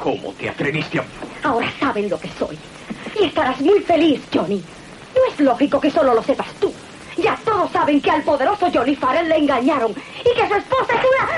¿Cómo 0.00 0.32
te 0.32 0.48
atreviste 0.48 0.98
a...? 0.98 1.04
Ahora 1.42 1.70
saben 1.78 2.08
lo 2.08 2.18
que 2.18 2.28
soy. 2.28 2.58
Y 3.20 3.24
estarás 3.26 3.60
muy 3.60 3.80
feliz, 3.80 4.22
Johnny. 4.32 4.64
No 5.14 5.20
es 5.30 5.38
lógico 5.40 5.78
que 5.78 5.90
solo 5.90 6.14
lo 6.14 6.22
sepas 6.22 6.50
tú. 6.54 6.72
Ya 7.18 7.38
todos 7.44 7.70
saben 7.70 8.00
que 8.00 8.10
al 8.10 8.22
poderoso 8.22 8.70
Johnny 8.72 8.96
Farrell 8.96 9.28
le 9.28 9.36
engañaron 9.36 9.92
y 9.92 10.34
que 10.34 10.48
su 10.48 10.54
esposa 10.54 10.94
es 10.94 11.04
una... 11.04 11.28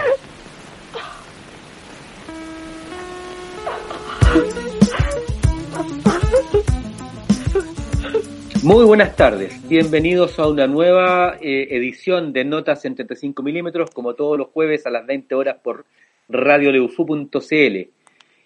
Muy 8.63 8.85
buenas 8.85 9.17
tardes, 9.17 9.69
bienvenidos 9.69 10.39
a 10.39 10.47
una 10.47 10.69
nueva 10.69 11.37
eh, 11.41 11.67
edición 11.73 12.33
de 12.33 12.45
Notas 12.45 12.85
en 12.85 12.95
35 12.95 13.43
milímetros, 13.43 13.91
como 13.91 14.15
todos 14.15 14.39
los 14.39 14.51
jueves 14.51 14.87
a 14.87 14.91
las 14.91 15.05
20 15.05 15.35
horas 15.35 15.57
por 15.61 15.85
radioleufu.cl. 16.29 18.02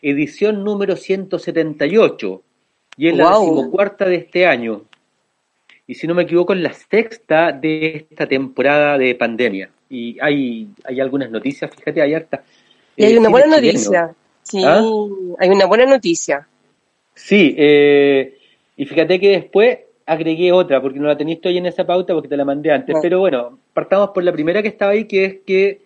Edición 0.09 0.63
número 0.63 0.95
178, 0.95 2.43
y 2.97 3.09
es 3.09 3.17
la 3.17 3.31
decimocuarta 3.31 4.05
de 4.05 4.15
este 4.15 4.47
año. 4.47 4.83
Y 5.85 5.97
si 5.97 6.07
no 6.07 6.15
me 6.15 6.23
equivoco, 6.23 6.53
es 6.53 6.61
la 6.61 6.73
sexta 6.73 7.51
de 7.51 8.07
esta 8.09 8.29
temporada 8.29 8.99
de 8.99 9.17
pandemia. 9.17 9.69
Y 9.91 10.17
hay, 10.21 10.69
hay 10.85 11.01
algunas 11.01 11.29
noticias, 11.29 11.73
fíjate, 11.75 12.03
hay 12.03 12.15
harta. 12.15 12.45
Y 12.95 13.05
hay 13.05 13.17
una 13.17 13.31
buena 13.31 13.57
noticia. 13.57 14.15
Sí, 14.45 14.63
¿Ah? 14.65 14.81
hay 15.41 15.49
una 15.49 15.67
buena 15.67 15.87
noticia. 15.87 16.47
Sí, 17.13 17.57
eh, 17.59 18.39
y 18.77 18.87
fíjate 18.87 19.19
que 19.19 19.31
después 19.31 19.79
agregué 20.07 20.53
otra, 20.53 20.81
porque 20.81 21.01
no 21.01 21.09
la 21.09 21.17
tenías 21.17 21.41
hoy 21.45 21.59
en 21.59 21.67
esa 21.67 21.85
pauta 21.85 22.15
porque 22.15 22.29
te 22.29 22.37
la 22.37 22.45
mandé 22.45 22.71
antes. 22.71 22.95
Pero 23.03 23.19
bueno, 23.19 23.59
partamos 23.75 24.11
por 24.11 24.23
la 24.23 24.33
primera 24.33 24.63
que 24.63 24.69
estaba 24.69 24.93
ahí, 24.93 25.07
que 25.07 25.25
es 25.25 25.35
que 25.45 25.86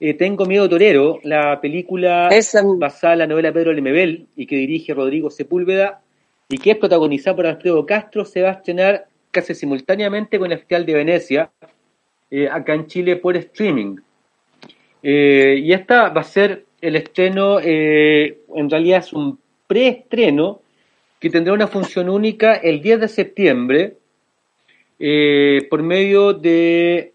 eh, 0.00 0.14
Tengo 0.14 0.46
Miedo 0.46 0.66
Torero, 0.66 1.20
la 1.24 1.60
película 1.60 2.30
basada 2.78 3.12
en 3.12 3.18
la 3.18 3.26
novela 3.26 3.52
Pedro 3.52 3.72
Lemebel 3.74 4.26
y 4.34 4.46
que 4.46 4.56
dirige 4.56 4.94
Rodrigo 4.94 5.30
Sepúlveda 5.30 6.00
y 6.48 6.56
que 6.56 6.70
es 6.70 6.78
protagonizada 6.78 7.36
por 7.36 7.46
Alfredo 7.46 7.84
Castro, 7.84 8.24
se 8.24 8.40
va 8.40 8.48
a 8.48 8.52
estrenar 8.52 9.06
casi 9.30 9.54
simultáneamente 9.54 10.38
con 10.38 10.50
el 10.50 10.58
Festival 10.58 10.86
de 10.86 10.94
Venecia, 10.94 11.50
eh, 12.30 12.48
acá 12.48 12.74
en 12.74 12.86
Chile 12.86 13.16
por 13.16 13.36
streaming. 13.36 13.98
Eh, 15.02 15.60
y 15.62 15.72
esta 15.72 16.08
va 16.08 16.22
a 16.22 16.24
ser 16.24 16.64
el 16.80 16.96
estreno, 16.96 17.60
en 17.60 18.70
realidad 18.70 19.00
es 19.00 19.12
un 19.12 19.38
preestreno, 19.66 20.62
que 21.20 21.28
tendrá 21.28 21.52
una 21.52 21.68
función 21.68 22.08
única 22.08 22.54
el 22.54 22.80
10 22.80 23.00
de 23.00 23.08
septiembre 23.08 23.96
por 25.68 25.82
medio 25.82 26.32
de 26.32 27.12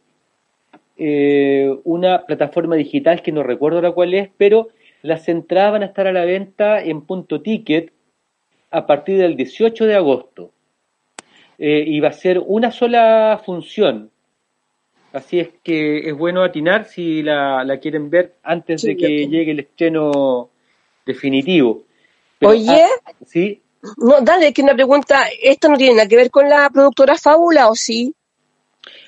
eh, 0.97 1.75
una 1.83 2.25
plataforma 2.25 2.75
digital 2.75 3.21
que 3.21 3.31
no 3.31 3.43
recuerdo 3.43 3.81
la 3.81 3.91
cual 3.91 4.13
es, 4.13 4.29
pero 4.37 4.69
las 5.01 5.27
entradas 5.27 5.73
van 5.73 5.83
a 5.83 5.87
estar 5.87 6.07
a 6.07 6.13
la 6.13 6.25
venta 6.25 6.81
en 6.81 7.01
punto 7.01 7.41
ticket 7.41 7.91
a 8.71 8.85
partir 8.87 9.17
del 9.17 9.35
18 9.35 9.85
de 9.85 9.95
agosto. 9.95 10.51
Eh, 11.57 11.83
y 11.87 11.99
va 11.99 12.09
a 12.09 12.13
ser 12.13 12.39
una 12.45 12.71
sola 12.71 13.41
función. 13.45 14.11
Así 15.13 15.39
es 15.39 15.49
que 15.63 16.09
es 16.09 16.17
bueno 16.17 16.43
atinar 16.43 16.85
si 16.85 17.23
la, 17.23 17.79
quieren 17.81 18.09
ver 18.09 18.35
antes 18.43 18.81
de 18.81 18.97
que 18.97 19.27
llegue 19.27 19.51
el 19.51 19.59
estreno 19.59 20.49
definitivo. 21.05 21.83
Oye, 22.41 22.83
ah, 23.05 23.11
¿sí? 23.25 23.61
No, 23.97 24.19
dale, 24.21 24.51
que 24.51 24.61
una 24.61 24.73
pregunta, 24.73 25.23
¿esto 25.41 25.69
no 25.69 25.77
tiene 25.77 25.95
nada 25.95 26.09
que 26.09 26.17
ver 26.17 26.31
con 26.31 26.49
la 26.49 26.69
productora 26.69 27.15
Fábula 27.15 27.69
o 27.69 27.75
sí? 27.75 28.13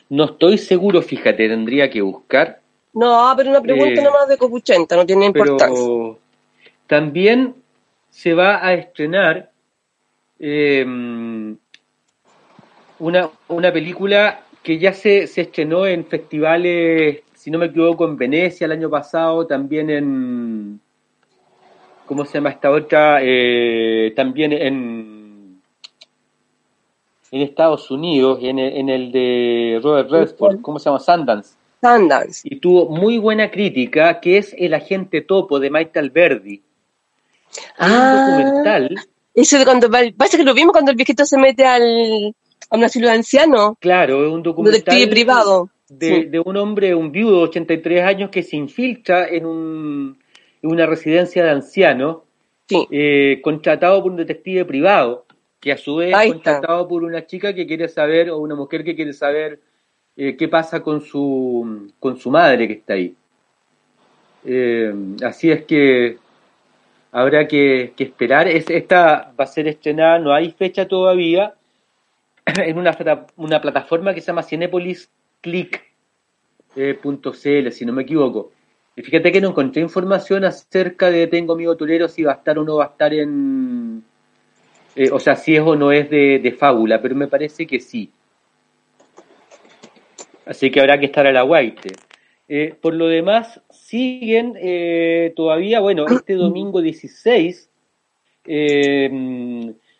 No 0.09 0.25
estoy 0.25 0.57
seguro, 0.57 1.01
fíjate, 1.01 1.49
tendría 1.49 1.89
que 1.89 2.01
buscar. 2.01 2.61
No, 2.93 3.33
pero 3.35 3.49
una 3.49 3.61
pregunta 3.61 4.01
eh, 4.01 4.03
nomás 4.03 4.27
de 4.27 4.37
Copuchenta, 4.37 4.95
no 4.95 5.05
tiene 5.05 5.25
importancia. 5.25 5.85
también 6.87 7.55
se 8.09 8.33
va 8.33 8.65
a 8.65 8.73
estrenar 8.73 9.51
em, 10.39 11.57
una, 12.99 13.29
una 13.49 13.71
película 13.71 14.41
que 14.63 14.79
ya 14.79 14.93
se, 14.93 15.27
se 15.27 15.41
estrenó 15.41 15.85
en 15.85 16.05
festivales, 16.05 17.21
si 17.35 17.51
no 17.51 17.59
me 17.59 17.67
equivoco, 17.67 18.05
en 18.05 18.17
Venecia 18.17 18.65
el 18.65 18.71
año 18.71 18.89
pasado, 18.89 19.45
también 19.45 19.89
en, 19.89 20.79
¿cómo 22.05 22.25
se 22.25 22.35
llama 22.35 22.49
esta 22.49 22.71
otra? 22.71 23.19
Eh, 23.21 24.13
también 24.15 24.53
en, 24.53 25.26
en 27.31 27.41
Estados 27.41 27.89
Unidos, 27.91 28.39
en 28.41 28.59
el, 28.59 28.77
en 28.77 28.89
el 28.89 29.11
de 29.11 29.79
Robert 29.83 30.09
Redford, 30.09 30.61
¿cómo 30.61 30.79
se 30.79 30.85
llama? 30.85 30.99
Sundance. 30.99 31.55
Sundance. 31.81 32.41
Y 32.43 32.59
tuvo 32.59 32.89
muy 32.89 33.17
buena 33.17 33.51
crítica, 33.51 34.19
que 34.19 34.37
es 34.37 34.55
El 34.57 34.73
agente 34.73 35.21
topo 35.21 35.59
de 35.59 35.69
Maite 35.69 35.99
Alberdi. 35.99 36.61
Ah, 37.77 38.25
un 38.29 38.37
documental. 38.37 38.95
Eso 39.33 39.59
de 39.59 39.65
cuando, 39.65 39.89
pasa 40.17 40.37
que 40.37 40.43
lo 40.43 40.53
vimos 40.53 40.71
cuando 40.71 40.91
el 40.91 40.97
viejito 40.97 41.25
se 41.25 41.37
mete 41.37 41.65
al, 41.65 42.35
a 42.69 42.77
un 42.77 42.83
asilo 42.83 43.07
de 43.07 43.13
anciano. 43.13 43.77
Claro, 43.79 44.25
es 44.25 44.31
un 44.31 44.43
documental. 44.43 45.09
privado. 45.09 45.69
De, 45.89 46.25
de 46.25 46.39
un 46.39 46.57
hombre, 46.57 46.93
un 46.95 47.11
viudo 47.13 47.37
de 47.37 47.43
83 47.43 48.03
años 48.03 48.29
que 48.29 48.43
se 48.43 48.57
infiltra 48.57 49.27
en 49.27 49.45
un 49.45 50.17
una 50.67 50.85
residencia 50.85 51.43
de 51.43 51.51
ancianos, 51.51 52.17
eh, 52.91 53.39
contratado 53.41 54.01
por 54.01 54.11
un 54.11 54.17
detective 54.17 54.65
privado, 54.65 55.25
que 55.67 55.73
a 55.73 55.77
su 55.77 55.97
vez 55.97 56.15
es 56.17 56.31
contratado 56.31 56.87
por 56.87 57.03
una 57.03 57.25
chica 57.25 57.53
que 57.53 57.67
quiere 57.67 57.89
saber, 57.89 58.29
o 58.31 58.37
una 58.37 58.55
mujer 58.55 58.85
que 58.85 58.95
quiere 58.95 59.11
saber 59.11 59.59
eh, 60.15 60.37
qué 60.37 60.47
pasa 60.47 60.81
con 60.81 61.01
su, 61.01 61.91
con 61.99 62.17
su 62.17 62.31
madre 62.31 62.69
que 62.69 62.75
está 62.75 62.93
ahí. 62.93 63.13
Eh, 64.45 64.93
así 65.21 65.51
es 65.51 65.65
que 65.65 66.19
habrá 67.11 67.49
que, 67.49 67.93
esperar. 67.97 68.47
esta 68.47 69.33
va 69.37 69.43
a 69.43 69.47
ser 69.47 69.67
estrenada, 69.67 70.19
no 70.19 70.33
hay 70.33 70.51
fecha 70.51 70.87
todavía, 70.87 71.53
en 72.45 72.77
una, 72.77 72.97
una 73.35 73.59
plataforma 73.61 74.13
que 74.13 74.21
se 74.21 74.27
llama 74.27 74.43
Cinepolis 74.43 75.09
Click.cl, 75.41 75.81
si 77.71 77.85
no 77.85 77.91
me 77.91 78.03
equivoco. 78.03 78.53
Y 78.95 79.01
fíjate 79.01 79.33
que 79.33 79.41
no 79.41 79.49
encontré 79.49 79.81
información 79.81 80.45
acerca 80.45 81.11
de 81.11 81.27
Tengo 81.27 81.55
Amigo 81.55 81.75
Tulero 81.75 82.07
si 82.07 82.23
va 82.23 82.31
a 82.31 82.35
estar 82.35 82.57
o 82.57 82.63
no 82.63 82.77
va 82.77 82.85
a 82.85 82.87
estar 82.87 83.13
en. 83.13 84.01
Eh, 84.97 85.11
o 85.11 85.19
sea, 85.19 85.35
si 85.35 85.55
es 85.55 85.61
o 85.61 85.75
no 85.75 85.91
es 85.91 86.09
de, 86.09 86.55
fábula, 86.57 86.99
pero 86.99 87.13
me 87.13 87.27
parece 87.27 87.67
que 87.67 87.79
sí. 87.79 88.09
Así 90.43 90.71
que 90.71 90.79
habrá 90.79 90.99
que 90.99 91.05
estar 91.05 91.27
a 91.27 91.31
la 91.31 91.43
guaite. 91.43 91.91
Eh, 92.47 92.73
por 92.81 92.95
lo 92.95 93.07
demás, 93.07 93.61
siguen 93.69 94.57
eh, 94.59 95.33
todavía, 95.35 95.81
bueno, 95.81 96.07
este 96.07 96.33
domingo 96.33 96.81
16 96.81 97.69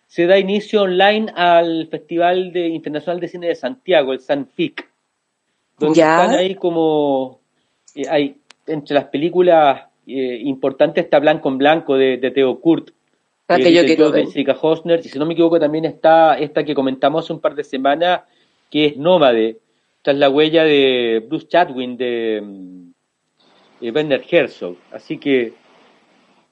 se 0.07 0.25
da 0.25 0.39
inicio 0.39 0.81
online 0.83 1.31
al 1.35 1.87
Festival 1.91 2.51
de, 2.51 2.67
Internacional 2.69 3.19
de 3.19 3.27
Cine 3.27 3.47
de 3.49 3.55
Santiago, 3.55 4.13
el 4.13 4.21
Sanfic, 4.21 4.89
donde 5.77 5.99
están 5.99 6.31
ahí 6.31 6.55
como, 6.55 7.41
hay 8.09 8.37
entre 8.65 8.95
las 8.95 9.05
películas 9.05 9.83
eh, 10.07 10.39
importantes 10.43 11.03
está 11.03 11.19
Blanco 11.19 11.49
en 11.49 11.57
Blanco 11.57 11.95
de, 11.95 12.17
de 12.17 12.31
Theo 12.31 12.59
Kurt. 12.59 12.91
Ah, 13.49 13.57
que 13.57 13.71
yo 13.71 13.83
de 13.83 14.25
Jessica 14.25 14.57
Hosner, 14.61 14.99
y 14.99 15.09
si 15.09 15.17
no 15.17 15.25
me 15.25 15.33
equivoco 15.33 15.59
también 15.59 15.85
está 15.85 16.37
esta 16.37 16.65
que 16.65 16.75
comentamos 16.75 17.23
hace 17.23 17.33
un 17.33 17.39
par 17.39 17.55
de 17.55 17.63
semanas, 17.63 18.21
que 18.69 18.87
es 18.87 18.97
Nómade, 18.97 19.59
tras 20.01 20.17
la 20.17 20.29
huella 20.29 20.63
de 20.63 21.23
Bruce 21.27 21.47
Chatwin 21.47 21.95
de 21.95 22.43
eh, 23.81 23.91
Werner 23.91 24.23
Herzog. 24.29 24.75
Así 24.91 25.17
que 25.17 25.53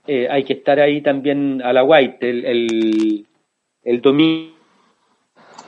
eh, 0.07 0.27
hay 0.29 0.43
que 0.43 0.53
estar 0.53 0.79
ahí 0.79 1.01
también 1.01 1.61
a 1.63 1.73
la 1.73 1.83
white 1.83 2.29
el, 2.29 2.45
el, 2.45 3.25
el 3.83 4.01
domingo. 4.01 4.55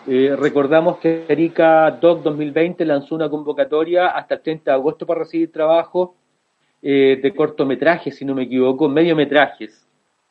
Eh, 0.08 0.36
recordamos 0.38 1.00
que 1.00 1.26
Erika 1.28 1.92
Doc 1.92 2.24
2020 2.24 2.86
lanzó 2.86 3.16
una 3.16 3.30
convocatoria 3.30 4.08
hasta 4.08 4.36
el 4.36 4.42
30 4.42 4.72
de 4.72 4.76
agosto 4.76 5.06
para 5.06 5.22
recibir 5.22 5.52
trabajo 5.52 6.16
eh, 6.82 7.20
de 7.22 7.34
cortometrajes, 7.34 8.16
si 8.16 8.24
no 8.24 8.36
me 8.36 8.44
equivoco, 8.44 8.88
mediometrajes, 8.88 9.87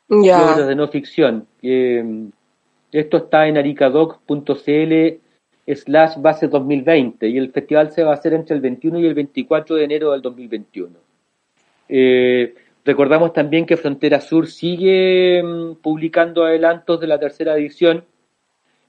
de 0.07 0.75
no 0.75 0.87
ficción. 0.87 1.47
Eh, 1.61 2.29
esto 2.91 3.17
está 3.17 3.47
en 3.47 3.57
aricadoc.cl 3.57 4.93
slash 5.67 6.15
base 6.17 6.47
2020 6.47 7.27
y 7.27 7.37
el 7.37 7.51
festival 7.51 7.91
se 7.91 8.03
va 8.03 8.11
a 8.11 8.13
hacer 8.13 8.33
entre 8.33 8.55
el 8.55 8.61
21 8.61 8.99
y 8.99 9.05
el 9.05 9.13
24 9.13 9.75
de 9.75 9.83
enero 9.83 10.11
del 10.11 10.21
2021. 10.21 10.97
Eh, 11.89 12.55
recordamos 12.85 13.33
también 13.33 13.65
que 13.65 13.75
Frontera 13.75 14.21
Sur 14.21 14.47
sigue 14.47 15.43
mm, 15.43 15.75
publicando 15.75 16.45
adelantos 16.45 16.99
de 16.99 17.07
la 17.07 17.19
tercera 17.19 17.57
edición, 17.57 18.05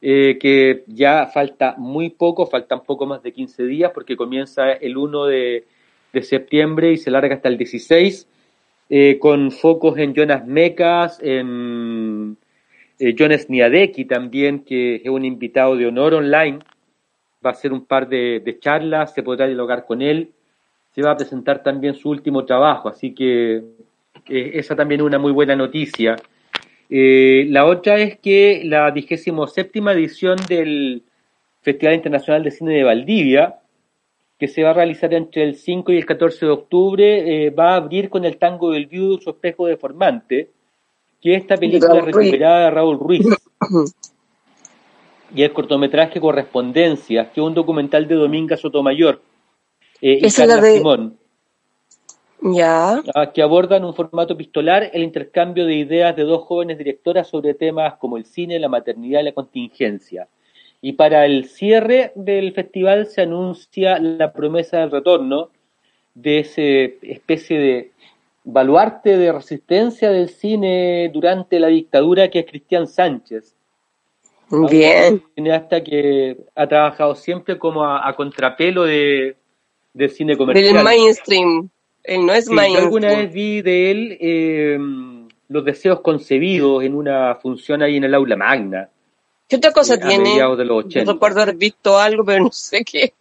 que 0.01 0.85
ya 0.87 1.27
falta 1.27 1.75
muy 1.77 2.11
poco, 2.11 2.47
faltan 2.47 2.85
poco 2.85 3.05
más 3.05 3.21
de 3.25 3.33
15 3.33 3.65
días 3.65 3.91
porque 3.93 4.17
comienza 4.17 4.71
el 4.71 4.97
1 4.97 5.27
de 5.27 5.67
de 6.13 6.23
septiembre 6.23 6.93
y 6.93 6.97
se 6.97 7.11
larga 7.11 7.35
hasta 7.35 7.49
el 7.49 7.59
16, 7.59 8.27
eh, 8.91 9.19
con 9.19 9.51
focos 9.53 9.99
en 9.99 10.15
Jonas 10.15 10.47
Mecas, 10.47 11.19
en 11.23 12.37
eh, 12.99 13.15
Jonas 13.15 13.51
Niadeki 13.51 14.07
también, 14.07 14.61
que 14.61 14.97
es 14.97 15.09
un 15.09 15.25
invitado 15.25 15.77
de 15.77 15.87
honor 15.87 16.15
online. 16.15 16.59
Va 17.45 17.51
a 17.51 17.53
hacer 17.53 17.73
un 17.73 17.85
par 17.85 18.09
de, 18.09 18.59
charlas, 18.61 19.15
se 19.15 19.23
podrá 19.23 19.47
dialogar 19.47 19.87
con 19.87 20.03
él. 20.03 20.31
Se 20.95 21.03
va 21.03 21.13
a 21.13 21.17
presentar 21.17 21.63
también 21.63 21.95
su 21.95 22.11
último 22.11 22.45
trabajo, 22.45 22.89
así 22.89 23.15
que 23.15 23.63
Eh, 24.29 24.51
esa 24.55 24.75
también 24.77 25.01
es 25.01 25.07
una 25.07 25.19
muy 25.19 25.33
buena 25.33 25.55
noticia. 25.57 26.17
La 26.91 27.65
otra 27.67 27.99
es 27.99 28.19
que 28.19 28.63
la 28.65 28.91
27 28.91 29.79
edición 29.93 30.37
del 30.49 31.03
Festival 31.63 31.95
Internacional 31.95 32.43
de 32.43 32.51
Cine 32.51 32.75
de 32.75 32.85
Valdivia, 32.85 33.57
que 34.39 34.49
se 34.49 34.63
va 34.63 34.71
a 34.71 34.75
realizar 34.75 35.13
entre 35.15 35.43
el 35.43 35.57
5 35.57 35.93
y 35.93 35.97
el 35.97 36.07
14 36.07 36.47
de 36.47 36.53
octubre, 36.53 37.47
eh, 37.47 37.51
va 37.51 37.73
a 37.73 37.77
abrir 37.77 38.09
con 38.09 38.25
el 38.25 38.39
tango 38.39 38.71
del 38.71 38.87
viudo 38.87 39.21
su 39.21 39.31
espejo 39.31 39.67
deformante, 39.67 40.51
que 41.21 41.35
es 41.35 41.43
esta 41.43 41.57
película 41.57 42.01
recuperada 42.01 42.65
de 42.65 42.71
Raúl 42.71 42.99
Ruiz. 42.99 43.27
y 45.35 45.43
el 45.43 45.53
cortometraje 45.53 46.21
Correspondencias, 46.21 47.29
que 47.29 47.41
es 47.41 47.47
un 47.47 47.55
documental 47.55 48.07
de 48.07 48.15
Dominga 48.15 48.57
Sotomayor 48.57 49.21
eh, 50.01 50.21
y 50.23 50.31
Carla 50.31 50.63
Simón. 50.63 51.19
Ya. 52.41 53.03
Ah, 53.17 53.33
que 53.33 53.43
abordan 53.43 53.85
un 53.85 53.95
formato 53.95 54.35
epistolar 54.35 54.91
el 54.93 55.03
intercambio 55.03 55.67
de 55.67 55.75
ideas 55.75 56.15
de 56.15 56.23
dos 56.23 56.45
jóvenes 56.45 56.79
directoras 56.79 57.27
sobre 57.27 57.55
temas 57.55 57.95
como 57.95 58.17
el 58.17 58.25
cine, 58.25 58.61
la 58.61 58.69
maternidad 58.69 59.21
y 59.21 59.25
la 59.25 59.33
contingencia. 59.33 60.29
Y 60.81 60.93
para 60.93 61.27
el 61.27 61.47
cierre 61.47 62.13
del 62.15 62.53
festival 62.53 63.07
se 63.07 63.23
anuncia 63.23 63.99
la 63.99 64.33
promesa 64.33 64.79
del 64.79 64.91
retorno 64.91 65.51
de 66.15 66.41
esa 66.41 66.63
especie 67.03 67.59
de 67.59 67.91
baluarte 68.45 69.17
de 69.19 69.33
resistencia 69.33 70.11
del 70.11 70.29
cine 70.29 71.11
durante 71.13 71.61
la 71.61 71.69
dictadura 71.69 72.29
que 72.29 72.41
es 72.41 72.47
Cristian 72.47 72.87
Sánchez. 72.87 73.55
Bien. 74.51 75.15
Un 75.15 75.23
cineasta 75.35 75.85
que 75.85 76.37
ha 76.55 76.67
trabajado 76.67 77.15
siempre 77.15 77.59
como 77.59 77.85
a, 77.85 78.15
contrapelo 78.15 78.85
de, 78.85 79.37
cine 80.09 80.37
comercial. 80.37 80.75
Del 80.75 80.85
mainstream. 80.85 81.69
Él 82.03 82.25
no 82.25 82.33
es 82.33 82.49
mainstream. 82.49 82.73
Yo 82.73 82.85
alguna 82.85 83.09
vez 83.09 83.33
vi 83.33 83.61
de 83.61 83.91
él 83.91 84.19
eh, 84.21 84.79
Los 85.49 85.65
deseos 85.65 86.01
concebidos 86.01 86.83
en 86.83 86.95
una 86.95 87.35
función 87.35 87.83
ahí 87.83 87.97
en 87.97 88.05
el 88.05 88.15
aula 88.15 88.37
magna. 88.37 88.89
¿Qué 89.49 89.57
otra 89.57 89.73
cosa 89.73 89.95
eh, 89.95 89.99
tiene? 89.99 90.35
De 90.35 90.65
los 90.65 90.93
recuerdo 90.93 91.41
haber 91.41 91.57
visto 91.57 91.99
algo, 91.99 92.25
pero 92.25 92.45
no 92.45 92.53
sé 92.53 92.85
qué. 92.85 93.15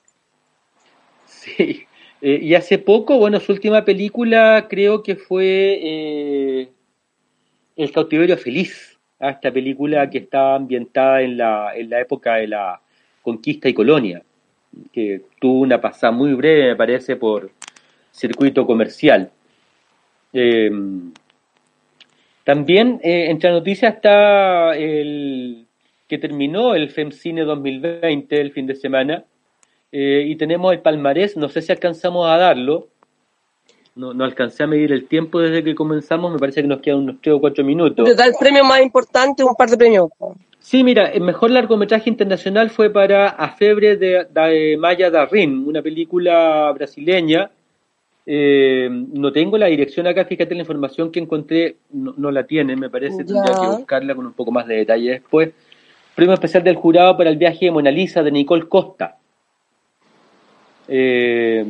Sí. 1.25 1.85
Eh, 2.21 2.39
y 2.41 2.55
hace 2.55 2.79
poco, 2.79 3.17
bueno, 3.17 3.39
su 3.39 3.53
última 3.53 3.85
película 3.85 4.67
creo 4.67 5.03
que 5.03 5.15
fue 5.15 5.79
eh, 5.81 6.69
El 7.77 7.91
cautiverio 7.91 8.37
feliz. 8.37 8.97
¿ah? 9.19 9.29
esta 9.29 9.51
película 9.51 10.09
que 10.09 10.19
está 10.19 10.55
ambientada 10.55 11.21
en 11.21 11.37
la, 11.37 11.75
en 11.75 11.89
la 11.89 12.01
época 12.01 12.35
de 12.35 12.47
la 12.47 12.81
conquista 13.21 13.69
y 13.69 13.73
colonia, 13.73 14.21
que 14.91 15.21
tuvo 15.39 15.61
una 15.61 15.79
pasada 15.79 16.11
muy 16.11 16.33
breve, 16.33 16.69
me 16.69 16.75
parece, 16.75 17.15
por 17.15 17.49
circuito 18.11 18.65
comercial. 18.65 19.31
también 22.43 22.99
entre 23.03 23.49
las 23.49 23.59
noticias 23.59 23.95
está 23.95 24.75
el 24.75 25.66
que 26.07 26.17
terminó 26.17 26.75
el 26.75 26.89
FEMCINE 26.89 27.43
2020 27.43 28.39
el 28.39 28.51
fin 28.51 28.67
de 28.67 28.75
semana 28.75 29.25
eh, 29.91 30.23
y 30.27 30.35
tenemos 30.35 30.73
el 30.73 30.79
palmarés, 30.79 31.37
no 31.37 31.49
sé 31.49 31.61
si 31.61 31.71
alcanzamos 31.71 32.27
a 32.27 32.37
darlo, 32.37 32.87
no, 33.95 34.13
no 34.13 34.23
alcancé 34.23 34.63
a 34.63 34.67
medir 34.67 34.91
el 34.91 35.07
tiempo 35.07 35.39
desde 35.39 35.63
que 35.63 35.75
comenzamos, 35.75 36.31
me 36.31 36.39
parece 36.39 36.61
que 36.61 36.67
nos 36.67 36.81
quedan 36.81 36.99
unos 36.99 37.21
3 37.21 37.35
o 37.35 37.39
4 37.39 37.63
minutos. 37.63 38.15
da 38.15 38.25
el 38.25 38.33
premio 38.39 38.63
más 38.63 38.81
importante, 38.81 39.43
un 39.43 39.55
par 39.55 39.69
de 39.69 39.77
premios. 39.77 40.09
Sí, 40.59 40.83
mira, 40.83 41.07
el 41.07 41.21
mejor 41.21 41.51
largometraje 41.51 42.09
internacional 42.09 42.69
fue 42.69 42.89
para 42.89 43.29
A 43.29 43.55
Febre 43.55 43.95
de, 43.95 44.27
de 44.29 44.77
Maya 44.77 45.09
Darrin, 45.09 45.65
una 45.65 45.81
película 45.81 46.71
brasileña. 46.73 47.49
Eh, 48.25 48.89
no 48.91 49.31
tengo 49.31 49.57
la 49.57 49.67
dirección 49.67 50.05
acá, 50.07 50.25
fíjate 50.25 50.53
la 50.53 50.61
información 50.61 51.09
que 51.09 51.21
encontré, 51.21 51.77
no, 51.91 52.29
la 52.29 52.43
tiene, 52.45 52.75
me 52.75 52.89
parece, 52.89 53.23
tendría 53.23 53.55
que 53.55 53.77
buscarla 53.77 54.13
con 54.13 54.25
un 54.25 54.33
poco 54.33 54.51
más 54.51 54.67
de 54.67 54.75
detalle 54.75 55.11
después. 55.11 55.51
Premio 56.17 56.33
especial 56.33 56.63
del 56.63 56.77
jurado 56.77 57.15
para 57.15 57.29
el 57.29 57.37
viaje 57.37 57.65
de 57.65 57.71
Mona 57.71 57.91
Lisa 57.91 58.23
de 58.23 58.31
Nicole 58.31 58.67
Costa. 58.67 59.19
Eh, 60.87 61.63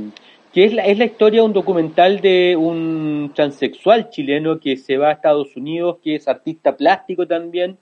que 0.53 0.63
es 0.63 0.73
la, 0.73 0.85
es 0.85 0.97
la 0.97 1.03
historia 1.03 1.41
de 1.41 1.47
un 1.47 1.51
documental 1.51 2.21
de 2.21 2.55
un 2.55 3.33
transexual 3.35 4.09
chileno 4.09 4.57
que 4.61 4.77
se 4.77 4.95
va 4.95 5.09
a 5.09 5.11
Estados 5.11 5.53
Unidos, 5.57 5.97
que 6.01 6.15
es 6.15 6.29
artista 6.29 6.77
plástico 6.77 7.27
también, 7.27 7.77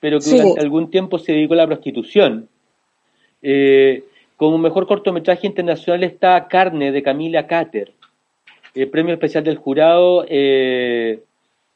pero 0.00 0.18
que 0.18 0.30
durante 0.30 0.60
algún 0.60 0.90
tiempo 0.90 1.16
se 1.16 1.30
dedicó 1.30 1.54
a 1.54 1.58
la 1.58 1.68
prostitución. 1.68 2.48
Eh, 3.40 4.02
como 4.36 4.58
mejor 4.58 4.88
cortometraje 4.88 5.46
internacional 5.46 6.02
está 6.02 6.48
Carne 6.48 6.90
de 6.90 7.04
Camila 7.04 7.46
Cater. 7.46 7.92
El 8.74 8.88
premio 8.88 9.14
especial 9.14 9.44
del 9.44 9.58
jurado 9.58 10.24
eh, 10.28 11.22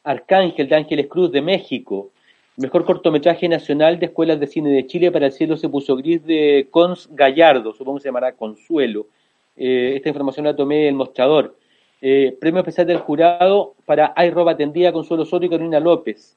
Arcángel 0.02 0.68
de 0.68 0.74
Ángeles 0.74 1.06
Cruz 1.06 1.30
de 1.30 1.40
México. 1.40 2.10
Mejor 2.56 2.84
cortometraje 2.84 3.48
nacional 3.48 3.98
de 3.98 4.06
Escuelas 4.06 4.38
de 4.38 4.46
Cine 4.46 4.70
de 4.70 4.86
Chile 4.86 5.10
para 5.10 5.26
el 5.26 5.32
cielo 5.32 5.56
se 5.56 5.68
puso 5.68 5.96
gris 5.96 6.24
de 6.24 6.68
Cons 6.70 7.08
Gallardo, 7.10 7.72
supongo 7.72 7.98
que 7.98 8.02
se 8.02 8.08
llamará 8.08 8.32
Consuelo. 8.32 9.08
Eh, 9.56 9.94
esta 9.96 10.08
información 10.08 10.46
la 10.46 10.54
tomé 10.54 10.84
del 10.84 10.94
mostrador. 10.94 11.56
Eh, 12.00 12.36
premio 12.40 12.60
especial 12.60 12.86
del 12.86 12.98
jurado 12.98 13.74
para 13.86 14.12
Hay 14.14 14.30
roba 14.30 14.56
tendida 14.56 14.92
Consuelo 14.92 15.24
Soto 15.24 15.46
y 15.46 15.48
Carolina 15.48 15.80
López. 15.80 16.36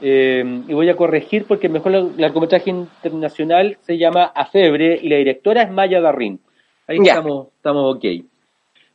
Eh, 0.00 0.62
y 0.66 0.74
voy 0.74 0.88
a 0.88 0.96
corregir 0.96 1.44
porque 1.44 1.68
el 1.68 1.72
mejor 1.72 1.92
largometraje 2.18 2.70
internacional 2.70 3.78
se 3.82 3.96
llama 3.96 4.24
A 4.24 4.46
Febre 4.46 4.98
y 5.00 5.08
la 5.08 5.16
directora 5.16 5.62
es 5.62 5.70
Maya 5.70 6.00
Darrin. 6.00 6.40
Ahí 6.88 6.98
estamos, 7.00 7.48
estamos 7.54 7.94
ok. 7.94 8.04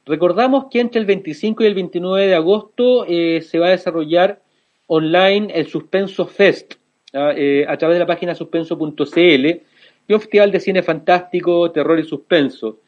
Recordamos 0.06 0.66
que 0.70 0.82
entre 0.82 1.00
el 1.00 1.06
25 1.06 1.64
y 1.64 1.68
el 1.68 1.76
29 1.76 2.28
de 2.28 2.36
agosto 2.36 3.06
se 3.06 3.60
va 3.60 3.68
a 3.68 3.72
desarrollar 3.72 4.42
online 4.88 5.52
el 5.54 5.68
Suspenso 5.68 6.26
Fest 6.26 6.76
eh, 7.14 7.66
a 7.68 7.78
través 7.78 7.96
de 7.96 8.00
la 8.00 8.08
página 8.08 8.34
suspenso.cl 8.34 9.46
y 10.08 10.14
un 10.14 10.20
festival 10.20 10.52
de 10.52 10.60
cine 10.60 10.84
fantástico, 10.84 11.72
terror 11.72 12.00
y 12.00 12.04
suspenso. 12.04 12.80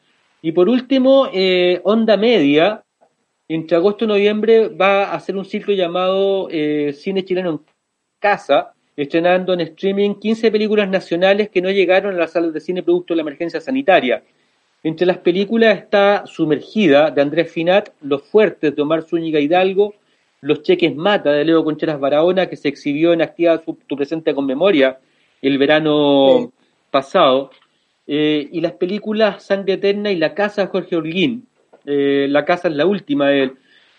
Y 0.42 0.52
por 0.52 0.68
último, 0.68 1.28
eh, 1.32 1.80
Onda 1.84 2.16
Media, 2.16 2.84
entre 3.48 3.76
agosto 3.76 4.04
y 4.04 4.08
noviembre, 4.08 4.68
va 4.68 5.04
a 5.04 5.14
hacer 5.14 5.36
un 5.36 5.44
ciclo 5.44 5.74
llamado 5.74 6.48
eh, 6.50 6.92
Cine 6.92 7.24
Chileno 7.24 7.50
en 7.50 7.60
Casa, 8.18 8.74
estrenando 8.96 9.52
en 9.52 9.60
streaming 9.60 10.14
15 10.14 10.50
películas 10.50 10.88
nacionales 10.88 11.48
que 11.50 11.62
no 11.62 11.70
llegaron 11.70 12.14
a 12.14 12.18
las 12.18 12.32
salas 12.32 12.52
de 12.52 12.60
cine 12.60 12.82
producto 12.82 13.12
de 13.12 13.16
la 13.16 13.22
emergencia 13.22 13.60
sanitaria. 13.60 14.22
Entre 14.82 15.06
las 15.06 15.18
películas 15.18 15.78
está 15.78 16.24
Sumergida, 16.26 17.10
de 17.10 17.22
Andrés 17.22 17.50
Finat, 17.50 17.90
Los 18.00 18.22
Fuertes, 18.22 18.74
de 18.74 18.82
Omar 18.82 19.02
Zúñiga 19.02 19.40
Hidalgo, 19.40 19.94
los 20.46 20.62
cheques 20.62 20.94
mata 20.94 21.32
de 21.32 21.44
Leo 21.44 21.64
Concheras 21.64 21.98
Barahona, 21.98 22.46
que 22.46 22.56
se 22.56 22.68
exhibió 22.68 23.12
en 23.12 23.20
Activa 23.20 23.58
Tu 23.58 23.96
Presente 23.96 24.34
con 24.34 24.46
Memoria 24.46 24.98
el 25.42 25.58
verano 25.58 26.52
pasado, 26.90 27.50
eh, 28.06 28.48
y 28.50 28.60
las 28.60 28.72
películas 28.72 29.42
Sangre 29.42 29.74
Eterna 29.74 30.10
y 30.10 30.16
La 30.16 30.34
Casa 30.34 30.62
de 30.62 30.68
Jorge 30.68 30.96
Holguín, 30.96 31.46
eh, 31.84 32.26
La 32.30 32.44
Casa 32.44 32.68
es 32.68 32.74
la 32.74 32.86
última 32.86 33.28
de 33.28 33.42
él, 33.42 33.52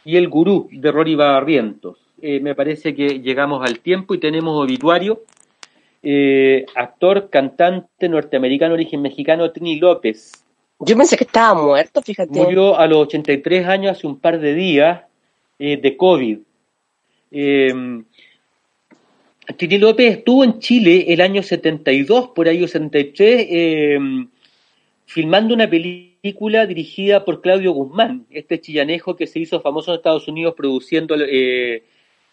y 0.06 0.16
El 0.16 0.30
Gurú 0.30 0.70
de 0.72 0.92
Rory 0.92 1.16
Barrientos. 1.16 1.98
Eh, 2.22 2.40
me 2.40 2.56
parece 2.56 2.96
que 2.96 3.20
llegamos 3.20 3.64
al 3.64 3.80
tiempo 3.80 4.16
y 4.16 4.20
tenemos 4.20 4.62
obituario. 4.62 5.24
actor, 6.76 7.30
cantante 7.30 8.08
norteamericano, 8.08 8.76
origen 8.76 9.02
mexicano, 9.02 9.52
Trini 9.52 9.78
López. 9.78 10.32
Yo 10.80 10.96
pensé 10.96 11.18
que 11.18 11.26
estaba 11.26 11.62
muerto, 11.62 12.02
fíjate. 12.02 12.32
Murió 12.32 12.78
a 12.78 12.88
los 12.88 13.00
83 13.00 13.68
años 13.68 13.98
hace 13.98 14.08
un 14.08 14.18
par 14.18 14.40
de 14.40 14.54
días 14.54 15.02
eh, 15.60 15.78
de 15.78 15.98
COVID. 15.98 16.38
Eh, 17.32 18.04
López 19.80 20.18
estuvo 20.18 20.44
en 20.44 20.60
Chile 20.60 21.06
el 21.08 21.22
año 21.22 21.42
72, 21.42 22.30
por 22.30 22.48
ahí 22.48 22.68
73, 22.68 23.48
eh, 23.50 24.00
filmando 25.06 25.54
una 25.54 25.70
película 25.70 26.66
dirigida 26.66 27.24
por 27.24 27.42
Claudio 27.42 27.72
Guzmán, 27.72 28.26
este 28.30 28.60
chillanejo 28.60 29.16
que 29.16 29.28
se 29.28 29.40
hizo 29.40 29.62
famoso 29.62 29.92
en 29.92 29.98
Estados 29.98 30.28
Unidos 30.28 30.54
produciendo 30.56 31.16
eh, 31.18 31.84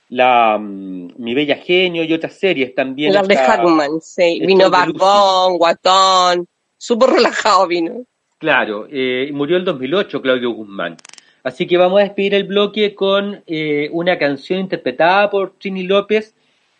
la 0.09 0.59
mm, 0.59 1.13
Mi 1.19 1.35
Bella 1.35 1.57
Genio 1.57 2.05
y 2.05 2.13
otras 2.13 2.35
series 2.35 2.75
también. 2.75 3.13
La 3.13 3.23
de 3.23 3.37
Hackman, 3.37 4.01
sí. 4.01 4.41
Vino 4.45 4.69
Barbón, 4.71 5.57
Guatón, 5.57 6.49
súper 6.77 7.11
relajado 7.11 7.67
vino. 7.69 8.05
Claro, 8.39 8.89
murió 9.33 9.57
el 9.57 9.65
2008 9.65 10.21
Claudio 10.21 10.51
Guzmán. 10.51 10.97
Así 11.45 11.67
que 11.67 11.77
vamos 11.77 12.01
a 12.01 12.05
despedir 12.05 12.35
el 12.35 12.45
bloque 12.45 12.95
con 12.95 13.45
eh, 13.47 13.89
una 13.93 14.19
canción 14.19 14.61
interpretada 14.61 15.31
por 15.31 15.53
Trini 15.59 15.83
López. 15.83 16.35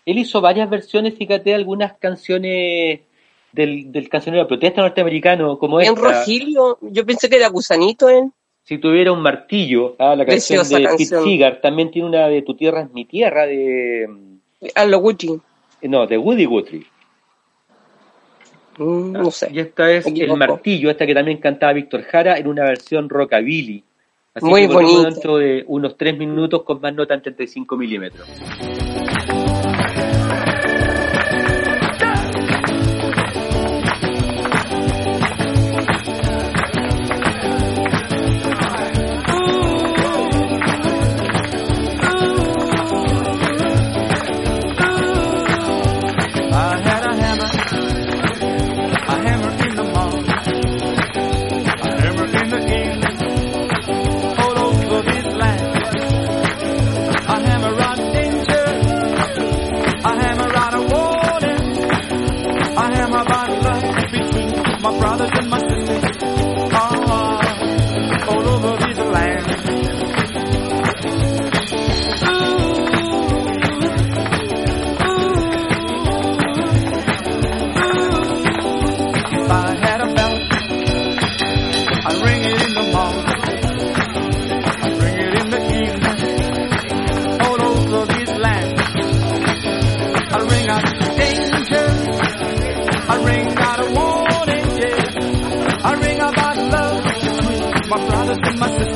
Él 0.07 0.19
hizo 0.19 0.41
varias 0.41 0.69
versiones, 0.69 1.15
fíjate, 1.17 1.55
algunas 1.55 1.93
canciones 1.99 3.01
del, 3.53 3.93
del 3.93 4.09
cancionero 4.09 4.45
de 4.45 4.49
protesta 4.49 4.81
norteamericano, 4.81 5.59
como 5.59 5.81
en 5.81 5.95
Rogilio, 5.95 6.79
yo 6.81 7.07
pensé 7.07 7.31
que 7.31 7.37
era 7.37 7.49
Gusanito 7.49 8.09
¿eh? 8.09 8.29
Si 8.65 8.79
tuviera 8.79 9.13
un 9.13 9.21
martillo, 9.21 9.95
ah, 9.99 10.17
la 10.17 10.25
canción 10.25 10.67
de 10.67 10.89
Pete 10.89 11.05
Seeger, 11.05 11.61
también 11.61 11.91
tiene 11.91 12.09
una 12.09 12.29
de 12.29 12.41
Tu 12.41 12.55
tierra 12.55 12.81
es 12.81 12.91
mi 12.93 13.05
tierra, 13.05 13.47
de... 13.47 14.09
A 14.75 14.87
lo. 14.87 15.03
No, 15.83 16.07
de 16.07 16.17
Woody 16.17 16.47
Guthrie. 16.47 16.87
Mm, 18.79 19.13
no 19.13 19.31
sé. 19.31 19.51
Y 19.53 19.61
esta 19.61 19.93
es 19.93 20.07
El 20.07 20.35
Martillo, 20.35 20.91
esta 20.91 21.07
que 21.07 21.13
también 21.13 21.37
cantaba 21.39 21.75
Víctor 21.75 22.03
Jara 22.05 22.39
en 22.39 22.49
una 22.49 22.65
versión 22.65 23.11
rockabilly. 23.11 23.85
Así 24.35 24.47
Muy 24.47 24.67
que 24.67 24.75
bonito. 24.75 25.03
dentro 25.05 25.37
de 25.37 25.65
unos 25.69 25.97
3 25.97 26.19
minutos 26.19 26.65
con 26.65 26.81
más 26.81 26.93
nota 26.93 27.15
en 27.15 27.23
35 27.23 27.77
milímetros. 27.77 28.29
my 97.97 98.07
brothers 98.09 98.39
and 98.43 98.59
my 98.59 98.69
sisters. 98.79 98.94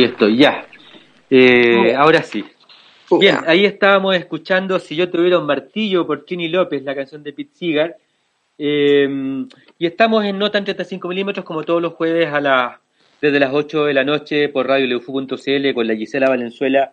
Ahí 0.00 0.06
estoy, 0.06 0.36
ya. 0.38 0.66
Eh, 1.28 1.94
ahora 1.94 2.22
sí. 2.22 2.42
Bien, 3.18 3.38
ahí 3.46 3.66
estábamos 3.66 4.16
escuchando 4.16 4.78
Si 4.78 4.96
yo 4.96 5.10
tuviera 5.10 5.38
un 5.38 5.44
martillo 5.44 6.06
por 6.06 6.24
Chini 6.24 6.48
López, 6.48 6.82
la 6.84 6.94
canción 6.94 7.22
de 7.22 7.34
Pete 7.34 7.50
Seeger. 7.54 7.96
Em, 8.56 9.46
y 9.78 9.86
estamos 9.86 10.24
en 10.24 10.38
Nota 10.38 10.56
en 10.56 10.64
35 10.64 11.06
milímetros 11.06 11.44
como 11.44 11.64
todos 11.64 11.82
los 11.82 11.94
jueves 11.94 12.32
a 12.32 12.40
la, 12.40 12.80
desde 13.20 13.40
las 13.40 13.52
8 13.52 13.84
de 13.84 13.94
la 13.94 14.04
noche 14.04 14.48
por 14.48 14.66
radioleufu.cl 14.66 15.74
con 15.74 15.86
la 15.86 15.94
Gisela 15.94 16.30
Valenzuela, 16.30 16.92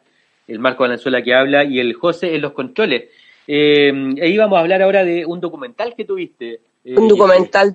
el 0.49 0.59
Marco 0.59 0.83
Valenzuela 0.83 1.21
que 1.21 1.33
habla 1.33 1.63
y 1.63 1.79
el 1.79 1.93
José 1.93 2.35
en 2.35 2.41
los 2.41 2.51
controles. 2.51 3.05
Eh, 3.47 3.93
e 4.17 4.29
íbamos 4.29 4.57
a 4.57 4.61
hablar 4.61 4.81
ahora 4.81 5.05
de 5.05 5.25
un 5.25 5.39
documental 5.39 5.93
que 5.95 6.03
tuviste. 6.03 6.59
Eh, 6.83 6.97
un 6.97 7.07
documental 7.07 7.73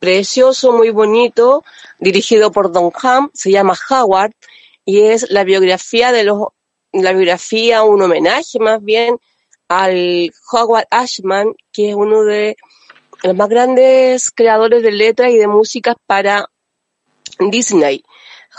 precioso, 0.00 0.72
muy 0.72 0.90
bonito, 0.90 1.62
dirigido 2.00 2.50
por 2.50 2.72
Don 2.72 2.90
Ham, 3.02 3.30
se 3.32 3.52
llama 3.52 3.74
Howard 3.88 4.32
y 4.84 5.02
es 5.02 5.30
la 5.30 5.44
biografía 5.44 6.12
de 6.12 6.24
los, 6.24 6.48
la 6.92 7.12
biografía, 7.12 7.82
un 7.82 8.02
homenaje 8.02 8.58
más 8.58 8.82
bien 8.82 9.18
al 9.68 10.32
Howard 10.52 10.86
Ashman, 10.90 11.54
que 11.72 11.90
es 11.90 11.94
uno 11.94 12.24
de 12.24 12.56
los 13.22 13.34
más 13.34 13.48
grandes 13.48 14.30
creadores 14.30 14.82
de 14.82 14.92
letras 14.92 15.30
y 15.30 15.38
de 15.38 15.46
música 15.46 15.96
para 16.06 16.50
Disney. 17.38 18.04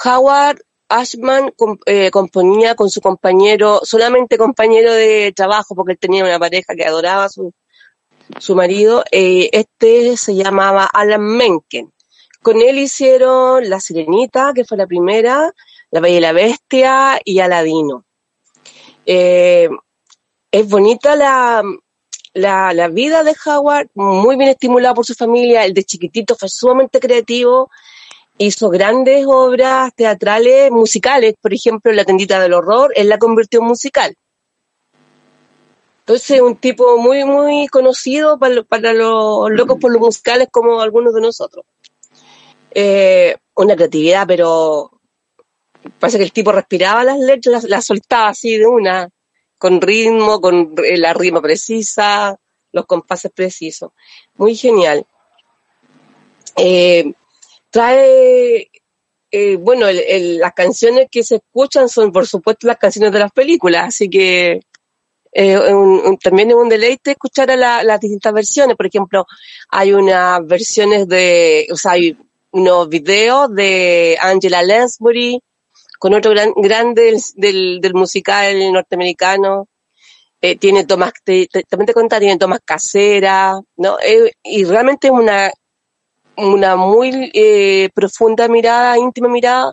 Howard 0.04 0.62
Ashman 0.90 1.54
eh, 1.86 2.10
componía 2.12 2.76
con 2.76 2.90
su 2.90 3.02
compañero, 3.02 3.82
solamente 3.84 4.38
compañero 4.38 4.94
de 4.94 5.34
trabajo, 5.36 5.76
porque 5.76 5.94
él 5.94 6.00
tenía 6.00 6.24
una 6.24 6.40
pareja 6.40 6.76
que 6.76 6.86
adoraba 6.86 7.26
a 7.26 7.30
su, 7.30 7.54
su 8.40 8.56
marido. 8.56 9.04
Eh, 9.12 9.50
este 9.54 10.18
se 10.18 10.36
llamaba 10.36 10.86
Alan 10.86 11.24
Menken. 11.24 11.92
Con 12.42 12.62
él 12.62 12.78
hicieron 12.78 13.70
La 13.70 13.80
Sirenita, 13.80 14.52
que 14.54 14.66
fue 14.66 14.78
la 14.78 14.88
primera, 14.88 15.54
la 15.94 16.00
Bella 16.00 16.18
y 16.18 16.22
la 16.22 16.32
Bestia 16.34 17.22
y 17.24 17.40
Aladino. 17.40 18.04
Eh, 19.06 19.70
es 20.52 20.68
bonita 20.68 21.16
la, 21.16 21.62
la, 22.34 22.88
vida 22.88 23.24
de 23.24 23.36
Howard, 23.46 23.90
muy 23.94 24.36
bien 24.36 24.50
estimulado 24.50 24.96
por 24.96 25.06
su 25.06 25.14
familia. 25.14 25.64
El 25.64 25.76
de 25.76 25.84
chiquitito 25.84 26.36
fue 26.36 26.50
sumamente 26.50 27.00
creativo, 27.00 27.70
hizo 28.40 28.72
grandes 28.72 29.24
obras 29.28 29.94
teatrales, 29.96 30.72
musicales. 30.72 31.36
Por 31.40 31.54
ejemplo, 31.54 31.92
La 31.92 32.06
Tendita 32.06 32.40
del 32.40 32.54
Horror, 32.54 32.92
él 32.96 33.08
la 33.08 33.20
convirtió 33.20 33.60
en 33.60 33.68
musical. 33.68 34.16
Entonces, 36.00 36.42
un 36.42 36.56
tipo 36.56 36.98
muy, 36.98 37.24
muy 37.24 37.68
conocido 37.68 38.40
para, 38.40 38.64
para 38.64 38.94
los 38.94 39.52
locos 39.52 39.78
por 39.80 39.92
los 39.92 40.02
musicales 40.02 40.48
como 40.52 40.82
algunos 40.82 41.14
de 41.14 41.22
nosotros. 41.22 41.66
Eh, 42.72 43.38
una 43.54 43.76
creatividad, 43.76 44.26
pero 44.26 44.90
Parece 46.00 46.18
que 46.18 46.24
el 46.24 46.32
tipo 46.32 46.52
respiraba 46.52 47.04
las 47.04 47.20
letras, 47.20 47.64
las, 47.66 47.86
soltaba 47.86 48.30
así 48.30 48.58
de 48.58 48.68
una, 48.68 49.10
con 49.58 49.82
ritmo, 49.82 50.42
con 50.42 50.74
la 50.76 51.14
rima 51.14 51.42
precisa, 51.42 52.38
los 52.72 52.86
compases 52.86 53.32
precisos. 53.32 53.92
Muy 54.36 54.56
genial. 54.56 55.06
Eh, 56.56 57.14
trae, 57.70 58.70
eh, 59.32 59.56
bueno, 59.58 59.88
las 59.90 60.54
canciones 60.54 61.08
que 61.10 61.24
se 61.24 61.36
escuchan 61.36 61.90
son, 61.90 62.12
por 62.12 62.28
supuesto, 62.28 62.68
las 62.68 62.78
canciones 62.78 63.12
de 63.12 63.20
las 63.20 63.32
películas, 63.32 63.88
así 63.88 64.10
que 64.10 64.62
eh, 65.36 65.60
también 66.22 66.52
es 66.52 66.56
un 66.56 66.70
deleite 66.70 67.12
escuchar 67.12 67.50
a 67.50 67.84
las 67.84 68.00
distintas 68.00 68.34
versiones. 68.34 68.76
Por 68.78 68.86
ejemplo, 68.86 69.26
hay 69.70 69.94
unas 69.94 70.46
versiones 70.46 71.08
de, 71.08 71.68
o 71.72 71.76
sea, 71.76 71.94
hay 71.94 72.16
unos 72.52 72.88
videos 72.88 73.54
de 73.54 74.16
Angela 74.22 74.62
Lansbury, 74.62 75.42
con 76.04 76.14
otro 76.14 76.32
gran 76.32 76.52
grande 76.58 77.18
del, 77.36 77.94
musical 77.94 78.74
norteamericano. 78.74 79.70
Eh, 80.42 80.58
tiene 80.58 80.86
tomas, 80.86 81.14
te, 81.24 81.48
también 81.70 81.86
te 81.86 81.94
contar, 81.94 82.20
tiene 82.20 82.38
tomas 82.38 82.60
caseras, 82.66 83.62
¿no? 83.78 83.98
Eh, 84.06 84.34
y 84.44 84.66
realmente 84.66 85.08
es 85.08 85.14
una, 85.14 85.50
una 86.36 86.76
muy 86.76 87.32
eh, 87.34 87.90
profunda 87.96 88.50
mirada, 88.50 88.98
íntima 88.98 89.30
mirada 89.30 89.72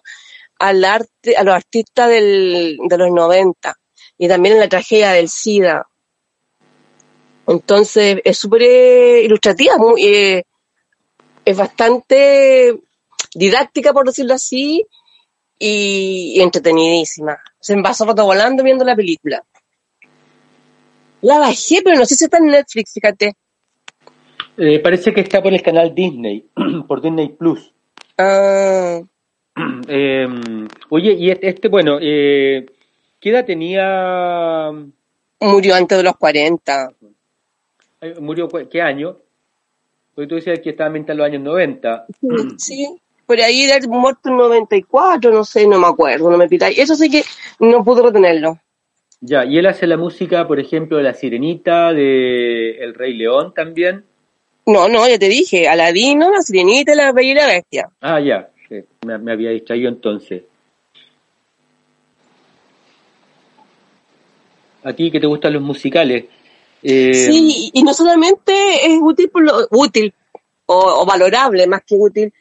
al 0.61 0.85
arte, 0.85 1.37
a 1.37 1.43
los 1.43 1.53
artistas 1.53 2.09
del, 2.09 2.79
de 2.81 2.97
los 2.97 3.11
90 3.11 3.75
y 4.17 4.29
también 4.29 4.55
en 4.55 4.61
la 4.61 4.69
tragedia 4.69 5.11
del 5.11 5.29
SIDA. 5.29 5.89
Entonces 7.49 8.21
es 8.25 8.39
súper 8.39 8.63
eh, 8.63 9.23
ilustrativa, 9.25 9.75
es 9.97 11.57
bastante 11.57 12.79
didáctica, 13.35 13.93
por 13.93 14.07
decirlo 14.07 14.35
así, 14.35 14.87
y, 15.61 16.41
entretenidísima. 16.41 17.39
Se 17.61 17.77
me 17.77 17.83
pasó 17.83 18.07
rato 18.07 18.25
volando 18.25 18.65
viendo 18.65 18.85
la 18.85 18.97
película. 18.97 19.45
La 21.21 21.39
bajé, 21.39 21.83
pero 21.85 21.99
no 21.99 22.07
sé 22.07 22.15
si 22.15 22.25
está 22.25 22.39
en 22.39 22.47
Netflix, 22.47 22.95
fíjate. 22.95 23.35
Eh, 24.57 24.81
parece 24.81 25.13
que 25.13 25.21
está 25.21 25.43
por 25.43 25.53
el 25.53 25.63
canal 25.63 25.95
Disney, 25.95 26.49
por 26.89 27.03
Disney 27.03 27.29
Plus. 27.29 27.73
Ah. 28.19 29.01
Em, 29.89 30.69
oye, 30.89 31.13
y 31.13 31.31
este, 31.31 31.49
este 31.49 31.69
bueno, 31.69 31.99
eh, 32.01 32.65
¿qué 33.19 33.31
edad 33.31 33.45
tenía? 33.45 34.71
Murió 35.41 35.75
antes 35.75 35.99
de 35.99 36.05
los 36.05 36.17
40. 36.17 36.93
¿Murió 38.21 38.49
qué 38.49 38.81
año? 38.81 39.19
Porque 40.15 40.29
tú 40.29 40.35
decías 40.37 40.61
que 40.61 40.71
estaba 40.71 40.97
en 40.97 41.05
los 41.07 41.27
años 41.27 41.43
90. 41.43 42.07
Sí, 42.57 43.01
por 43.31 43.41
ahí 43.41 43.63
era 43.63 43.79
muerto 43.87 44.29
en 44.29 44.39
94, 44.39 45.31
no 45.31 45.45
sé, 45.45 45.65
no 45.65 45.79
me 45.79 45.87
acuerdo, 45.87 46.29
no 46.29 46.37
me 46.37 46.49
pitáis. 46.49 46.77
Eso 46.77 46.97
sí 46.97 47.09
que 47.09 47.23
no 47.61 47.85
pude 47.85 48.03
retenerlo. 48.03 48.59
Ya, 49.21 49.45
y 49.45 49.57
él 49.57 49.67
hace 49.67 49.87
la 49.87 49.97
música, 49.97 50.49
por 50.49 50.59
ejemplo, 50.59 50.97
de 50.97 51.05
La 51.05 51.15
Sirenita, 51.15 51.93
de 51.93 52.71
El 52.83 52.93
Rey 52.93 53.15
León 53.15 53.55
también. 53.55 54.05
No, 54.67 54.89
no, 54.89 55.09
ya 55.09 55.17
te 55.17 55.29
dije, 55.29 55.69
Aladino, 55.69 56.29
La 56.33 56.41
Sirenita 56.41 56.93
y 56.93 56.97
La 56.97 57.13
Bella 57.13 57.31
y 57.31 57.35
la 57.35 57.47
Bestia. 57.47 57.89
Ah, 58.01 58.19
ya, 58.19 58.51
me, 59.07 59.31
había 59.33 59.51
distraído 59.51 59.89
entonces. 59.89 60.43
¿A 64.83 64.93
ti 64.93 65.09
que 65.13 65.21
te 65.21 65.29
gustan 65.29 65.53
los 65.53 65.63
musicales? 65.63 66.25
Eh, 66.83 67.15
sí, 67.15 67.71
y 67.73 67.83
no 67.85 67.95
solamente 67.95 68.53
es 68.87 68.99
útil 69.01 69.31
por 69.31 69.45
lo 69.45 69.69
útil 69.71 70.13
o, 70.73 71.05
valorable, 71.05 71.67
más 71.67 71.83
que 71.85 71.97
útil, 71.97 72.33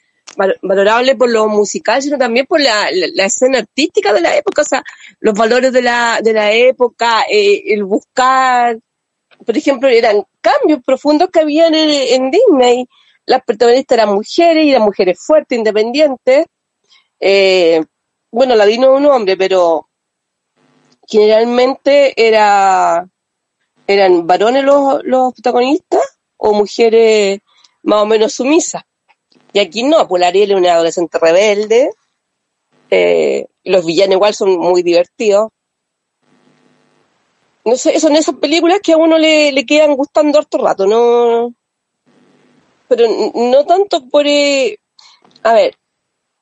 valorable 0.62 1.15
por 1.15 1.29
lo 1.29 1.48
musical, 1.48 2.01
sino 2.01 2.17
también 2.17 2.46
por 2.46 2.62
la, 2.62 2.89
escena 3.25 3.60
artística 3.60 4.13
de 4.13 4.22
la 4.22 4.36
época, 4.36 4.62
o 4.62 4.65
sea, 4.65 4.84
los 5.19 5.34
valores 5.34 5.72
de 5.74 5.81
la, 5.81 6.19
de 6.22 6.34
la 6.34 6.51
época, 6.51 7.24
eh, 7.29 7.63
el 7.67 7.84
buscar, 7.84 8.79
por 9.46 9.58
ejemplo, 9.58 9.88
eran 9.89 10.24
cambios 10.41 10.81
profundos 10.86 11.29
que 11.29 11.39
habían 11.39 11.74
en, 11.74 12.31
Disney. 12.31 12.88
Las 13.25 13.43
protagonistas 13.43 13.98
eran 13.98 14.13
mujeres 14.13 14.65
y 14.65 14.72
eran 14.72 14.84
mujeres 14.84 15.19
fuertes, 15.19 15.58
independientes. 15.58 16.46
Eh, 17.19 17.84
bueno, 18.31 18.55
la 18.55 18.65
Dino 18.65 18.93
es 18.93 19.01
un 19.01 19.05
hombre, 19.08 19.38
pero 19.38 19.89
generalmente 21.08 22.13
era 22.15 23.08
eran 23.88 24.27
varones 24.27 24.63
los, 24.63 25.03
los 25.03 25.34
protagonistas 25.34 26.19
o 26.38 26.53
mujeres 26.53 27.39
más 27.81 28.03
o 28.03 28.05
menos 28.05 28.34
sumisas. 28.34 28.84
Y 29.53 29.60
aquí 29.60 29.84
no, 29.84 30.08
pues 30.08 30.24
Ariel 30.24 30.51
es 30.51 30.58
una 30.58 30.74
adolescente 30.74 31.18
rebelde, 31.18 31.89
eh, 32.91 33.48
los 33.63 33.86
villanos 33.86 34.15
igual 34.15 34.34
son 34.34 34.58
muy 34.58 34.84
divertidos. 34.84 35.50
No 37.65 37.75
sé, 37.75 38.00
son 38.00 38.15
esas 38.15 38.36
películas 38.36 38.79
que 38.82 38.94
a 38.94 38.98
uno 38.98 39.18
le, 39.18 39.51
le 39.51 39.65
quedan 39.65 39.96
gustando 39.96 40.39
harto 40.39 40.58
rato, 40.58 40.88
no. 40.88 41.53
Pero 42.88 43.08
no 43.36 43.65
tanto 43.65 44.08
por. 44.10 44.26
Eh, 44.26 44.80
a 45.43 45.54
ver, 45.54 45.76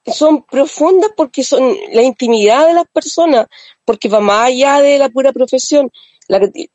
son 0.05 0.43
profundas 0.43 1.11
porque 1.15 1.43
son 1.43 1.75
la 1.91 2.01
intimidad 2.01 2.67
de 2.67 2.73
las 2.73 2.87
personas, 2.87 3.47
porque 3.83 4.07
va 4.07 4.21
más 4.21 4.47
allá 4.47 4.81
de 4.81 4.97
la 4.97 5.09
pura 5.09 5.33
profesión 5.33 5.91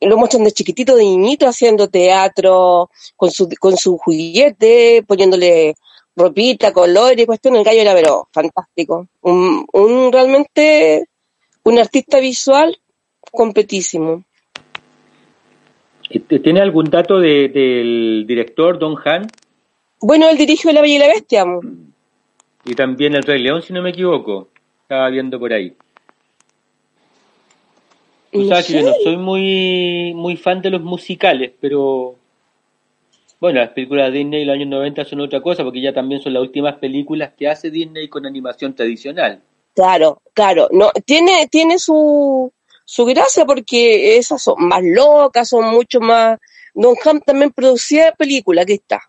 lo 0.00 0.16
muestran 0.16 0.44
de 0.44 0.52
chiquitito, 0.52 0.96
de 0.96 1.04
niñito, 1.04 1.46
haciendo 1.46 1.88
teatro, 1.88 2.90
con 3.16 3.30
su, 3.30 3.48
con 3.60 3.76
su 3.76 3.98
juguete, 3.98 5.04
poniéndole 5.06 5.74
ropita, 6.16 6.72
color 6.72 7.18
y 7.18 7.26
cuestión. 7.26 7.56
El 7.56 7.64
gallo 7.64 7.80
era, 7.80 7.94
pero 7.94 8.28
fantástico. 8.32 9.08
Un, 9.22 9.66
un 9.72 10.12
realmente, 10.12 11.06
un 11.64 11.78
artista 11.78 12.20
visual 12.20 12.78
completísimo. 13.30 14.24
¿Tiene 16.42 16.60
algún 16.60 16.84
dato 16.86 17.18
del 17.18 18.24
director, 18.26 18.78
Don 18.78 18.96
Han? 19.04 19.28
Bueno, 20.00 20.28
él 20.28 20.36
dirigió 20.36 20.72
La 20.72 20.82
Bella 20.82 20.94
y 20.94 20.98
la 20.98 21.06
Bestia. 21.06 21.44
Y 22.64 22.74
también 22.74 23.14
El 23.14 23.22
Rey 23.22 23.42
León, 23.42 23.62
si 23.62 23.72
no 23.72 23.82
me 23.82 23.90
equivoco. 23.90 24.48
Estaba 24.82 25.08
viendo 25.08 25.38
por 25.38 25.52
ahí. 25.52 25.74
Tú 28.30 28.48
sabes 28.48 28.66
que 28.66 28.72
yo 28.74 28.82
no 28.82 28.94
soy 29.02 29.16
muy, 29.16 30.12
muy 30.14 30.36
fan 30.36 30.62
de 30.62 30.70
los 30.70 30.82
musicales, 30.82 31.52
pero 31.60 32.16
bueno, 33.42 33.58
las 33.58 33.70
películas 33.70 34.12
de 34.12 34.18
Disney 34.18 34.40
de 34.40 34.46
los 34.46 34.54
años 34.54 34.68
90 34.68 35.04
son 35.04 35.20
otra 35.20 35.42
cosa, 35.42 35.64
porque 35.64 35.82
ya 35.82 35.92
también 35.92 36.22
son 36.22 36.32
las 36.32 36.42
últimas 36.42 36.76
películas 36.76 37.32
que 37.36 37.48
hace 37.48 37.72
Disney 37.72 38.06
con 38.06 38.24
animación 38.24 38.72
tradicional. 38.72 39.42
Claro, 39.74 40.22
claro. 40.32 40.68
No, 40.70 40.92
tiene, 41.04 41.48
tiene 41.48 41.80
su, 41.80 42.52
su 42.84 43.04
gracia 43.04 43.44
porque 43.44 44.16
esas 44.16 44.40
son 44.44 44.54
más 44.58 44.84
locas, 44.84 45.48
son 45.48 45.72
mucho 45.72 45.98
más. 45.98 46.38
Don 46.72 46.94
Ham 47.04 47.20
también 47.20 47.50
producía 47.50 48.12
películas, 48.12 48.62
aquí 48.62 48.74
está. 48.74 49.00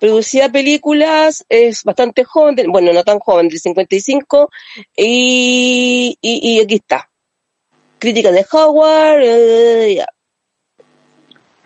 Producía 0.00 0.48
películas, 0.48 1.44
es 1.48 1.84
bastante 1.84 2.24
joven, 2.24 2.56
bueno, 2.66 2.92
no 2.92 3.04
tan 3.04 3.20
joven, 3.20 3.48
del 3.48 3.60
55, 3.60 4.50
y, 4.96 6.18
y, 6.20 6.60
aquí 6.60 6.74
está 6.74 7.08
crítica 8.00 8.32
de 8.32 8.44
Howard, 8.50 9.22
eh, 9.22 10.04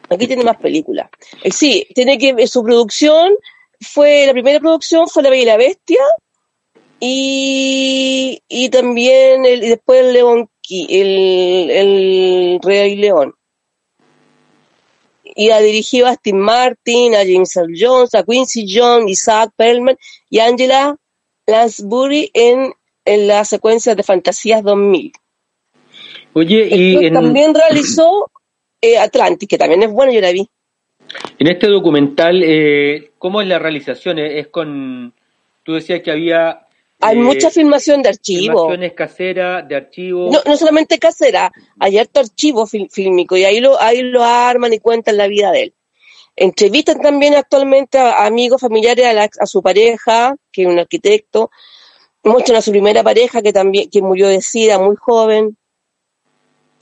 aquí 0.09 0.27
tiene 0.27 0.45
más 0.45 0.57
películas. 0.57 1.09
Eh, 1.43 1.51
sí, 1.51 1.87
tiene 1.95 2.19
que 2.19 2.47
su 2.47 2.63
producción 2.63 3.35
fue 3.81 4.27
la 4.27 4.33
primera 4.33 4.61
producción 4.61 5.09
fue 5.09 5.23
La 5.23 5.31
Bella 5.31 5.43
y 5.43 5.47
la 5.47 5.57
Bestia 5.57 6.01
y, 6.99 8.43
y 8.49 8.69
también 8.71 9.45
el, 9.45 9.65
y 9.65 9.69
después 9.69 10.01
el 10.01 10.13
León 10.13 10.49
el, 10.69 11.71
el 11.71 12.61
Rey 12.63 12.97
León. 12.97 13.35
Y 15.23 15.51
ha 15.51 15.61
dirigido 15.61 16.07
a 16.07 16.15
Steve 16.15 16.39
Martin, 16.39 17.15
a 17.15 17.19
James 17.19 17.55
Earl 17.57 17.75
Jones, 17.79 18.15
a 18.15 18.25
Quincy 18.25 18.67
Jones, 18.69 19.11
Isaac 19.11 19.51
Perlman 19.57 19.99
y 20.31 20.39
Angela 20.39 20.97
Lansbury 21.47 22.31
en, 22.33 22.73
en 23.05 23.29
la 23.29 23.45
secuencia 23.45 23.95
de 23.95 24.03
Fantasías 24.03 24.63
2000. 24.63 25.13
Oye, 26.33 26.69
y 26.71 27.13
también 27.13 27.55
realizó 27.55 28.31
eh, 28.93 28.99
Atlantis, 28.99 29.49
que 29.49 29.59
también 29.59 29.83
es 29.83 29.91
bueno, 29.91 30.13
yo 30.13 30.21
la 30.21 30.33
vi. 30.33 30.49
En 31.39 31.47
este 31.47 31.69
documental, 31.69 32.43
eh, 32.43 33.13
¿cómo 33.19 33.41
es 33.41 33.49
la 33.49 33.59
realización? 33.59 34.19
¿Es 34.19 34.49
con...? 34.49 35.15
Tú 35.63 35.75
decías 35.75 36.01
que 36.03 36.11
había... 36.11 36.63
Hay 37.01 37.17
eh, 37.17 37.21
mucha 37.21 37.51
filmación 37.51 38.03
de 38.03 38.11
archivo. 38.11 38.63
Filmaciones 38.63 38.93
caseras, 38.95 39.69
de 39.69 39.77
archivo. 39.77 40.31
No, 40.33 40.41
no 40.47 40.57
solamente 40.57 40.99
casera, 40.99 41.53
hay 41.79 41.99
harto 41.99 42.21
archivo 42.21 42.67
fílmico 42.67 43.37
y 43.37 43.45
ahí 43.45 43.61
lo, 43.61 43.81
ahí 43.81 44.03
lo 44.03 44.25
arman 44.25 44.73
y 44.73 44.79
cuentan 44.79 45.17
la 45.17 45.27
vida 45.27 45.51
de 45.51 45.65
él. 45.65 45.75
Entrevistan 46.37 47.01
también 47.01 47.35
actualmente 47.35 47.99
a, 47.99 48.25
amigos, 48.27 48.61
familiares, 48.61 49.07
a, 49.07 49.29
a, 49.43 49.47
su 49.47 49.63
pareja, 49.63 50.37
que 50.53 50.63
es 50.63 50.69
un 50.69 50.79
arquitecto. 50.79 51.51
Muestran 52.25 52.59
a 52.59 52.63
su 52.63 52.71
primera 52.71 53.03
pareja, 53.03 53.43
que 53.43 53.53
también 53.53 53.91
que 53.91 54.03
murió 54.03 54.29
de 54.29 54.41
SIDA 54.41 54.79
muy 54.79 54.97
joven. 54.97 55.57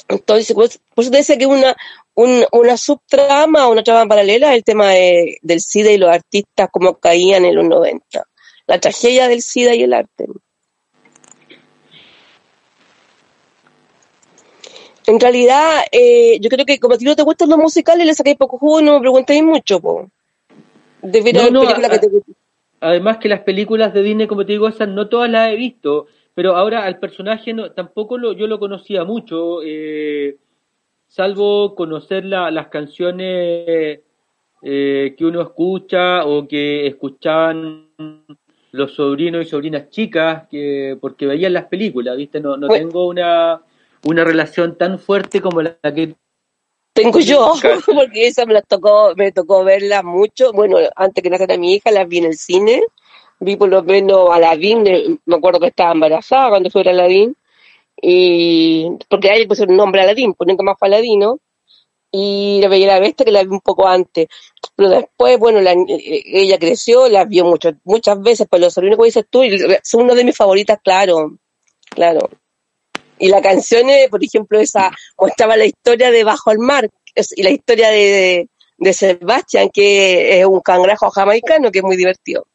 Entonces, 0.09 0.53
pues, 0.55 0.81
pues 0.95 1.11
te 1.11 1.17
decía 1.17 1.38
que 1.38 1.47
una, 1.47 1.75
una 2.14 2.77
subtrama, 2.77 3.69
una 3.69 3.83
trama 3.83 4.07
paralela, 4.07 4.55
el 4.55 4.62
tema 4.62 4.90
del 4.90 5.61
SIDA 5.61 5.93
y 5.93 5.99
los 5.99 6.11
artistas 6.11 6.69
como 6.71 6.99
caían 6.99 7.45
en 7.45 7.55
los 7.55 7.64
90. 7.64 8.27
La 8.67 8.79
tragedia 8.79 9.29
del 9.29 9.43
SIDA 9.43 9.75
y 9.75 9.83
el 9.83 9.93
arte. 9.93 10.27
En 15.07 15.21
realidad, 15.21 15.83
eh, 15.93 16.38
yo 16.40 16.49
creo 16.49 16.64
que 16.64 16.79
como 16.79 16.95
a 16.95 16.99
ti 16.99 17.05
no 17.05 17.17
te 17.17 17.23
gustan 17.23 17.51
los 17.51 17.59
musicales, 17.59 18.07
le 18.07 18.14
sacáis 18.14 18.37
poco 18.37 18.59
jugo, 18.59 18.81
no 18.81 18.95
me 18.95 19.01
preguntéis 19.01 19.43
mucho, 19.43 19.81
po. 19.81 20.09
De 21.03 21.21
ver 21.21 21.35
no, 21.53 21.67
que 21.67 21.99
te 21.99 22.09
Además 22.81 23.19
que 23.19 23.29
las 23.29 23.40
películas 23.40 23.93
de 23.93 24.03
Disney, 24.03 24.27
como 24.27 24.47
te 24.47 24.53
digo, 24.53 24.69
esas 24.69 24.88
no 24.88 25.09
todas 25.09 25.31
las 25.31 25.51
he 25.51 25.57
visto. 25.57 26.07
Pero 26.35 26.57
ahora 26.57 26.85
al 26.85 26.99
personaje 26.99 27.53
no, 27.53 27.70
tampoco 27.73 28.18
lo, 28.18 28.33
yo 28.33 28.47
lo 28.47 28.59
conocía 28.59 29.05
mucho, 29.05 29.61
eh, 29.62 30.37
salvo 31.07 31.75
conocer 31.75 32.25
la, 32.25 32.51
las 32.51 32.68
canciones 32.68 34.01
eh, 34.62 35.14
que 35.16 35.25
uno 35.25 35.42
escucha 35.42 36.25
o 36.25 36.49
que 36.49 36.87
escuchaban 36.87 37.88
los 38.73 38.94
sobrinos 38.94 39.47
y 39.47 39.49
sobrinas 39.49 39.90
chicas, 39.90 40.49
que 40.51 40.99
porque 41.01 41.27
veían 41.27 41.53
las 41.53 41.66
películas, 41.66 42.16
¿viste? 42.16 42.40
No, 42.40 42.57
no 42.57 42.66
tengo 42.68 43.07
una, 43.07 43.62
una 44.05 44.25
relación 44.25 44.77
tan 44.77 44.99
fuerte 44.99 45.40
como 45.40 45.62
la 45.62 45.77
que 45.94 46.16
tengo 46.94 47.20
yo, 47.20 47.53
porque 47.87 48.27
esa 48.27 48.47
me 48.47 48.55
la 48.55 48.62
tocó, 48.62 49.14
me 49.16 49.33
tocó 49.33 49.64
verla 49.64 50.03
mucho. 50.03 50.53
Bueno, 50.53 50.79
antes 50.97 51.23
que 51.23 51.31
naciera 51.31 51.57
mi 51.57 51.75
hija, 51.75 51.90
la 51.90 52.05
vi 52.05 52.18
en 52.18 52.25
el 52.27 52.35
cine. 52.35 52.83
Vi 53.40 53.57
por 53.57 53.68
lo 53.68 53.83
menos 53.83 54.31
a 54.31 54.37
Aladín, 54.37 54.85
me 55.27 55.37
acuerdo 55.37 55.61
que 55.61 55.68
estaba 55.68 55.92
embarazada 55.92 56.51
cuando 56.51 56.70
fue 56.70 56.83
Aladín. 56.83 57.37
Y, 58.01 58.88
porque 59.09 59.31
ahí 59.31 59.40
le 59.40 59.47
pusieron 59.47 59.77
nombre 59.77 60.01
a 60.01 60.05
Aladín, 60.05 60.35
pues 60.35 60.49
nunca 60.49 60.62
más 60.62 60.77
fue 60.79 60.88
Aladino. 60.88 61.38
Y 62.11 62.61
la 62.62 62.68
veía 62.68 62.87
la 62.87 63.01
bestia 63.01 63.25
que 63.25 63.33
la 63.33 63.42
vi 63.42 63.49
un 63.49 63.61
poco 63.61 63.88
antes. 63.88 64.29
Pero 64.77 64.88
después, 64.88 65.38
bueno, 65.38 65.61
la, 65.61 65.75
ella 65.88 66.59
creció, 66.59 67.09
la 67.09 67.25
vio 67.25 67.44
mucho, 67.44 67.73
muchas 67.85 68.20
veces, 68.20 68.47
pero 68.51 68.68
lo 68.77 68.83
único 68.87 69.03
que 69.03 69.07
dices 69.07 69.27
tú, 69.29 69.42
son 69.83 70.03
una 70.03 70.14
de 70.14 70.25
mis 70.25 70.37
favoritas, 70.37 70.79
claro, 70.83 71.38
claro. 71.90 72.31
Y 73.18 73.29
la 73.29 73.40
canción, 73.40 73.87
por 74.11 74.23
ejemplo, 74.23 74.61
esa 74.61 74.90
mostraba 75.18 75.57
la 75.57 75.66
historia 75.66 76.11
de 76.11 76.25
Bajo 76.25 76.51
el 76.51 76.59
Mar 76.59 76.88
y 77.37 77.42
la 77.42 77.51
historia 77.51 77.90
de, 77.90 78.49
de, 78.79 78.92
Sebastian, 78.92 79.70
que 79.70 80.40
es 80.40 80.47
un 80.47 80.61
cangrejo 80.61 81.11
jamaicano 81.11 81.70
que 81.70 81.79
es 81.79 81.85
muy 81.85 81.97
divertido. 81.97 82.47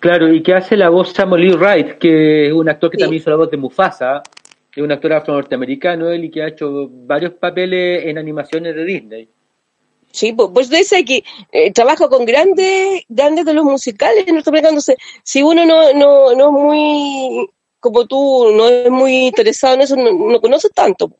Claro, 0.00 0.32
y 0.32 0.42
que 0.42 0.54
hace 0.54 0.76
la 0.76 0.90
voz 0.90 1.12
Samuel 1.12 1.42
Lee 1.42 1.54
Wright, 1.54 1.98
que 1.98 2.48
es 2.48 2.52
un 2.52 2.68
actor 2.68 2.90
que 2.90 2.98
también 2.98 3.20
hizo 3.20 3.30
la 3.30 3.36
voz 3.36 3.50
de 3.50 3.56
Mufasa, 3.56 4.22
es 4.74 4.82
un 4.82 4.92
actor 4.92 5.12
afro-norteamericano 5.12 6.10
él 6.10 6.24
y 6.24 6.30
que 6.30 6.42
ha 6.42 6.48
hecho 6.48 6.88
varios 6.90 7.34
papeles 7.34 8.06
en 8.06 8.18
animaciones 8.18 8.74
de 8.74 8.84
Disney. 8.84 9.28
Sí, 10.10 10.32
pues, 10.32 10.50
pues 10.52 10.68
dice 10.68 11.04
que 11.04 11.24
eh, 11.50 11.72
trabaja 11.72 12.08
con 12.08 12.24
grandes, 12.24 13.04
grandes 13.08 13.44
de 13.46 13.54
los 13.54 13.64
musicales 13.64 14.26
norteamericanos. 14.30 14.90
Si 15.22 15.42
uno 15.42 15.64
no, 15.64 15.92
no, 15.94 16.34
no 16.34 16.46
es 16.46 16.52
muy 16.52 17.48
como 17.82 18.06
tú 18.06 18.52
no 18.56 18.68
es 18.68 18.88
muy 18.90 19.26
interesado 19.26 19.74
en 19.74 19.80
eso, 19.80 19.96
no, 19.96 20.40
conoces 20.40 20.70
tanto, 20.72 21.10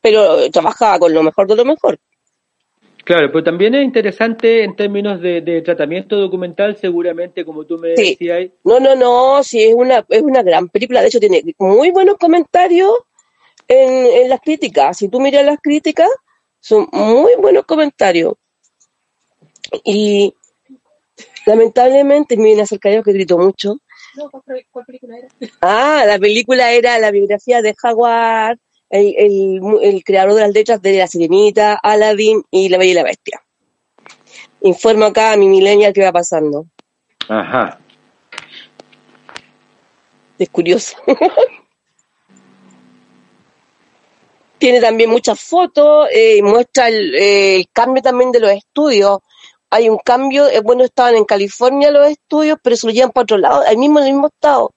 pero 0.00 0.50
trabaja 0.50 0.98
con 0.98 1.12
lo 1.12 1.22
mejor 1.22 1.46
de 1.46 1.56
lo 1.56 1.64
mejor. 1.66 1.98
Claro, 3.06 3.30
pero 3.30 3.44
también 3.44 3.72
es 3.76 3.84
interesante 3.84 4.64
en 4.64 4.74
términos 4.74 5.20
de, 5.20 5.62
tratamiento 5.64 6.16
documental, 6.16 6.76
seguramente, 6.76 7.44
como 7.44 7.64
tú 7.64 7.78
me 7.78 7.90
decías. 7.90 8.50
No, 8.64 8.80
no, 8.80 8.96
no, 8.96 9.44
sí, 9.44 9.62
es 9.62 9.74
una, 9.74 10.04
es 10.08 10.22
una 10.22 10.42
gran 10.42 10.68
película. 10.68 11.00
De 11.00 11.06
hecho, 11.06 11.20
tiene 11.20 11.40
muy 11.56 11.92
buenos 11.92 12.16
comentarios 12.16 12.90
en, 13.68 14.22
en 14.22 14.28
las 14.28 14.40
críticas. 14.40 14.98
Si 14.98 15.08
tú 15.08 15.20
miras 15.20 15.44
las 15.44 15.60
críticas, 15.62 16.08
son 16.58 16.88
muy 16.90 17.30
buenos 17.38 17.64
comentarios. 17.64 18.34
Y 19.84 20.34
lamentablemente, 21.46 22.36
miren 22.36 22.62
acerca 22.62 22.88
de 22.88 23.04
que 23.04 23.12
grito 23.12 23.38
mucho, 23.38 23.76
¿cuál, 24.72 24.84
película 24.84 25.16
era? 25.16 25.28
Ah, 25.60 26.02
la 26.08 26.18
película 26.18 26.72
era 26.72 26.98
la 26.98 27.12
biografía 27.12 27.62
de 27.62 27.72
Jaguar, 27.78 28.58
el, 28.90 30.02
creador 30.04 30.34
de 30.34 30.42
las 30.42 30.52
letras 30.52 30.80
de 30.82 30.98
La 30.98 31.06
Sirenita, 31.06 31.74
Aladdin 31.74 32.42
y 32.50 32.68
La 32.68 32.78
Bella 32.78 32.90
y 32.90 32.94
la 32.94 33.02
Bestia. 33.02 33.42
Informo 34.62 35.06
acá 35.06 35.32
a 35.32 35.36
mi 35.36 35.48
millennial 35.48 35.92
qué 35.92 36.04
va 36.04 36.12
pasando. 36.12 36.66
Ajá. 37.28 37.78
Es 40.38 40.48
curioso. 40.50 40.96
Tiene 44.58 44.80
también 44.80 45.10
muchas 45.10 45.38
fotos, 45.38 46.08
y 46.12 46.38
eh, 46.38 46.42
muestra 46.42 46.88
el, 46.88 47.68
cambio 47.72 48.02
también 48.02 48.32
de 48.32 48.40
los 48.40 48.50
estudios 48.50 49.18
hay 49.68 49.88
un 49.88 49.98
cambio, 49.98 50.46
es 50.46 50.62
bueno, 50.62 50.84
estaban 50.84 51.16
en 51.16 51.24
California 51.24 51.90
los 51.90 52.08
estudios, 52.08 52.56
pero 52.62 52.76
se 52.76 52.86
lo 52.86 52.92
llevan 52.92 53.10
para 53.10 53.24
otro 53.24 53.36
lado, 53.36 53.62
al 53.66 53.76
mismo, 53.76 53.98
en 53.98 54.06
el 54.06 54.12
mismo 54.12 54.28
estado. 54.28 54.72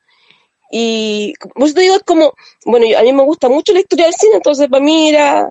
Y 0.72 1.34
pues 1.56 1.74
te 1.74 1.82
digo, 1.82 1.96
es 1.96 2.04
como, 2.04 2.34
bueno, 2.66 2.86
a 2.98 3.02
mí 3.02 3.14
me 3.14 3.24
gusta 3.24 3.50
mucho 3.50 3.74
la 3.74 3.80
historia 3.80 4.06
del 4.06 4.14
cine, 4.14 4.36
entonces 4.36 4.68
para 4.68 4.84
mí 4.84 5.10
era 5.10 5.50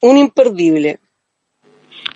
un 0.00 0.16
imperdible. 0.16 0.98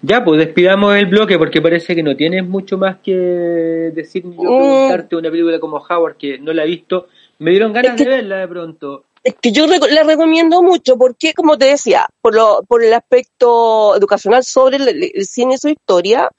Ya, 0.03 0.25
pues 0.25 0.39
despidamos 0.39 0.97
el 0.97 1.07
bloque 1.07 1.39
porque 1.39 1.61
parece 1.61 1.95
que 1.95 2.03
no 2.03 2.17
tienes 2.17 2.47
mucho 2.47 2.79
más 2.79 2.99
que 3.03 3.13
decir 3.13 4.25
ni 4.25 4.37
yo 4.37 4.43
mm. 4.43 4.47
preguntarte 4.47 5.17
una 5.17 5.31
película 5.31 5.61
como 5.61 5.77
Howard 5.77 6.17
que 6.17 6.39
no 6.39 6.53
la 6.53 6.65
he 6.65 6.69
visto. 6.69 7.09
Me 7.39 7.51
dieron 7.51 7.73
ganas 7.73 7.97
de 7.97 8.05
verla 8.05 8.39
de 8.39 8.49
pronto. 8.49 9.05
Es 9.23 9.35
que 9.41 9.53
yo 9.53 9.67
la 9.67 10.03
recomiendo 10.03 10.63
mucho 10.63 10.97
porque, 10.97 11.35
como 11.35 11.59
te 11.59 11.67
decía, 11.67 12.07
por, 12.23 12.35
lo, 12.35 12.63
por 12.67 12.83
el 12.83 12.95
aspecto 12.95 13.95
educacional 13.95 14.45
sobre 14.45 14.77
el 14.77 15.27
cine 15.27 15.55
y 15.55 15.59
su 15.59 15.69
historia, 15.69 16.31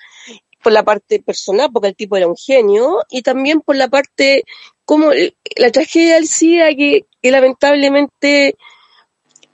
por 0.63 0.71
la 0.71 0.83
parte 0.83 1.21
personal, 1.21 1.69
porque 1.71 1.89
el 1.89 1.95
tipo 1.95 2.17
era 2.17 2.27
un 2.27 2.35
genio, 2.35 3.03
y 3.09 3.21
también 3.21 3.61
por 3.61 3.75
la 3.75 3.87
parte, 3.87 4.43
como 4.85 5.11
la 5.57 5.71
tragedia 5.71 6.15
del 6.15 6.27
SIDA, 6.27 6.69
que, 6.69 7.05
lamentablemente 7.23 8.55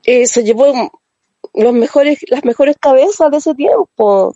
eh, 0.04 0.26
se 0.26 0.44
llevó 0.44 0.92
los 1.54 1.74
mejores, 1.74 2.20
las 2.30 2.46
mejores 2.46 2.78
cabezas 2.80 3.32
de 3.32 3.38
ese 3.38 3.54
tiempo. 3.56 4.36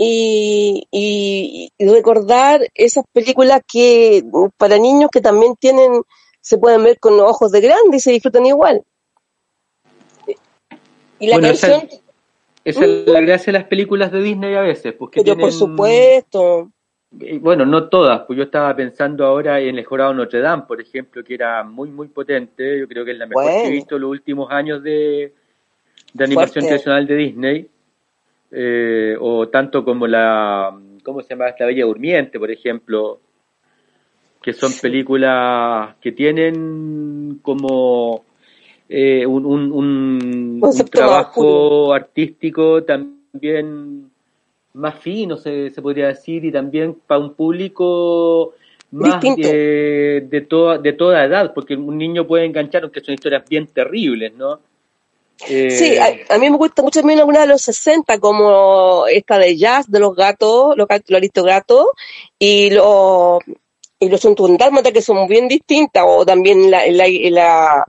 Y, 0.00 0.86
y, 0.92 1.72
recordar 1.78 2.60
esas 2.74 3.04
películas 3.12 3.62
que 3.66 4.24
para 4.56 4.78
niños 4.78 5.10
que 5.12 5.20
también 5.20 5.56
tienen, 5.56 6.02
se 6.40 6.56
pueden 6.56 6.84
ver 6.84 7.00
con 7.00 7.18
ojos 7.18 7.50
de 7.50 7.60
grande 7.60 7.96
y 7.96 8.00
se 8.00 8.12
disfrutan 8.12 8.46
igual. 8.46 8.84
Y 11.18 11.26
la 11.26 11.40
canción, 11.40 11.88
esa 12.64 12.84
es 12.84 13.06
la 13.06 13.20
gracia 13.20 13.46
de 13.52 13.58
las 13.58 13.68
películas 13.68 14.12
de 14.12 14.22
Disney 14.22 14.54
a 14.54 14.60
veces. 14.60 14.92
Porque 14.92 15.22
Pero 15.22 15.36
por 15.36 15.52
supuesto. 15.52 16.70
Bueno, 17.10 17.64
no 17.64 17.88
todas, 17.88 18.20
pues 18.26 18.36
yo 18.36 18.44
estaba 18.44 18.76
pensando 18.76 19.24
ahora 19.24 19.58
en 19.60 19.78
El 19.78 19.84
Jurado 19.84 20.12
Notre 20.12 20.40
Dame, 20.40 20.64
por 20.68 20.80
ejemplo, 20.80 21.24
que 21.24 21.34
era 21.34 21.64
muy, 21.64 21.88
muy 21.88 22.08
potente. 22.08 22.78
Yo 22.78 22.86
creo 22.86 23.04
que 23.04 23.12
es 23.12 23.18
la 23.18 23.26
mejor 23.26 23.44
que 23.44 23.66
he 23.66 23.70
visto 23.70 23.96
en 23.96 24.02
los 24.02 24.10
últimos 24.10 24.50
años 24.50 24.82
de, 24.82 25.32
animación 26.18 26.66
tradicional 26.66 27.06
de 27.06 27.16
Disney. 27.16 27.70
Eh, 28.50 29.16
o 29.20 29.48
tanto 29.48 29.84
como 29.84 30.06
la, 30.06 30.78
¿cómo 31.02 31.22
se 31.22 31.30
llama? 31.30 31.54
La 31.58 31.66
Bella 31.66 31.84
Durmiente, 31.84 32.38
por 32.38 32.50
ejemplo, 32.50 33.20
que 34.42 34.52
son 34.52 34.72
películas 34.80 35.96
que 36.00 36.12
tienen 36.12 37.40
como 37.42 38.24
eh, 38.88 39.26
un, 39.26 39.44
un, 39.44 40.60
trabajo 40.90 41.92
artístico 41.92 42.84
también 42.84 44.07
más 44.78 44.98
fino, 45.00 45.36
se, 45.36 45.70
se 45.70 45.82
podría 45.82 46.08
decir, 46.08 46.44
y 46.44 46.52
también 46.52 46.96
para 47.06 47.20
un 47.20 47.34
público 47.34 48.54
más 48.90 49.20
de, 49.20 50.26
de, 50.28 50.40
toda, 50.42 50.78
de 50.78 50.92
toda 50.92 51.24
edad, 51.24 51.52
porque 51.52 51.74
un 51.74 51.98
niño 51.98 52.26
puede 52.26 52.46
enganchar, 52.46 52.84
aunque 52.84 53.00
son 53.00 53.14
historias 53.14 53.44
bien 53.48 53.66
terribles, 53.66 54.32
¿no? 54.34 54.60
Eh, 55.48 55.70
sí, 55.70 55.96
a, 55.98 56.38
mí 56.38 56.50
me 56.50 56.56
gusta 56.56 56.82
mucho 56.82 57.00
también 57.00 57.20
alguna 57.20 57.42
de 57.42 57.46
los 57.46 57.62
60, 57.62 58.18
como 58.18 59.06
esta 59.06 59.38
de 59.38 59.56
jazz, 59.56 59.88
de 59.90 60.00
los 60.00 60.16
gatos, 60.16 60.76
los, 60.76 60.88
los 60.88 61.16
aristogatos, 61.16 61.86
y 62.38 62.70
los 62.70 63.40
y 64.00 64.08
los 64.08 64.20
que 64.20 65.02
son 65.02 65.26
bien 65.26 65.48
distintas, 65.48 66.04
o 66.06 66.24
también 66.24 66.70
la, 66.70 66.86
la 66.86 67.84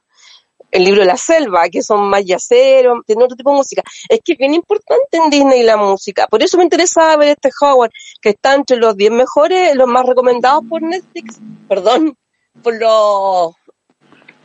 el 0.72 0.84
libro 0.84 1.02
de 1.02 1.08
la 1.08 1.18
selva, 1.18 1.70
que 1.70 1.82
son 1.82 2.10
más 2.10 2.26
yaceros, 2.26 3.00
tiene 3.06 3.24
otro 3.24 3.36
tipo 3.36 3.52
de 3.52 3.58
música. 3.58 3.84
Es 4.08 4.20
que 4.24 4.34
es 4.34 4.38
bien 4.38 4.54
importante 4.54 5.18
en 5.18 5.30
Disney 5.30 5.64
la 5.64 5.78
música. 5.78 6.28
Por 6.28 6.44
eso 6.44 6.58
me 6.58 6.64
interesaba 6.64 7.18
ver 7.18 7.30
este 7.30 7.50
Howard, 7.62 7.92
que 8.22 8.30
está 8.30 8.56
entre 8.56 8.78
los 8.78 8.96
10 8.96 9.12
mejores, 9.12 9.76
los 9.76 9.88
más 9.88 10.06
recomendados 10.06 10.64
por 10.70 10.82
Netflix, 10.82 11.40
perdón, 11.68 12.16
por 12.62 12.80
los, 12.80 13.56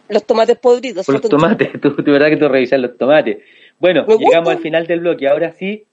los 0.08 0.24
tomates 0.24 0.58
podridos. 0.58 1.06
Por 1.06 1.20
los 1.20 1.28
tomates, 1.28 1.72
tú, 1.80 1.94
verdad 2.06 2.28
que 2.28 2.36
tú 2.36 2.48
revisas 2.48 2.80
los 2.80 2.96
tomates. 2.96 3.38
Bueno, 3.78 4.06
llegamos 4.06 4.50
al 4.50 4.60
final 4.60 4.86
del 4.86 5.00
bloque, 5.00 5.28
ahora 5.28 5.52
sí, 5.52 5.86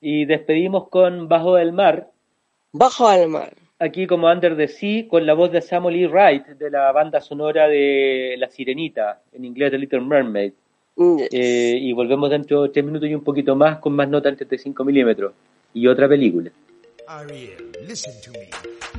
y 0.00 0.24
despedimos 0.24 0.88
con 0.88 1.28
Bajo 1.28 1.56
del 1.56 1.72
Mar. 1.72 2.10
Bajo 2.72 3.10
del 3.10 3.28
Mar 3.28 3.63
aquí 3.84 4.06
como 4.06 4.30
Under 4.30 4.56
the 4.56 4.68
Sea 4.68 5.06
con 5.08 5.26
la 5.26 5.34
voz 5.34 5.52
de 5.52 5.60
Samuel 5.60 5.96
E. 5.96 6.08
Wright 6.08 6.46
de 6.46 6.70
la 6.70 6.90
banda 6.92 7.20
sonora 7.20 7.68
de 7.68 8.34
La 8.38 8.48
Sirenita, 8.48 9.20
en 9.32 9.44
inglés 9.44 9.70
de 9.72 9.78
Little 9.78 10.00
Mermaid. 10.00 10.52
Mm, 10.96 11.16
eh, 11.30 11.78
y 11.80 11.92
volvemos 11.92 12.30
dentro 12.30 12.62
de 12.62 12.68
tres 12.68 12.84
minutos 12.84 13.08
y 13.08 13.14
un 13.14 13.24
poquito 13.24 13.56
más 13.56 13.78
con 13.78 13.94
más 13.94 14.08
nota 14.08 14.28
en 14.28 14.36
35 14.36 14.84
milímetros 14.84 15.32
y 15.72 15.86
otra 15.86 16.08
película. 16.08 16.50
Ariel, 17.06 17.72
listen 17.86 18.14
to 18.22 18.30
me. 18.30 18.48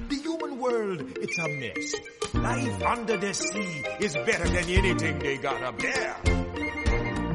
The 0.09 0.15
human 0.27 0.59
world, 0.59 1.17
it's 1.21 1.39
a 1.39 1.47
mess. 1.47 1.95
Life 2.33 2.83
under 2.85 3.17
the 3.17 3.33
sea 3.33 3.83
is 3.99 4.13
better 4.25 4.47
than 4.47 4.69
anything 4.69 5.17
they 5.19 5.37
got 5.37 5.63
up 5.63 5.79
there. 5.79 6.15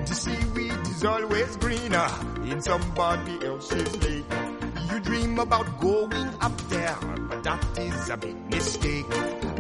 The 0.07 0.15
seaweed 0.15 0.87
is 0.87 1.05
always 1.05 1.57
greener 1.57 2.07
in 2.53 2.61
somebody 2.61 3.45
else's 3.45 3.97
lake. 4.05 4.50
You 4.93 5.01
dream 5.01 5.39
about 5.39 5.81
going 5.81 6.13
up 6.41 6.57
there, 6.69 6.97
but 7.29 7.45
that 7.45 7.79
is 7.79 8.09
a 8.11 8.17
big 8.17 8.37
mistake. 8.51 9.07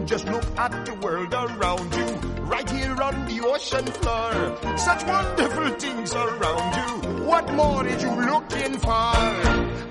Just 0.05 0.25
look 0.27 0.45
at 0.59 0.85
the 0.87 0.95
world 0.95 1.33
around 1.33 1.95
you, 1.95 2.07
right 2.47 2.69
here 2.69 3.01
on 3.01 3.27
the 3.27 3.41
ocean 3.47 3.87
floor. 3.87 4.77
Such 4.77 5.05
wonderful 5.07 5.69
things 5.79 6.15
around 6.15 6.75
you. 6.77 7.25
What 7.27 7.53
more 7.55 7.87
are 7.87 7.89
you 7.89 8.13
looking 8.33 8.79
for? 8.79 9.15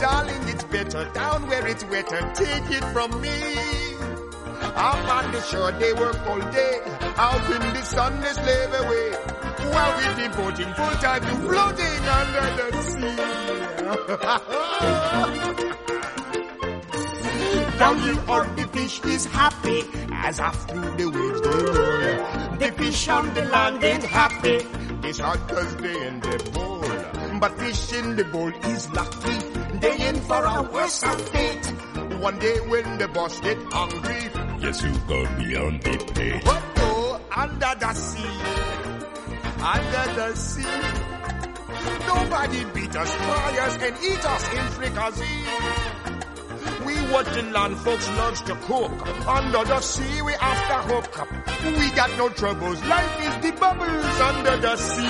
darling, 0.00 0.48
it's 0.48 0.64
better 0.64 1.10
down 1.12 1.48
where 1.48 1.66
it's 1.66 1.84
wetter. 1.84 2.32
Take 2.34 2.70
it 2.70 2.84
from 2.92 3.20
me. 3.20 3.38
Up 4.62 5.08
on 5.16 5.32
the 5.32 5.40
shore, 5.42 5.72
they 5.72 5.92
work 5.92 6.18
all 6.26 6.40
day. 6.50 6.80
Out 7.16 7.50
in 7.50 7.72
the 7.74 7.82
sun, 7.82 8.20
they 8.20 8.32
slave 8.32 8.72
away. 8.82 9.10
While 9.72 9.92
we 9.98 10.04
devoting 10.22 10.72
full 10.74 10.94
time 11.02 11.22
to 11.22 11.34
floating 11.46 12.08
under 12.18 12.46
the 12.56 12.68
sea. 12.82 13.16
Down 17.78 17.96
here 18.00 18.18
on 18.28 18.56
the 18.56 18.66
fish 18.72 19.00
is 19.04 19.24
happy 19.26 19.84
as 20.12 20.40
off 20.40 20.68
through 20.68 20.96
the 20.96 21.06
waves 21.08 21.40
they 21.42 21.48
roll. 21.48 22.56
The 22.58 22.72
fish 22.76 23.08
on 23.08 23.32
the 23.34 23.42
land 23.44 23.84
ain't 23.84 24.02
happy. 24.02 24.58
It's 25.06 25.18
hot 25.18 25.48
cause 25.48 25.76
they 25.76 26.06
in 26.06 26.18
the 26.20 26.50
bowl. 26.52 26.82
But 27.38 27.56
fish 27.58 27.92
in 27.92 28.16
the 28.16 28.24
bowl 28.24 28.48
is 28.64 28.90
lucky. 28.90 29.38
They 29.78 30.08
in 30.08 30.16
for 30.22 30.44
a 30.44 30.62
worse 30.62 31.04
fate. 31.30 31.66
One 32.20 32.38
day 32.40 32.58
when 32.68 32.98
the 32.98 33.06
boss 33.06 33.38
get 33.40 33.58
hungry, 33.72 34.28
Yes, 34.60 34.82
you 34.82 34.92
go 35.06 35.24
beyond 35.38 35.82
the 35.82 35.96
plate. 36.12 36.42
but 36.44 36.62
oh, 36.78 37.20
under 37.36 37.74
the 37.78 37.94
sea, 37.94 38.28
under 39.62 40.14
the 40.18 40.34
sea. 40.36 40.62
Nobody 42.06 42.64
beat 42.74 42.96
us, 42.96 43.14
fry 43.14 43.58
us, 43.60 43.74
and 43.80 43.96
eat 44.02 44.24
us 44.24 44.48
in 44.52 44.66
fricassee. 44.76 45.44
We 46.84 46.94
what 47.12 47.26
the 47.26 47.42
land 47.42 47.76
folks 47.78 48.08
loves 48.16 48.40
to 48.42 48.54
cook. 48.56 48.90
Under 49.28 49.64
the 49.64 49.80
sea, 49.80 50.22
we 50.22 50.34
after 50.34 50.94
hook 50.94 51.18
up. 51.20 51.28
We 51.64 51.90
got 51.90 52.10
no 52.18 52.28
troubles. 52.30 52.82
Life 52.84 53.20
is 53.26 53.50
the 53.50 53.52
bubbles 53.60 54.20
under 54.20 54.56
the 54.56 54.76
sea. 54.76 55.06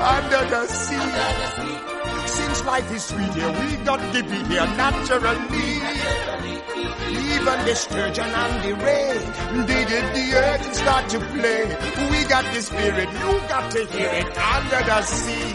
Under 0.00 0.42
the 0.50 0.66
sea. 0.66 2.26
Since 2.26 2.64
life 2.64 2.92
is 2.92 3.04
sweet 3.04 3.34
here, 3.34 3.52
we 3.52 3.76
got 3.84 4.00
to 4.14 4.22
be 4.22 4.36
here 4.48 4.66
naturally. 4.76 6.59
Even 6.80 7.64
the 7.66 7.74
sturgeon 7.74 8.24
and 8.24 8.64
the 8.64 8.74
ray, 8.84 9.18
they 9.66 9.84
did 9.84 10.14
the 10.14 10.34
earth 10.34 10.66
and 10.66 10.76
start 10.76 11.08
to 11.10 11.18
play. 11.20 11.64
We 12.10 12.24
got 12.24 12.44
the 12.54 12.62
spirit, 12.62 13.08
you 13.12 13.40
got 13.48 13.70
to 13.72 13.84
hear 13.86 14.08
it 14.08 14.38
under 14.38 14.82
the 14.84 15.02
sea. 15.02 15.54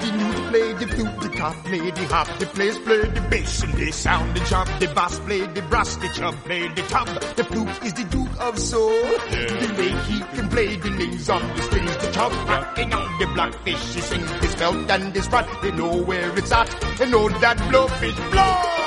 The 0.00 0.10
lute 0.16 0.48
play 0.48 0.72
the 0.72 0.86
flute, 0.86 1.20
the 1.20 1.28
top 1.36 1.54
play 1.64 1.90
the 1.90 2.06
hop, 2.06 2.38
the 2.38 2.46
players 2.46 2.78
play 2.78 3.02
the 3.02 3.20
bass 3.30 3.62
and 3.62 3.74
they 3.74 3.90
sound 3.90 4.34
the 4.34 4.40
chop. 4.46 4.66
The 4.80 4.86
bass 4.88 5.18
play 5.20 5.46
the 5.46 5.62
brass, 5.62 5.96
the 5.96 6.08
chub 6.08 6.34
play 6.44 6.68
the 6.68 6.82
tub. 6.82 7.08
The 7.36 7.44
flute 7.44 7.84
is 7.84 7.92
the 7.92 8.04
duke 8.04 8.40
of 8.40 8.58
soul. 8.58 8.88
The 8.88 9.74
way 9.78 9.92
he 10.08 10.20
can 10.34 10.48
play 10.48 10.76
the 10.76 10.90
names 10.90 11.28
on 11.28 11.42
the 11.56 11.62
strings, 11.62 11.96
the 11.98 12.10
chub 12.12 12.32
rocking 12.48 12.92
on 12.94 13.18
the 13.18 13.26
blackfish. 13.34 13.94
He 13.94 14.00
sings 14.00 14.30
his 14.42 14.54
belt 14.56 14.90
and 14.90 15.14
his 15.14 15.28
rod. 15.28 15.46
They 15.62 15.72
know 15.72 16.02
where 16.02 16.36
it's 16.38 16.50
at. 16.50 16.70
They 16.98 17.10
know 17.10 17.28
that 17.28 17.58
blowfish 17.58 18.30
blow. 18.30 18.79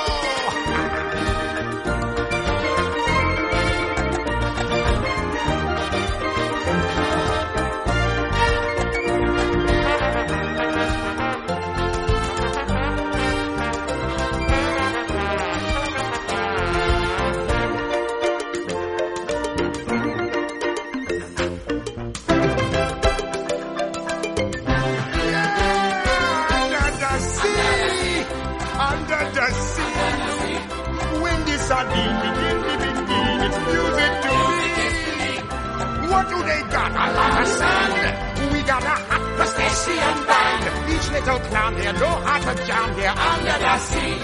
What 36.14 36.28
do 36.28 36.38
they 36.46 36.62
got? 36.70 36.92
A 36.94 37.06
lot 37.18 37.42
of 37.42 37.48
sand. 37.58 38.52
We 38.52 38.62
got 38.62 38.84
a 38.84 38.96
hot 39.10 39.24
crustacean 39.34 40.16
band. 40.30 40.62
Each 40.94 41.08
little 41.10 41.40
clown 41.50 41.74
here 41.74 41.92
know 41.92 42.14
how 42.26 42.38
to 42.46 42.54
jam 42.66 42.88
here 42.94 43.16
under 43.30 43.58
the 43.66 43.76
sea. 43.90 44.16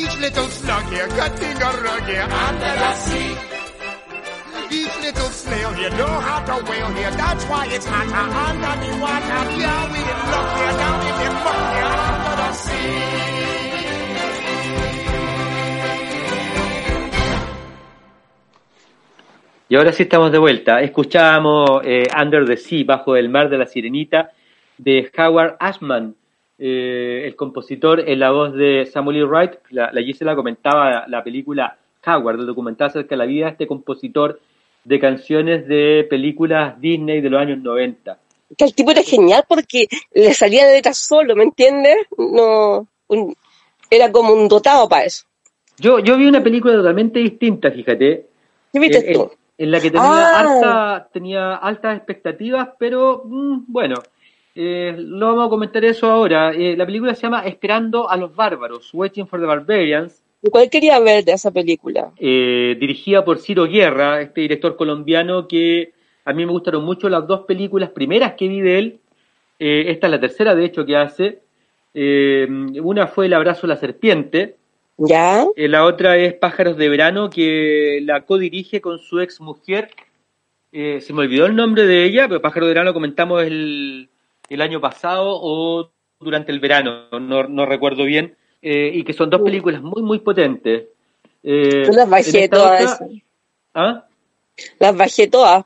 Each 0.00 0.14
little 0.24 0.48
slug 0.48 0.84
here 0.88 1.08
cutting 1.08 1.58
a 1.68 1.70
rug 1.84 2.04
here 2.08 2.28
under 2.46 2.74
the 2.82 2.92
sea. 3.04 3.32
Each 4.70 4.96
little 5.04 5.30
snail 5.40 5.72
here 5.74 5.90
know 6.00 6.14
how 6.28 6.40
to 6.48 6.64
whale 6.64 6.92
here. 6.96 7.10
That's 7.10 7.44
why 7.44 7.66
it's 7.68 7.84
hotter 7.84 8.26
under 8.48 8.74
the 8.82 8.90
water. 9.04 9.42
Yeah, 9.60 9.92
we 9.92 10.00
in 10.00 10.20
luck 10.32 10.48
here 10.56 10.76
down 10.80 10.98
in 11.08 11.14
the 11.20 11.30
muck 11.44 11.64
here 11.76 11.92
under 12.08 12.34
the 12.40 12.52
sea. 12.64 13.67
Y 19.68 19.76
ahora 19.76 19.92
sí 19.92 20.04
estamos 20.04 20.32
de 20.32 20.38
vuelta. 20.38 20.80
Escuchábamos 20.80 21.82
eh, 21.84 22.04
Under 22.20 22.46
the 22.46 22.56
Sea, 22.56 22.84
Bajo 22.86 23.16
el 23.16 23.28
Mar 23.28 23.50
de 23.50 23.58
la 23.58 23.66
Sirenita, 23.66 24.32
de 24.78 25.10
Howard 25.16 25.56
Ashman, 25.60 26.14
eh, 26.58 27.22
el 27.26 27.36
compositor 27.36 28.00
en 28.08 28.18
la 28.18 28.30
voz 28.30 28.54
de 28.54 28.86
Samuel 28.86 29.18
L. 29.18 29.26
Wright. 29.26 29.52
La, 29.70 29.90
la 29.92 30.02
Gisela 30.02 30.34
comentaba 30.34 31.04
la 31.06 31.22
película 31.22 31.76
Howard, 32.06 32.40
el 32.40 32.46
documental 32.46 32.88
acerca 32.88 33.10
de 33.10 33.16
la 33.18 33.26
vida 33.26 33.46
de 33.46 33.50
este 33.52 33.66
compositor 33.66 34.40
de 34.84 34.98
canciones 34.98 35.68
de 35.68 36.06
películas 36.08 36.80
Disney 36.80 37.20
de 37.20 37.28
los 37.28 37.40
años 37.40 37.58
90. 37.58 38.18
Que 38.56 38.64
el 38.64 38.74
tipo 38.74 38.90
era 38.90 39.02
genial 39.02 39.44
porque 39.46 39.86
le 40.14 40.32
salía 40.32 40.66
de 40.66 40.76
letra 40.76 40.94
solo, 40.94 41.36
¿me 41.36 41.42
entiendes? 41.44 41.96
No, 42.16 42.86
un- 43.08 43.36
era 43.90 44.10
como 44.10 44.32
un 44.32 44.48
dotado 44.48 44.88
para 44.88 45.04
eso. 45.04 45.24
Yo, 45.78 45.98
yo 45.98 46.16
vi 46.16 46.26
una 46.26 46.42
película 46.42 46.74
totalmente 46.74 47.18
distinta, 47.18 47.70
fíjate, 47.70 48.26
¿Qué 48.72 48.78
viste 48.80 49.12
tú? 49.12 49.30
En 49.58 49.70
la 49.72 49.80
que 49.80 49.90
tenía, 49.90 50.06
Ah. 50.06 50.40
harta- 50.40 51.08
tenía 51.12 51.54
altas 51.56 51.96
expectativas, 51.96 52.68
pero 52.78 53.22
mm, 53.26 53.64
bueno, 53.66 53.96
eh, 54.54 54.94
lo 54.96 55.26
vamos 55.26 55.46
a 55.46 55.50
comentar 55.50 55.84
eso 55.84 56.10
ahora. 56.10 56.52
Eh, 56.52 56.76
la 56.76 56.86
película 56.86 57.14
se 57.14 57.22
llama 57.22 57.40
Esperando 57.46 58.08
a 58.08 58.16
los 58.16 58.34
Bárbaros, 58.34 58.90
Waiting 58.94 59.26
for 59.26 59.40
the 59.40 59.46
Barbarians, 59.46 60.22
¿Y 60.40 60.50
¿Cuál 60.50 60.70
quería 60.70 61.00
ver 61.00 61.24
de 61.24 61.32
esa 61.32 61.50
película? 61.50 62.12
eh, 62.16 62.76
dirigida 62.78 63.24
por 63.24 63.38
Ciro 63.40 63.66
Guerra, 63.66 64.20
este 64.20 64.42
director 64.42 64.76
colombiano 64.76 65.48
que 65.48 65.92
a 66.24 66.32
mí 66.32 66.46
me 66.46 66.52
gustaron 66.52 66.84
mucho 66.84 67.08
las 67.08 67.26
dos 67.26 67.40
películas 67.40 67.90
primeras 67.90 68.34
que 68.34 68.46
vi 68.46 68.60
de 68.60 68.78
él. 68.78 68.98
Esta 69.58 70.06
es 70.06 70.10
la 70.12 70.20
tercera, 70.20 70.54
de 70.54 70.64
hecho, 70.64 70.86
que 70.86 70.96
hace. 70.96 71.40
Una 72.80 73.08
fue 73.08 73.26
El 73.26 73.34
abrazo 73.34 73.66
a 73.66 73.70
la 73.70 73.76
serpiente, 73.76 74.54
¿Ya? 74.98 75.46
eh, 75.56 75.68
la 75.68 75.84
otra 75.84 76.16
es 76.16 76.34
Pájaros 76.34 76.76
de 76.76 76.88
Verano, 76.88 77.30
que 77.30 78.00
la 78.02 78.22
codirige 78.22 78.80
con 78.80 78.98
su 78.98 79.20
ex 79.20 79.40
mujer. 79.40 79.90
Eh, 80.72 81.00
se 81.00 81.12
me 81.12 81.20
olvidó 81.22 81.46
el 81.46 81.56
nombre 81.56 81.86
de 81.86 82.04
ella, 82.04 82.28
pero 82.28 82.42
Pájaros 82.42 82.66
de 82.68 82.74
Verano 82.74 82.92
comentamos 82.92 83.42
el, 83.44 84.08
el 84.50 84.60
año 84.60 84.80
pasado 84.80 85.38
o 85.40 85.90
durante 86.20 86.50
el 86.52 86.58
verano, 86.60 87.08
no, 87.20 87.44
no 87.44 87.64
recuerdo 87.64 88.04
bien. 88.04 88.36
eh, 88.60 88.90
y 88.92 89.04
que 89.04 89.12
son 89.12 89.30
dos 89.30 89.40
películas 89.42 89.80
muy, 89.82 90.02
muy 90.02 90.18
potentes. 90.18 90.86
Eh, 91.44 91.84
Yo 91.86 91.92
las 91.92 92.10
bajé 92.10 92.48
todas 92.48 92.94
otra-. 93.00 93.08
¿Ah? 93.74 94.04
Las 94.80 94.96
bajé 94.96 95.28
todas 95.28 95.64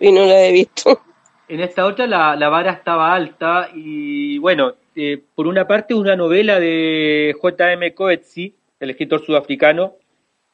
y 0.00 0.10
no 0.10 0.22
las 0.26 0.34
he 0.42 0.52
visto. 0.52 1.00
En 1.48 1.60
esta 1.60 1.86
otra 1.86 2.08
la, 2.08 2.34
la 2.34 2.48
vara 2.48 2.72
estaba 2.72 3.14
alta 3.14 3.70
y 3.72 4.38
bueno, 4.38 4.74
eh, 4.96 5.22
por 5.34 5.46
una 5.46 5.66
parte 5.68 5.94
una 5.94 6.16
novela 6.16 6.58
de 6.58 7.36
J.M. 7.38 7.94
Coetzee, 7.94 8.54
el 8.80 8.90
escritor 8.90 9.24
sudafricano, 9.24 9.94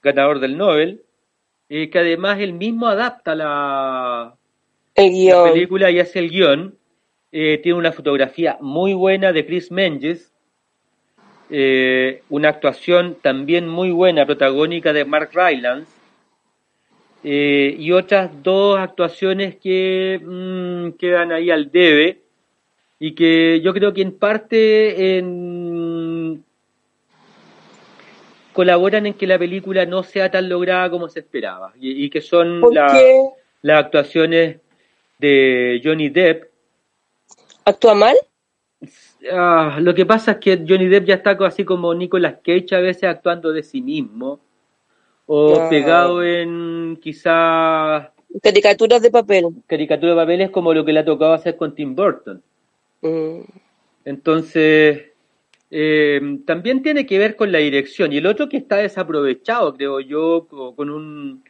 ganador 0.03 0.41
del 0.41 0.59
Nobel, 0.59 1.03
eh, 1.69 1.89
que 1.89 2.01
además 2.01 2.41
él 2.41 2.53
mismo 2.53 2.89
adapta 2.89 3.35
la, 3.35 4.35
El 4.95 5.27
la 5.27 5.45
película 5.45 5.91
y 5.91 6.01
hace 6.01 6.19
el 6.19 6.31
guion. 6.31 6.77
Eh, 7.31 7.61
tiene 7.63 7.79
una 7.79 7.93
fotografía 7.93 8.59
muy 8.61 8.93
buena 8.93 9.33
de 9.33 9.47
Chris 9.47 9.71
Menges, 9.71 10.33
eh, 11.49 12.23
una 12.29 12.49
actuación 12.49 13.17
también 13.23 13.69
muy 13.69 13.91
buena, 13.91 14.27
protagónica 14.27 14.93
de 14.93 15.05
Mark 15.05 15.31
Rylance, 15.33 15.91
eh, 17.25 17.77
y 17.79 17.93
otras 17.93 18.31
dos 18.43 18.79
actuaciones 18.79 19.57
que 19.57 20.21
mm, 20.23 20.99
quedan 20.99 21.31
ahí 21.31 21.51
al 21.51 21.71
debe 21.71 22.22
y 23.05 23.17
que 23.17 23.61
yo 23.65 23.75
creo 23.75 23.93
que 23.93 24.01
en 24.03 24.13
parte 24.17 25.19
en- 25.19 26.45
colaboran 28.53 29.07
en 29.07 29.15
que 29.15 29.27
la 29.27 29.41
película 29.41 29.85
no 29.87 30.05
sea 30.05 30.31
tan 30.31 30.49
lograda 30.49 30.89
como 30.89 31.09
se 31.09 31.19
esperaba 31.19 31.73
y, 31.81 32.05
y 32.05 32.11
que 32.11 32.21
son 32.21 32.61
¿Por 32.61 32.73
la- 32.73 32.87
qué 32.93 33.31
las 33.63 33.85
actuaciones 33.87 34.59
de 35.19 35.81
Johnny 35.83 36.11
Depp. 36.11 36.45
actúa 37.65 37.95
mal? 37.97 38.17
Ah, 39.33 39.79
lo 39.81 39.93
que 39.97 40.07
pasa 40.07 40.33
es 40.33 40.37
que 40.39 40.65
Johnny 40.69 40.87
Depp 40.87 41.07
ya 41.07 41.15
está 41.17 41.33
así 41.33 41.65
como 41.65 41.93
Nicolas 41.95 42.37
Cage 42.45 42.73
a 42.77 42.79
veces 42.79 43.05
actuando 43.05 43.51
de 43.53 43.65
sí 43.65 43.83
mismo 43.83 44.39
o 45.27 45.55
Claro. 45.55 45.69
pegado 45.69 46.23
en 46.25 46.99
quizás 47.03 48.11
Caricaturas 48.41 49.03
de 49.03 49.11
papel. 49.11 49.47
caricatura 49.67 50.13
de 50.13 50.17
papeles 50.21 50.51
como 50.51 50.73
lo 50.73 50.85
que 50.85 50.93
le 50.93 51.01
ha 51.01 51.05
tocado 51.05 51.33
hacer 51.33 51.57
con 51.57 51.75
Tim 51.75 51.97
Burton. 51.97 52.41
Mm. 53.03 53.41
Entonces, 54.05 55.03
eh, 55.71 56.39
también 56.47 56.83
tiene 56.83 57.07
que 57.07 57.19
ver 57.19 57.37
con 57.37 57.53
la 57.53 57.59
dirección. 57.59 58.13
Y 58.13 58.19
el 58.19 58.27
otro 58.27 58.49
que 58.49 58.57
está 58.57 58.77
desaprovechado, 58.77 59.75
creo 59.75 60.01
yo, 60.01 60.47
co- 60.49 60.75
con 60.75 60.91
un 60.91 61.45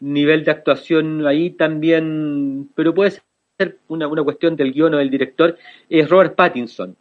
nivel 0.00 0.44
de 0.44 0.50
actuación 0.50 1.24
ahí 1.26 1.50
también, 1.50 2.68
pero 2.74 2.92
puede 2.92 3.12
ser 3.58 3.78
una, 3.88 4.08
una 4.08 4.24
cuestión 4.24 4.56
del 4.56 4.72
guion 4.72 4.94
o 4.94 4.98
del 4.98 5.10
director, 5.10 5.56
es 5.88 6.08
Robert 6.08 6.34
Pattinson. 6.34 6.96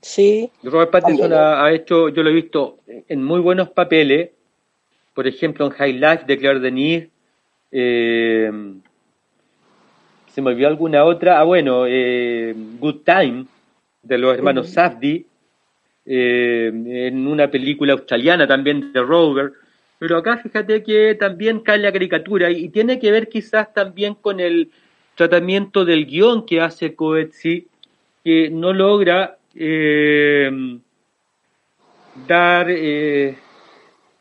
Sí. 0.00 0.50
Robert 0.62 0.90
Pattinson 0.90 1.32
ha, 1.32 1.64
ha 1.64 1.72
hecho, 1.72 2.08
yo 2.08 2.22
lo 2.22 2.30
he 2.30 2.34
visto 2.34 2.78
en 2.86 3.22
muy 3.22 3.40
buenos 3.40 3.70
papeles, 3.70 4.30
por 5.14 5.26
ejemplo 5.26 5.66
en 5.66 5.72
High 5.72 5.92
Life 5.94 6.24
de 6.26 6.38
Claire 6.38 6.60
Denis, 6.60 7.08
eh, 7.70 8.50
se 10.34 10.42
me 10.42 10.50
olvidó 10.50 10.66
alguna 10.66 11.04
otra, 11.04 11.38
ah 11.38 11.44
bueno, 11.44 11.84
eh, 11.86 12.52
Good 12.80 13.02
Time 13.04 13.46
de 14.02 14.18
los 14.18 14.34
hermanos 14.34 14.68
Safdie, 14.68 15.24
eh, 16.04 16.72
en 16.74 17.28
una 17.28 17.48
película 17.48 17.92
australiana 17.92 18.44
también 18.44 18.92
de 18.92 19.00
Rover, 19.00 19.52
pero 20.00 20.16
acá 20.16 20.38
fíjate 20.38 20.82
que 20.82 21.14
también 21.14 21.60
cae 21.60 21.78
la 21.78 21.92
caricatura 21.92 22.50
y, 22.50 22.68
tiene 22.70 22.98
que 22.98 23.12
ver 23.12 23.28
quizás 23.28 23.72
también 23.72 24.16
con 24.16 24.40
el 24.40 24.72
tratamiento 25.14 25.84
del 25.84 26.04
guion 26.04 26.44
que 26.44 26.60
hace 26.60 26.96
Coetzee, 26.96 27.66
que 28.24 28.50
no 28.50 28.72
logra 28.72 29.38
eh, 29.54 30.50
dar, 32.26 32.66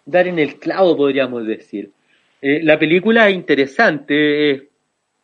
dar 0.06 0.28
en 0.28 0.38
el 0.38 0.60
clavo, 0.60 0.96
podríamos 0.96 1.48
decir. 1.48 1.90
La 2.40 2.78
película 2.78 3.30
es 3.30 3.36
interesante, 3.36 4.52
es 4.52 4.64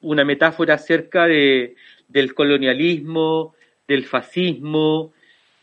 una 0.01 0.23
metáfora 0.23 0.75
acerca 0.75 1.25
de, 1.25 1.75
del 2.07 2.33
colonialismo, 2.33 3.55
del 3.87 4.05
fascismo, 4.05 5.13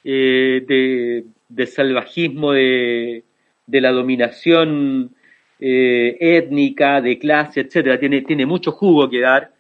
eh, 0.05 0.65
de, 0.67 1.25
del 1.49 1.67
salvajismo 1.67 2.53
de, 2.53 3.25
la 3.67 3.91
dominación 3.93 5.11
eh, 5.59 6.17
étnica, 6.21 7.01
de 7.01 7.19
clase, 7.19 7.61
etcétera. 7.61 7.99
Tiene, 7.99 8.23
tiene 8.23 8.47
mucho 8.47 8.73
jugo 8.73 9.09
que 9.09 9.21
dar, 9.21 9.53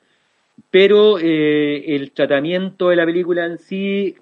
pero 0.71 1.19
eh, 1.19 1.95
el 1.95 2.13
tratamiento 2.13 2.89
de 2.89 2.97
la 2.97 3.05
película 3.05 3.47
en 3.47 3.59
sí 3.59 4.17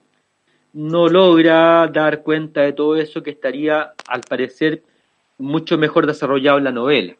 no 0.72 1.08
logra 1.08 1.86
dar 1.88 2.22
cuenta 2.22 2.62
de 2.62 2.72
todo 2.72 2.96
eso 2.96 3.22
que 3.22 3.30
estaría, 3.30 3.92
al 4.08 4.22
parecer, 4.22 4.82
mucho 5.38 5.78
mejor 5.78 6.06
desarrollado 6.06 6.58
en 6.58 6.64
la 6.64 6.72
novela. 6.72 7.14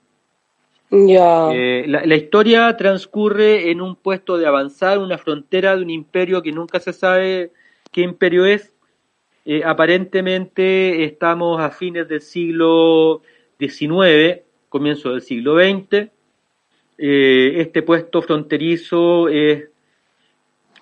Eh, 0.97 1.85
la, 1.89 2.15
historia 2.15 2.77
transcurre 2.77 3.71
en 3.73 3.81
un 3.81 3.97
puesto 3.97 4.39
de 4.39 4.47
avanzar, 4.47 4.99
una 4.99 5.19
frontera 5.19 5.75
de 5.75 5.83
un 5.83 5.91
imperio 5.91 6.41
que 6.41 6.53
nunca 6.53 6.79
se 6.79 6.93
sabe 6.93 7.51
qué 7.91 8.03
imperio 8.03 8.45
es. 8.47 8.73
Eh, 9.45 9.63
aparentemente 9.65 11.05
estamos 11.05 11.61
a 11.61 11.71
fines 11.71 12.09
del 12.09 12.21
siglo 12.21 13.23
XIX, 13.59 14.43
comienzo 14.69 15.11
del 15.11 15.23
siglo 15.23 15.57
XX. 15.57 16.11
Eh, 16.97 17.55
este 17.57 17.83
puesto 17.83 18.23
fronterizo 18.23 19.29
es 19.29 19.69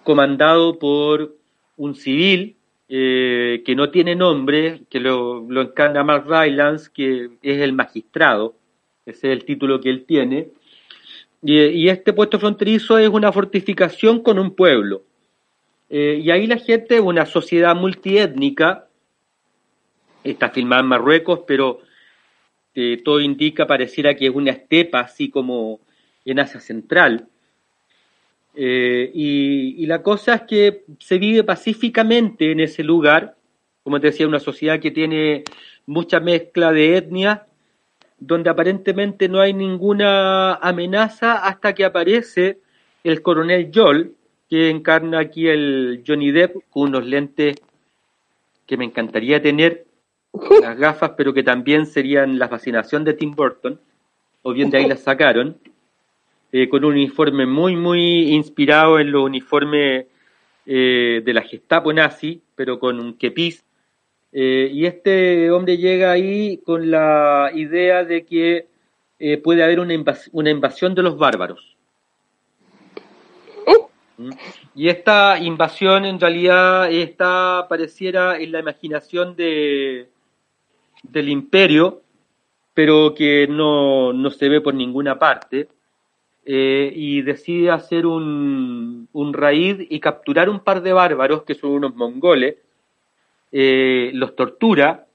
comandado 0.03 0.79
por 0.79 1.35
un 1.77 1.95
civil 1.95 2.57
que 2.89 3.75
no 3.75 3.91
tiene 3.91 4.15
nombre, 4.15 4.83
que 4.91 5.01
lo, 5.01 5.47
lo 5.49 5.63
encarna 5.63 6.05
Mark 6.05 6.27
Rylance, 6.29 6.91
que 6.93 7.31
es 7.41 7.63
el 7.63 7.73
magistrado, 7.73 8.55
ese 9.07 9.29
es 9.29 9.33
el 9.33 9.45
título 9.45 9.81
que 9.81 9.91
él 9.91 10.05
tiene. 10.05 10.49
Y, 11.43 11.89
este 11.89 12.13
puesto 12.13 12.39
fronterizo 12.39 12.99
es 12.99 13.09
una 13.09 13.33
fortificación 13.33 14.23
con 14.23 14.39
un 14.39 14.55
pueblo. 14.55 15.03
Eh, 15.91 16.21
y 16.23 16.31
ahí 16.31 16.47
la 16.47 16.59
gente, 16.59 17.01
una 17.01 17.27
sociedad 17.27 17.75
multiétnica, 17.75 18.87
está 20.23 20.51
filmada 20.51 20.83
en 20.83 20.89
Marruecos, 20.89 21.41
pero 21.47 21.81
eh, 22.75 23.03
todo 23.05 23.21
indica, 23.21 23.67
pareciera 23.67 24.15
que 24.15 24.27
es 24.27 24.35
una 24.35 24.53
estepa, 24.53 25.01
así 25.01 25.31
como 25.31 25.81
en 26.25 26.39
Asia 26.39 26.61
Central. 26.61 27.27
Eh, 28.55 29.11
y, 29.13 29.83
y 29.83 29.87
la 29.87 30.01
cosa 30.03 30.35
es 30.35 30.43
que 30.43 30.85
se 31.01 31.19
vive 31.19 31.43
pacíficamente 31.43 32.53
en 32.53 32.61
ese 32.61 32.85
lugar, 32.85 33.35
como 33.83 34.01
te 34.01 34.09
decía, 34.09 34.29
una 34.29 34.39
sociedad 34.39 34.79
que 34.79 34.93
tiene 34.93 35.43
mucha 35.87 36.21
mezcla 36.21 36.71
de 36.71 36.99
etnias, 36.99 37.41
donde 38.27 38.51
aparentemente 38.51 39.29
no 39.29 39.41
hay 39.41 39.53
ninguna 39.53 40.55
amenaza 40.55 41.45
hasta 41.45 41.75
que 41.75 41.85
aparece 41.85 42.59
el 43.03 43.21
coronel 43.21 43.71
Joel, 43.75 44.15
que 44.49 44.71
encarna 44.71 45.19
aquí 45.19 45.49
el 45.49 46.05
Johnny 46.07 46.31
Depp 46.31 46.57
con 46.71 46.91
unos 46.91 47.07
lentes 47.07 47.57
que 48.67 48.77
me 48.77 48.85
encantaría 48.85 49.43
tener, 49.43 49.87
las 50.63 50.79
gafas, 50.79 51.13
pero 51.17 51.35
que 51.35 51.43
también 51.43 51.85
serían 51.85 52.39
la 52.39 52.49
fascinación 52.49 53.05
de 53.05 53.15
Tim 53.15 53.33
Burton, 53.33 53.79
o 54.43 54.53
bien 54.53 54.71
de 54.71 54.79
ahí 54.79 54.89
las 54.89 55.01
sacaron, 55.01 55.59
eh, 56.53 56.69
con 56.69 56.85
un 56.85 56.93
uniforme 56.93 57.45
muy, 57.45 57.77
muy 57.77 58.33
inspirado 58.33 58.99
en 58.99 59.11
los 59.11 59.25
uniformes 59.25 60.07
eh, 60.65 61.23
de 61.25 61.35
la 61.35 61.43
Gestapo 61.43 61.93
nazi, 61.93 62.41
pero 62.55 62.79
con 62.79 63.01
un 63.01 63.15
kepiz. 63.15 63.65
Eh, 64.33 64.71
y 64.73 64.87
este 64.87 65.51
hombre 65.51 65.77
llega 65.77 66.11
ahí 66.11 66.57
con 66.65 66.91
la 66.91 67.51
idea 67.55 68.03
de 68.03 68.25
que 68.25 68.67
eh, 69.19 69.37
puede 69.37 69.63
haber 69.63 69.79
una, 69.79 69.93
invas- 69.93 70.31
una 70.33 70.51
invasión 70.51 70.95
de 70.95 71.03
los 71.03 71.19
bárbaros. 71.19 71.77
¿Mm? 74.17 74.31
Y 74.75 74.89
esta 74.89 75.39
invasión 75.39 76.07
en 76.07 76.19
realidad 76.19 76.91
está, 76.91 77.67
pareciera 77.69 78.39
en 78.39 78.53
la 78.53 78.61
imaginación 78.61 79.37
de, 79.37 80.09
del 81.03 81.29
imperio, 81.29 82.01
pero 82.73 83.15
que 83.15 83.47
no, 83.49 84.15
no 84.15 84.31
se 84.31 84.49
ve 84.49 84.63
por 84.63 84.75
ninguna 84.75 85.19
parte, 85.19 85.69
eh, 86.47 86.91
y 86.97 87.21
decide 87.21 87.71
hacer 87.71 88.07
un, 88.07 89.09
un 89.13 89.33
raid 89.35 89.83
y 89.91 90.01
capturar 90.01 90.49
un 90.49 90.61
par 90.61 90.83
de 90.83 90.95
bárbaros, 90.95 91.43
que 91.43 91.55
son 91.55 91.73
unos 91.73 91.95
mongoles, 91.95 92.57
eh, 93.53 94.11
los 94.15 94.35
tortura, 94.35 95.07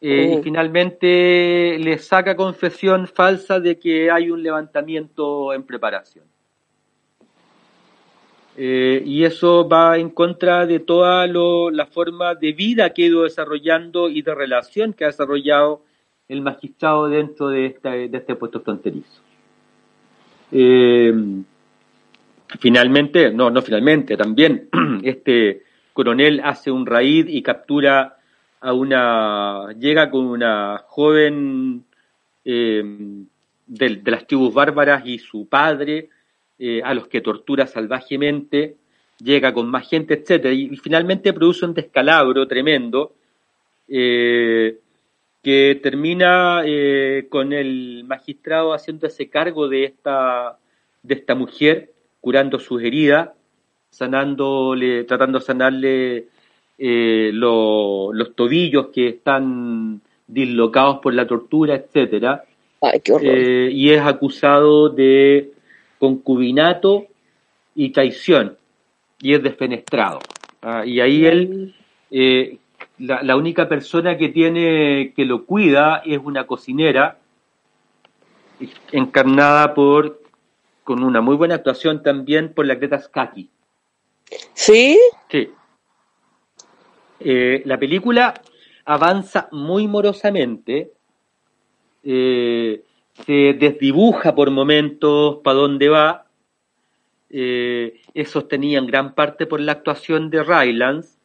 eh, 0.00 0.36
y 0.38 0.42
finalmente 0.42 1.78
les 1.78 2.06
saca 2.06 2.36
confesión 2.36 3.06
falsa 3.06 3.60
de 3.60 3.78
que 3.78 4.10
hay 4.10 4.30
un 4.30 4.42
levantamiento 4.42 5.52
en 5.52 5.62
preparación. 5.62 6.24
Eh, 8.58 9.02
y 9.04 9.24
eso 9.24 9.68
va 9.68 9.98
en 9.98 10.08
contra 10.10 10.64
de 10.64 10.80
toda 10.80 11.26
lo- 11.26 11.70
la 11.70 11.86
forma 11.86 12.34
de 12.34 12.52
vida 12.52 12.90
que 12.94 13.04
ha 13.04 13.06
ido 13.06 13.24
desarrollando 13.24 14.08
y 14.08 14.22
de 14.22 14.34
relación 14.34 14.94
que 14.94 15.04
ha 15.04 15.08
desarrollado 15.08 15.82
el 16.28 16.40
magistrado 16.40 17.08
dentro 17.08 17.48
de, 17.48 17.66
esta, 17.66 17.90
de 17.92 18.10
este 18.12 18.34
puesto 18.34 18.60
fronterizo. 18.60 19.20
Eh, 20.52 21.12
finalmente, 22.58 23.30
no, 23.30 23.50
no 23.50 23.60
finalmente, 23.60 24.16
también 24.16 24.68
este 25.02 25.62
coronel 25.96 26.42
hace 26.44 26.70
un 26.70 26.84
raid 26.84 27.26
y 27.28 27.42
captura 27.42 28.18
a 28.60 28.72
una, 28.72 29.72
llega 29.78 30.10
con 30.10 30.26
una 30.26 30.84
joven 30.86 31.84
eh, 32.44 32.84
de, 33.66 34.02
las 34.04 34.26
tribus 34.26 34.52
bárbaras 34.52 35.06
y 35.06 35.18
su 35.18 35.48
padre, 35.48 36.10
eh, 36.58 36.82
a 36.84 36.92
los 36.92 37.08
que 37.08 37.22
tortura 37.22 37.66
salvajemente, 37.66 38.76
llega 39.18 39.54
con 39.54 39.70
más 39.70 39.88
gente, 39.88 40.14
etcétera, 40.14 40.52
y, 40.52 40.68
y 40.72 40.76
finalmente 40.76 41.32
produce 41.32 41.64
un 41.64 41.72
descalabro 41.72 42.46
tremendo 42.46 43.14
eh, 43.88 44.78
que 45.42 45.78
termina 45.80 46.62
eh, 46.64 47.26
con 47.30 47.52
el 47.52 48.04
magistrado 48.04 48.74
haciéndose 48.74 49.30
cargo 49.30 49.68
de 49.68 49.84
esta, 49.84 50.58
de 51.02 51.14
esta 51.14 51.34
mujer, 51.36 51.92
curando 52.20 52.58
sus 52.58 52.82
heridas, 52.82 53.30
sanándole, 53.96 55.04
tratando 55.04 55.38
de 55.38 55.44
sanarle 55.44 56.26
eh, 56.78 57.30
lo- 57.32 58.12
los 58.12 58.34
tobillos 58.34 58.88
que 58.88 59.08
están 59.08 60.00
dislocados 60.26 60.98
por 60.98 61.14
la 61.14 61.26
tortura, 61.26 61.74
etcétera. 61.74 62.44
Ay, 62.82 63.00
qué 63.02 63.12
horror. 63.12 63.26
Eh, 63.26 63.70
y 63.72 63.90
es 63.90 64.00
acusado 64.02 64.90
de 64.90 65.52
concubinato 65.98 67.06
y 67.74 67.90
traición 67.90 68.56
y 69.22 69.32
es 69.32 69.42
desfenestrado. 69.42 70.18
Ah, 70.60 70.84
y 70.84 71.00
ahí 71.00 71.24
él, 71.24 71.74
eh, 72.10 72.58
la, 72.98 73.22
la 73.22 73.36
única 73.36 73.66
persona 73.68 74.18
que 74.18 74.28
tiene 74.28 75.12
que 75.16 75.24
lo 75.24 75.44
cuida 75.46 76.02
es 76.04 76.18
una 76.22 76.46
cocinera 76.46 77.18
encarnada 78.92 79.74
por 79.74 80.20
con 80.84 81.02
una 81.02 81.20
muy 81.20 81.36
buena 81.36 81.56
actuación 81.56 82.02
también 82.02 82.52
por 82.54 82.64
la 82.66 82.74
Greta 82.76 82.98
Scacchi. 83.00 83.48
¿Sí? 84.54 84.98
Sí. 85.30 85.50
Eh, 87.20 87.62
la 87.64 87.78
película 87.78 88.34
avanza 88.84 89.48
muy 89.52 89.86
morosamente, 89.88 90.92
eh, 92.04 92.82
se 93.24 93.54
desdibuja 93.54 94.34
por 94.34 94.50
momentos 94.50 95.38
para 95.42 95.58
dónde 95.58 95.88
va, 95.88 96.26
eh, 97.30 98.00
es 98.14 98.30
sostenida 98.30 98.78
en 98.78 98.86
gran 98.86 99.14
parte 99.14 99.46
por 99.46 99.60
la 99.60 99.72
actuación 99.72 100.30
de 100.30 100.42
Rylance, 100.42 101.16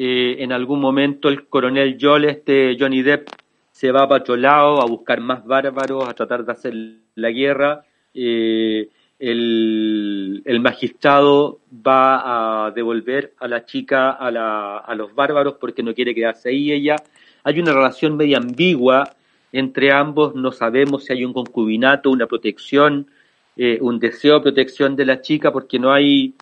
Eh, 0.00 0.36
en 0.44 0.52
algún 0.52 0.80
momento 0.80 1.28
el 1.28 1.48
coronel 1.48 1.98
Joel, 2.00 2.26
este 2.26 2.76
Johnny 2.78 3.02
Depp, 3.02 3.30
se 3.72 3.90
va 3.90 4.08
para 4.08 4.22
otro 4.22 4.80
a 4.80 4.86
buscar 4.86 5.20
más 5.20 5.44
bárbaros, 5.44 6.08
a 6.08 6.14
tratar 6.14 6.44
de 6.44 6.52
hacer 6.52 6.74
la 7.16 7.30
guerra. 7.30 7.84
Eh, 8.14 8.90
el, 9.18 10.42
el, 10.44 10.60
magistrado 10.60 11.60
va 11.72 12.66
a 12.66 12.70
devolver 12.70 13.34
a 13.38 13.48
la 13.48 13.64
chica 13.64 14.10
a, 14.10 14.30
la, 14.30 14.78
a 14.78 14.94
los 14.94 15.14
bárbaros 15.14 15.54
porque 15.54 15.82
no 15.82 15.94
quiere 15.94 16.14
quedarse 16.14 16.50
ahí 16.50 16.72
ella. 16.72 16.96
Hay 17.42 17.58
una 17.58 17.72
relación 17.72 18.16
media 18.16 18.38
ambigua 18.38 19.16
entre 19.52 19.92
ambos, 19.92 20.34
no 20.34 20.52
sabemos 20.52 21.04
si 21.04 21.12
hay 21.12 21.24
un 21.24 21.32
concubinato, 21.32 22.10
una 22.10 22.26
protección, 22.26 23.10
eh, 23.56 23.78
un 23.80 23.98
deseo 23.98 24.34
de 24.34 24.40
protección 24.40 24.94
de 24.94 25.06
la 25.06 25.20
chica 25.20 25.52
porque 25.52 25.78
no 25.78 25.92
hay, 25.92 26.34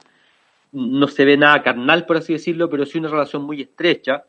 no 0.73 1.07
se 1.09 1.25
ve 1.25 1.37
nada 1.37 1.63
carnal, 1.63 2.05
por 2.05 2.19
así 2.19 2.35
decirlo, 2.35 2.69
pero 2.69 2.85
sí 2.85 2.99
una 2.99 3.09
relación 3.09 3.43
muy 3.45 3.63
estrecha. 3.63 4.25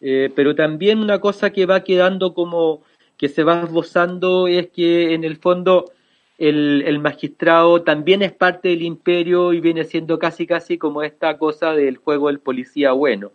Eh, 0.00 0.32
pero 0.34 0.54
también 0.54 1.00
una 1.00 1.20
cosa 1.20 1.50
que 1.50 1.66
va 1.66 1.84
quedando 1.84 2.32
como 2.32 2.82
que 3.18 3.28
se 3.28 3.44
va 3.44 3.62
esbozando 3.64 4.48
es 4.48 4.68
que 4.70 5.12
en 5.12 5.24
el 5.24 5.36
fondo 5.36 5.92
el, 6.40 6.82
el, 6.86 6.98
magistrado 6.98 7.82
también 7.82 8.22
es 8.22 8.32
parte 8.32 8.70
del 8.70 8.82
imperio 8.82 9.52
y 9.52 9.60
viene 9.60 9.84
siendo 9.84 10.18
casi 10.18 10.46
casi 10.46 10.78
como 10.78 11.02
esta 11.02 11.36
cosa 11.36 11.72
del 11.72 11.98
juego 11.98 12.28
del 12.28 12.40
policía 12.40 12.92
bueno. 12.92 13.30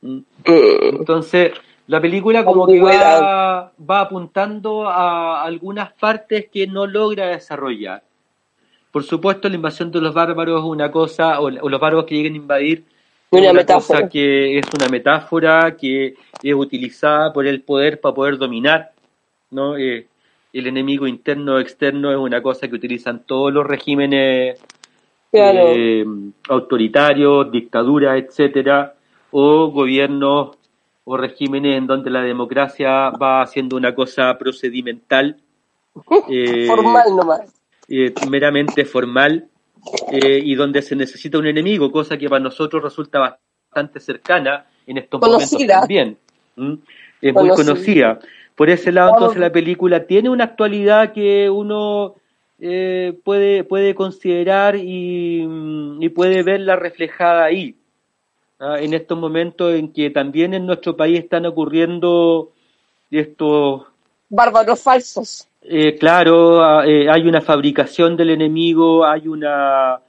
¿Mm? 0.00 0.20
Entonces, 0.46 1.52
la 1.86 2.00
película 2.00 2.42
como 2.42 2.66
que 2.66 2.80
va, 2.80 3.72
va 3.78 4.00
apuntando 4.00 4.88
a 4.88 5.42
algunas 5.42 5.92
partes 5.92 6.48
que 6.50 6.66
no 6.66 6.86
logra 6.86 7.26
desarrollar. 7.28 8.02
Por 8.90 9.04
supuesto, 9.04 9.48
la 9.50 9.56
invasión 9.56 9.90
de 9.90 10.00
los 10.00 10.14
bárbaros 10.14 10.60
es 10.60 10.66
una 10.66 10.90
cosa, 10.90 11.40
o, 11.40 11.50
los 11.50 11.80
bárbaros 11.80 12.06
que 12.06 12.14
lleguen 12.14 12.34
a 12.34 12.36
invadir, 12.36 12.84
una, 13.30 13.42
una 13.42 13.52
metáfora. 13.52 14.00
cosa 14.00 14.08
que 14.08 14.58
es 14.58 14.66
una 14.74 14.88
metáfora 14.88 15.76
que 15.76 16.14
es 16.42 16.54
utilizada 16.54 17.32
por 17.34 17.46
el 17.46 17.60
poder 17.60 18.00
para 18.00 18.14
poder 18.14 18.38
dominar, 18.38 18.92
¿no? 19.50 19.76
Eh, 19.76 20.06
el 20.58 20.66
enemigo 20.68 21.06
interno 21.06 21.54
o 21.54 21.58
externo 21.58 22.10
es 22.10 22.16
una 22.16 22.40
cosa 22.42 22.68
que 22.68 22.74
utilizan 22.76 23.24
todos 23.26 23.52
los 23.52 23.66
regímenes 23.66 24.58
Claro. 25.30 25.58
eh, 25.74 26.04
autoritarios, 26.48 27.50
dictaduras, 27.50 28.16
etcétera, 28.22 28.94
o 29.32 29.66
gobiernos 29.72 30.56
o 31.02 31.16
regímenes 31.16 31.76
en 31.76 31.88
donde 31.88 32.08
la 32.08 32.22
democracia 32.22 33.10
va 33.10 33.42
haciendo 33.42 33.76
una 33.76 33.92
cosa 33.96 34.38
procedimental, 34.38 35.36
eh, 36.30 36.66
Formal 36.68 37.16
nomás. 37.16 37.40
eh, 37.88 38.14
meramente 38.30 38.84
formal, 38.84 39.48
y 40.12 40.54
donde 40.54 40.80
se 40.82 40.94
necesita 40.96 41.36
un 41.36 41.46
enemigo, 41.48 41.90
cosa 41.92 42.16
que 42.16 42.28
para 42.28 42.40
nosotros 42.40 42.82
resulta 42.82 43.18
bastante 43.18 43.98
cercana 44.00 44.64
en 44.86 44.98
estos 44.98 45.20
Conocida. 45.20 45.48
momentos 45.58 45.80
también. 45.80 46.16
¿m? 46.56 46.78
Es 47.20 47.34
muy 47.34 47.50
Conocida. 47.50 48.18
Por 48.56 48.70
ese 48.70 48.92
lado, 48.92 49.08
Claro. 49.10 49.24
entonces 49.24 49.40
la 49.40 49.52
película 49.52 50.06
tiene 50.06 50.28
una 50.30 50.44
actualidad 50.44 51.12
que 51.12 51.50
uno 51.50 52.14
eh, 52.60 53.18
puede, 53.24 53.64
puede 53.64 53.94
considerar 53.94 54.76
y, 54.76 55.44
mm, 55.46 56.02
y 56.02 56.08
puede 56.10 56.42
verla 56.42 56.76
reflejada 56.76 57.44
ahí. 57.44 57.74
¿ah? 58.60 58.76
En 58.80 58.94
estos 58.94 59.18
momentos 59.18 59.74
en 59.74 59.92
que 59.92 60.10
también 60.10 60.54
en 60.54 60.66
nuestro 60.66 60.96
país 60.96 61.18
están 61.20 61.46
ocurriendo 61.46 62.52
estos 63.10 63.82
Bárbaros 64.28 64.82
falsos. 64.82 65.48
eh, 65.62 65.96
claro, 65.98 66.62
ah, 66.64 66.84
eh, 66.86 67.08
hay 67.10 67.26
una 67.28 67.40
fabricación 67.40 68.16
del 68.16 68.30
enemigo, 68.30 69.04
hay 69.04 69.28
una 69.28 70.00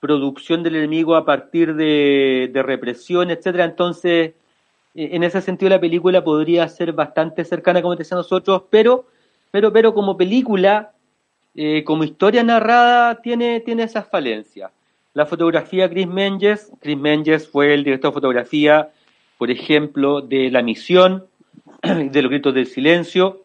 producción 0.00 0.62
del 0.62 0.76
enemigo 0.76 1.16
a 1.16 1.24
partir 1.24 1.74
de, 1.74 2.50
de 2.52 2.62
represión, 2.62 3.30
etcétera. 3.30 3.64
Entonces, 3.64 4.32
en 5.00 5.22
ese 5.22 5.40
sentido 5.40 5.70
la 5.70 5.80
película 5.80 6.24
podría 6.24 6.68
ser 6.68 6.92
bastante 6.92 7.44
cercana, 7.44 7.80
como 7.80 7.94
te 7.94 8.02
decía 8.02 8.16
nosotros, 8.16 8.62
pero, 8.68 9.06
pero, 9.52 9.72
pero 9.72 9.94
como 9.94 10.16
película, 10.16 10.92
eh, 11.54 11.84
como 11.84 12.02
historia 12.02 12.42
narrada, 12.42 13.20
tiene, 13.22 13.60
tiene 13.60 13.84
esas 13.84 14.08
falencias. 14.08 14.72
La 15.14 15.24
fotografía 15.24 15.88
Chris 15.88 16.08
Menges, 16.08 16.72
Chris 16.80 16.98
Menges 16.98 17.48
fue 17.48 17.74
el 17.74 17.84
director 17.84 18.10
de 18.10 18.14
fotografía, 18.14 18.90
por 19.38 19.52
ejemplo, 19.52 20.20
de 20.20 20.50
La 20.50 20.62
Misión, 20.62 21.26
de 21.82 22.22
Los 22.22 22.30
Gritos 22.30 22.54
del 22.54 22.66
Silencio, 22.66 23.44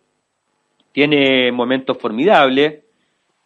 tiene 0.91 1.51
momentos 1.51 1.99
formidables 1.99 2.79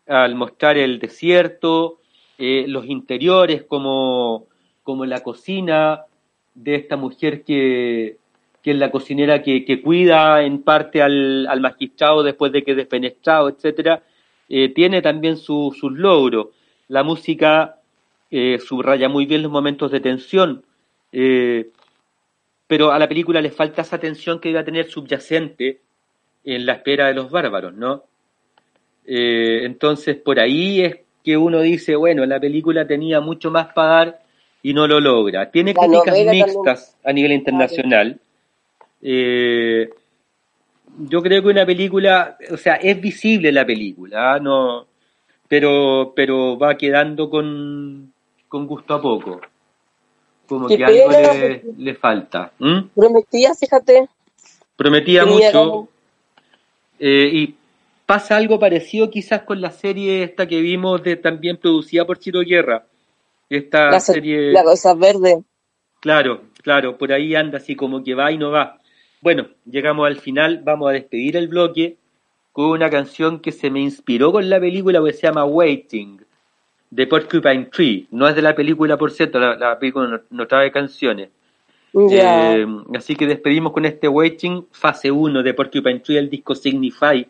al 0.07 0.35
mostrar 0.35 0.77
el 0.77 0.99
desierto, 0.99 1.99
eh, 2.37 2.65
los 2.69 2.85
interiores 2.85 3.63
como, 3.63 4.45
como 4.83 5.05
la 5.05 5.21
cocina 5.21 6.05
de 6.63 6.75
esta 6.75 6.97
mujer 6.97 7.43
que, 7.43 8.17
que 8.63 8.71
es 8.71 8.77
la 8.77 8.89
cocinera 8.91 9.41
que, 9.43 9.81
cuida 9.81 10.41
en 10.43 10.63
parte 10.63 11.01
al, 11.01 11.45
al 11.47 11.61
magistrado 11.61 12.23
después 12.23 12.51
de 12.51 12.63
que 12.63 12.71
es 12.71 12.77
despenetrado, 12.77 13.49
etcétera, 13.49 14.01
eh, 14.49 14.69
tiene 14.73 15.01
también 15.01 15.37
su- 15.37 15.75
sus 15.79 15.91
logros. 15.93 16.47
La 16.87 17.03
música 17.03 17.75
eh, 18.31 18.59
subraya 18.59 19.07
muy 19.07 19.25
bien 19.25 19.43
los 19.43 19.51
momentos 19.51 19.91
de 19.91 19.99
tensión, 19.99 20.63
eh, 21.11 21.69
pero 22.67 22.91
a 22.91 22.99
la 22.99 23.07
película 23.07 23.39
le 23.41 23.51
falta 23.51 23.83
esa 23.83 23.99
tensión 23.99 24.39
que 24.39 24.49
iba 24.49 24.61
a 24.61 24.65
tener 24.65 24.89
subyacente 24.89 25.79
en 26.43 26.65
la 26.65 26.73
espera 26.73 27.07
de 27.07 27.13
los 27.13 27.29
bárbaros, 27.29 27.73
¿no? 27.73 28.03
Entonces, 29.05 30.17
por 30.17 30.37
ahí 30.39 30.81
es 30.81 30.97
que 31.23 31.37
uno 31.37 31.61
dice, 31.61 31.95
bueno, 31.95 32.25
la 32.25 32.39
película 32.39 32.85
tenía 32.87 33.21
mucho 33.21 33.51
más 33.51 33.67
para 33.73 33.87
dar 33.93 34.19
y 34.63 34.73
no 34.73 34.87
lo 34.87 34.99
logra. 34.99 35.49
Tiene 35.51 35.73
La 35.73 35.81
críticas 35.81 36.05
también. 36.05 36.45
mixtas 36.45 36.97
a 37.03 37.13
nivel 37.13 37.31
internacional. 37.31 38.19
Eh, 39.01 39.89
yo 40.99 41.21
creo 41.21 41.41
que 41.43 41.49
una 41.49 41.65
película, 41.65 42.37
o 42.51 42.57
sea, 42.57 42.75
es 42.75 42.99
visible 42.99 43.51
la 43.51 43.65
película, 43.65 44.33
¿ah? 44.33 44.39
no, 44.39 44.87
pero, 45.47 46.13
pero 46.15 46.57
va 46.57 46.75
quedando 46.75 47.29
con, 47.29 48.11
con 48.47 48.67
gusto 48.67 48.95
a 48.95 49.01
poco. 49.01 49.41
Como 50.47 50.67
que 50.67 50.83
algo 50.83 51.11
le, 51.11 51.63
le 51.77 51.95
falta. 51.95 52.51
Prometía, 52.95 53.53
fíjate. 53.53 54.07
Prometía 54.75 55.25
mucho. 55.25 55.89
Eh, 56.99 57.29
y 57.33 57.55
pasa 58.05 58.37
algo 58.37 58.57
parecido 58.57 59.09
quizás 59.09 59.43
con 59.43 59.59
la 59.59 59.71
serie 59.71 60.23
esta 60.23 60.47
que 60.47 60.61
vimos 60.61 61.03
de 61.03 61.17
también 61.17 61.57
producida 61.57 62.05
por 62.05 62.17
Chiro 62.17 62.39
Guerra. 62.41 62.85
Esta 63.49 63.89
La, 63.91 63.99
serie, 63.99 64.51
la 64.51 64.63
cosa 64.63 64.93
verde. 64.93 65.43
claro, 65.99 66.41
claro, 66.63 66.97
por 66.97 67.11
ahí 67.13 67.35
anda 67.35 67.57
así 67.57 67.75
como 67.75 68.03
que 68.03 68.13
va 68.13 68.31
y 68.31 68.37
no 68.37 68.51
va. 68.51 68.79
Bueno, 69.21 69.47
llegamos 69.65 70.05
al 70.07 70.17
final, 70.17 70.61
vamos 70.63 70.89
a 70.89 70.93
despedir 70.93 71.37
el 71.37 71.47
bloque 71.47 71.97
con 72.51 72.69
una 72.69 72.89
canción 72.89 73.39
que 73.39 73.51
se 73.51 73.69
me 73.69 73.79
inspiró 73.79 74.31
con 74.31 74.49
la 74.49 74.59
película 74.59 75.01
que 75.03 75.13
se 75.13 75.27
llama 75.27 75.45
Waiting, 75.45 76.21
de 76.89 77.07
Porcupine 77.07 77.65
Tree. 77.65 78.07
No 78.11 78.27
es 78.27 78.35
de 78.35 78.41
la 78.41 78.55
película, 78.55 78.97
por 78.97 79.11
cierto, 79.11 79.39
la, 79.39 79.55
la 79.55 79.77
película 79.79 80.07
no, 80.07 80.21
no 80.29 80.47
trae 80.47 80.71
canciones. 80.71 81.29
Eh, 82.11 82.65
así 82.95 83.15
que 83.15 83.25
despedimos 83.25 83.73
con 83.73 83.85
este 83.85 84.07
Waiting, 84.07 84.67
fase 84.71 85.09
1 85.09 85.41
de 85.41 85.53
Porcupine 85.53 85.99
Tree, 85.99 86.17
el 86.17 86.29
disco 86.29 86.53
Signify 86.53 87.27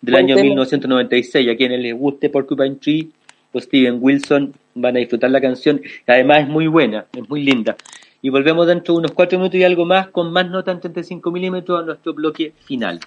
del 0.00 0.14
año 0.14 0.34
tema. 0.34 0.48
1996. 0.48 1.48
A 1.48 1.56
quienes 1.56 1.80
les 1.80 1.94
guste 1.94 2.28
Porcupine 2.28 2.76
Tree 2.76 3.10
o 3.52 3.60
Steven 3.60 3.98
Wilson 4.00 4.54
van 4.74 4.96
a 4.96 5.00
disfrutar 5.00 5.30
la 5.30 5.40
canción. 5.40 5.80
Además 6.06 6.42
es 6.42 6.48
muy 6.48 6.66
buena, 6.66 7.06
es 7.12 7.28
muy 7.28 7.42
linda. 7.42 7.76
Y 8.22 8.28
volvemos 8.28 8.66
dentro 8.66 8.94
de 8.94 8.98
unos 9.00 9.12
4 9.12 9.38
minutos 9.38 9.58
y 9.58 9.64
algo 9.64 9.84
más 9.84 10.08
con 10.08 10.32
más 10.32 10.48
nota 10.48 10.72
en 10.72 10.80
35 10.80 11.30
milímetros 11.30 11.82
a 11.82 11.86
nuestro 11.86 12.12
bloque 12.14 12.52
final. 12.64 13.00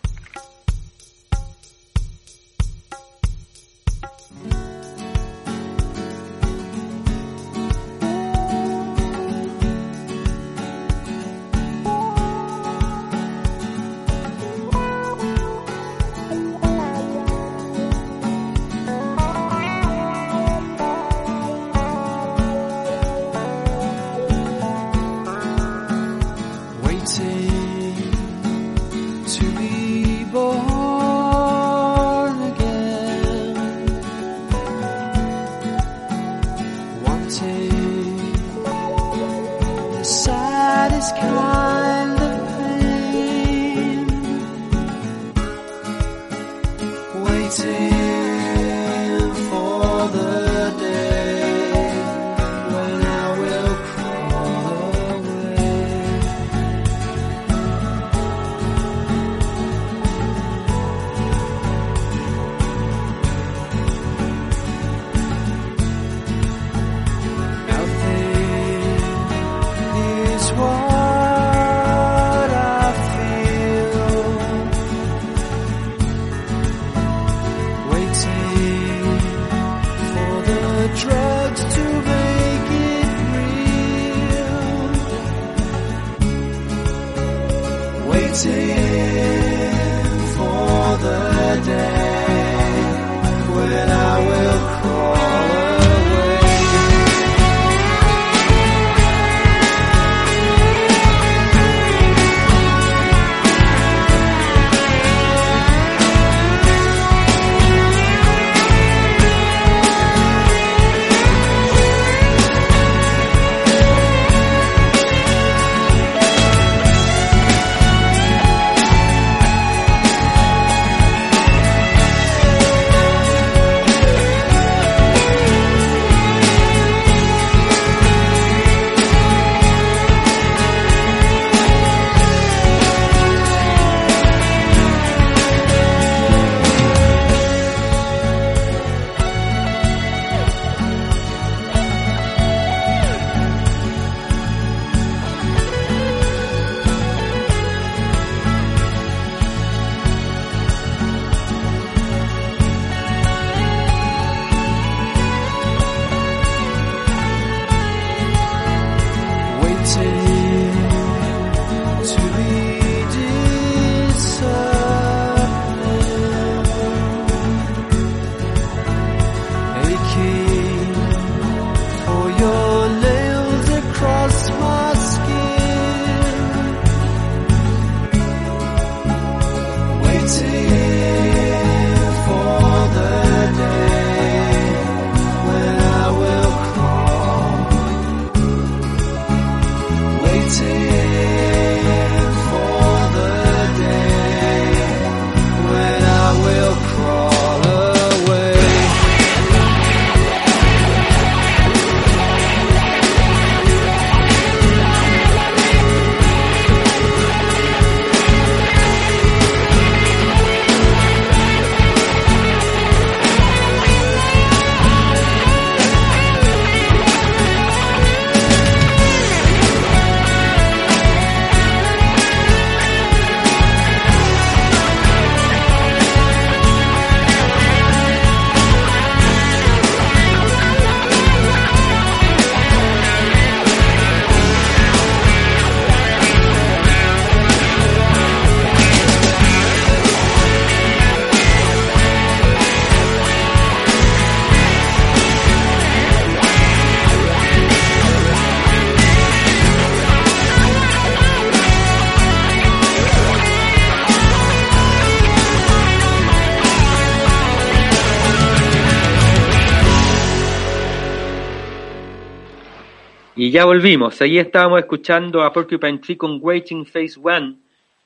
Ya 263.53 263.65
volvimos. 263.65 264.19
Ahí 264.19 264.39
estábamos 264.39 264.79
escuchando 264.79 265.43
a 265.43 265.53
Porcupine 265.53 265.99
Tree 265.99 266.17
con 266.17 266.39
Waiting 266.41 266.87
Phase 266.87 267.19
One. 267.21 267.57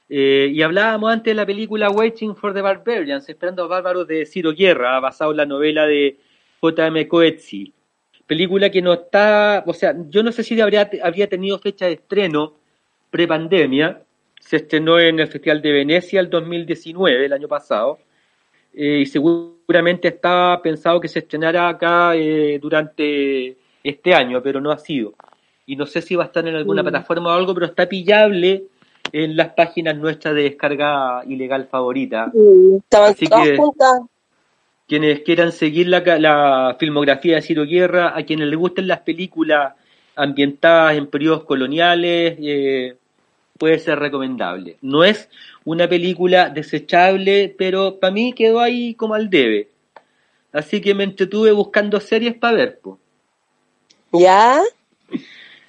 Eh, 0.09 0.51
y 0.51 0.61
hablábamos 0.61 1.09
antes 1.09 1.31
de 1.31 1.35
la 1.35 1.45
película 1.45 1.89
Waiting 1.89 2.35
for 2.35 2.53
the 2.53 2.59
Barbarians, 2.61 3.29
Esperando 3.29 3.63
a 3.63 3.67
Bárbaros 3.67 4.05
de 4.05 4.25
Ciro 4.25 4.51
Guerra, 4.51 4.99
basado 4.99 5.31
en 5.31 5.37
la 5.37 5.45
novela 5.45 5.85
de 5.85 6.17
J.M. 6.59 7.07
Coetzee. 7.07 7.71
Película 8.25 8.69
que 8.69 8.81
no 8.81 8.91
está, 8.91 9.63
o 9.65 9.73
sea, 9.73 9.95
yo 10.09 10.21
no 10.21 10.33
sé 10.33 10.43
si 10.43 10.59
habría, 10.59 10.89
habría 11.01 11.29
tenido 11.29 11.57
fecha 11.59 11.85
de 11.85 11.93
estreno 11.93 12.55
pre-pandemia. 13.09 14.01
Se 14.41 14.57
estrenó 14.57 14.99
en 14.99 15.21
el 15.21 15.29
Festival 15.29 15.61
de 15.61 15.71
Venecia 15.71 16.19
el 16.19 16.29
2019, 16.29 17.25
el 17.25 17.31
año 17.31 17.47
pasado. 17.47 17.99
Eh, 18.73 18.99
y 19.03 19.05
seguramente 19.05 20.09
estaba 20.09 20.61
pensado 20.61 20.99
que 20.99 21.07
se 21.07 21.19
estrenara 21.19 21.69
acá 21.69 22.17
eh, 22.17 22.59
durante 22.61 23.55
este 23.81 24.13
año, 24.13 24.43
pero 24.43 24.59
no 24.59 24.71
ha 24.71 24.77
sido. 24.77 25.13
Y 25.67 25.75
no 25.75 25.85
sé 25.85 26.01
si 26.01 26.15
va 26.15 26.23
a 26.23 26.27
estar 26.27 26.47
en 26.47 26.55
alguna 26.55 26.81
Mm. 26.81 26.85
plataforma 26.85 27.29
o 27.29 27.37
algo, 27.37 27.53
pero 27.53 27.65
está 27.67 27.87
pillable 27.87 28.63
en 29.11 29.35
las 29.37 29.49
páginas 29.49 29.95
nuestras 29.97 30.33
de 30.33 30.43
descarga 30.43 31.21
ilegal 31.27 31.67
favorita. 31.69 32.31
Estaban 32.77 33.11
Así 33.11 33.27
que- 33.27 33.57
juntas. 33.57 34.01
Quienes 34.87 35.19
quieran 35.23 35.51
seguir 35.51 35.89
la 35.89 36.77
filmografía 36.79 37.35
de 37.35 37.41
Ciro 37.41 37.65
Guerra, 37.65 38.17
a 38.17 38.23
quienes 38.23 38.47
les 38.47 38.57
gusten 38.57 38.87
las 38.87 39.01
películas 39.01 39.73
ambientadas 40.15 40.95
en 40.97 41.07
periodos 41.07 41.43
coloniales, 41.43 42.37
eh, 42.41 42.95
puede 43.59 43.79
ser 43.79 43.99
recomendable. 43.99 44.77
No 44.81 45.03
es 45.03 45.29
una 45.65 45.89
película 45.89 46.47
desechable, 46.49 47.53
pero 47.57 47.99
para 47.99 48.13
mí 48.13 48.31
quedó 48.31 48.61
ahí 48.61 48.93
como 48.93 49.13
al 49.13 49.29
debe. 49.29 49.67
Así 50.53 50.79
que 50.79 50.95
me 50.95 51.03
entretuve 51.03 51.51
buscando 51.51 51.99
series 51.99 52.35
para 52.35 52.55
ver. 52.55 52.79
po. 52.79 52.97
¿Ya? 54.13 54.61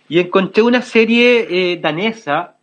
Y 0.09 0.19
encontré 0.19 0.63
una 0.63 0.83
serie 0.83 1.73
eh, 1.73 1.77
danesa 1.77 2.57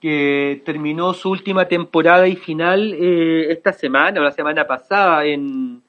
que 0.00 0.62
terminó 0.64 1.12
su 1.14 1.30
última 1.30 1.66
temporada 1.66 2.26
y 2.28 2.36
final 2.36 2.94
eh, 2.94 3.52
esta 3.52 3.72
semana 3.72 4.20
o 4.20 4.24
la 4.24 4.32
semana 4.32 4.66
pasada 4.66 5.24
en 5.24 5.82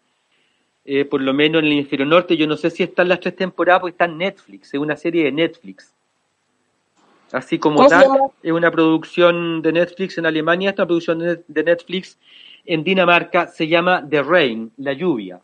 eh, 0.85 1.05
por 1.05 1.21
lo 1.21 1.33
menos 1.33 1.59
en 1.59 1.67
el 1.67 1.73
hemisferio 1.73 2.05
norte. 2.05 2.35
Yo 2.37 2.47
no 2.47 2.57
sé 2.57 2.69
si 2.71 2.83
están 2.83 3.07
las 3.09 3.19
tres 3.19 3.35
temporadas 3.35 3.81
porque 3.81 3.91
está 3.91 4.05
en 4.05 4.17
Netflix, 4.17 4.73
es 4.73 4.79
una 4.79 4.95
serie 4.95 5.25
de 5.25 5.31
Netflix. 5.31 5.93
Así 7.31 7.59
como 7.59 7.77
¿Cómo 7.77 7.89
se 7.89 7.95
Dark 7.95 8.07
llama? 8.07 8.19
es 8.41 8.51
una 8.51 8.71
producción 8.71 9.61
de 9.61 9.71
Netflix 9.71 10.17
en 10.17 10.25
Alemania, 10.25 10.71
esta 10.71 10.85
producción 10.87 11.19
de 11.19 11.63
Netflix 11.63 12.17
en 12.65 12.83
Dinamarca 12.83 13.47
se 13.47 13.67
llama 13.67 14.03
The 14.09 14.23
Rain, 14.23 14.71
la 14.77 14.93
lluvia. 14.93 15.39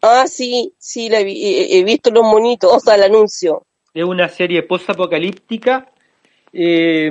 Ah, 0.00 0.26
sí, 0.26 0.72
sí, 0.78 1.08
la 1.10 1.22
vi- 1.22 1.66
he 1.70 1.84
visto 1.84 2.10
los 2.10 2.24
monitos, 2.24 2.72
o 2.72 2.80
sea, 2.80 2.94
el 2.94 3.04
anuncio. 3.04 3.62
Es 3.94 4.04
una 4.04 4.28
serie 4.28 4.62
post-apocalíptica. 4.62 5.88
eh, 6.54 7.10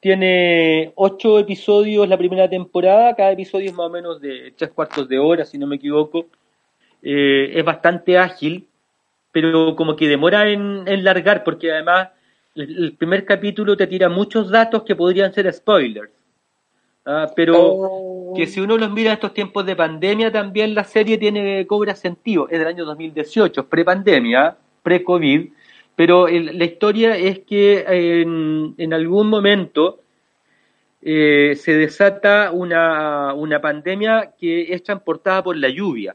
tiene 0.00 0.92
ocho 0.96 1.38
episodios 1.38 2.08
la 2.08 2.18
primera 2.18 2.48
temporada. 2.48 3.14
Cada 3.14 3.30
episodio 3.32 3.66
es 3.70 3.72
más 3.74 3.86
o 3.86 3.90
menos 3.90 4.20
de 4.20 4.52
tres 4.56 4.70
cuartos 4.70 5.08
de 5.08 5.18
hora, 5.18 5.44
si 5.44 5.58
no 5.58 5.66
me 5.68 5.76
equivoco. 5.76 6.26
Eh, 7.02 7.52
es 7.54 7.64
bastante 7.64 8.18
ágil, 8.18 8.66
pero 9.30 9.76
como 9.76 9.94
que 9.94 10.08
demora 10.08 10.48
en, 10.48 10.82
en 10.86 11.04
largar, 11.04 11.44
porque 11.44 11.70
además 11.72 12.08
el, 12.56 12.84
el 12.84 12.92
primer 12.94 13.24
capítulo 13.24 13.76
te 13.76 13.86
tira 13.86 14.08
muchos 14.08 14.50
datos 14.50 14.82
que 14.82 14.96
podrían 14.96 15.32
ser 15.32 15.52
spoilers. 15.52 16.10
Ah, 17.06 17.28
pero 17.36 17.56
Oh. 17.58 18.34
que 18.36 18.46
si 18.46 18.60
uno 18.60 18.76
los 18.78 18.90
mira 18.90 19.10
en 19.10 19.14
estos 19.14 19.34
tiempos 19.34 19.64
de 19.66 19.76
pandemia, 19.76 20.32
también 20.32 20.74
la 20.74 20.84
serie 20.84 21.18
tiene 21.18 21.64
cobra 21.66 21.94
sentido. 21.94 22.48
Es 22.48 22.58
del 22.58 22.68
año 22.68 22.84
2018, 22.84 23.68
pre-pandemia, 23.68 24.56
pre-COVID, 24.82 25.48
pero 25.96 26.28
el- 26.28 26.58
la 26.58 26.64
historia 26.64 27.16
es 27.16 27.40
que 27.40 27.84
en, 27.88 28.74
en 28.78 28.92
algún 28.94 29.28
momento 29.28 30.00
eh, 31.02 31.54
se 31.56 31.74
desata 31.74 32.50
una, 32.52 33.34
una 33.34 33.60
pandemia 33.60 34.34
que 34.38 34.72
es 34.72 34.82
transportada 34.82 35.42
por 35.42 35.56
la 35.56 35.68
lluvia. 35.68 36.14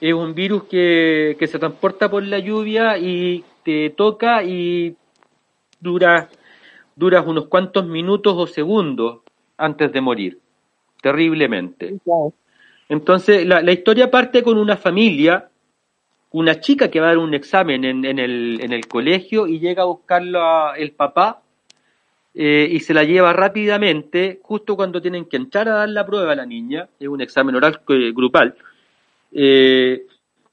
Es 0.00 0.12
un 0.12 0.34
virus 0.34 0.64
que, 0.64 1.36
que 1.38 1.46
se 1.46 1.58
transporta 1.58 2.10
por 2.10 2.22
la 2.22 2.38
lluvia 2.38 2.98
y 2.98 3.44
te 3.64 3.90
toca 3.90 4.42
y 4.42 4.96
dura, 5.80 6.28
duras 6.96 7.24
unos 7.26 7.46
cuantos 7.46 7.86
minutos 7.86 8.34
o 8.36 8.46
segundos 8.46 9.20
antes 9.56 9.92
de 9.92 10.00
morir, 10.00 10.38
terriblemente. 11.00 11.94
Entonces, 12.88 13.46
la, 13.46 13.62
la 13.62 13.72
historia 13.72 14.10
parte 14.10 14.42
con 14.42 14.58
una 14.58 14.76
familia, 14.76 15.48
una 16.34 16.58
chica 16.58 16.90
que 16.90 16.98
va 16.98 17.06
a 17.06 17.08
dar 17.10 17.18
un 17.18 17.32
examen 17.32 17.84
en, 17.84 18.04
en 18.04 18.18
el, 18.18 18.58
en 18.60 18.72
el 18.72 18.88
colegio 18.88 19.46
y 19.46 19.60
llega 19.60 19.84
a 19.84 19.86
buscarla 19.86 20.74
el 20.76 20.90
papá 20.90 21.42
eh, 22.34 22.68
y 22.72 22.80
se 22.80 22.92
la 22.92 23.04
lleva 23.04 23.32
rápidamente, 23.32 24.40
justo 24.42 24.74
cuando 24.74 25.00
tienen 25.00 25.26
que 25.26 25.36
entrar 25.36 25.68
a 25.68 25.76
dar 25.76 25.88
la 25.88 26.04
prueba 26.04 26.32
a 26.32 26.34
la 26.34 26.44
niña, 26.44 26.88
es 26.98 27.06
un 27.06 27.20
examen 27.20 27.54
oral 27.54 27.80
eh, 27.88 28.10
grupal, 28.12 28.56
eh, 29.30 30.06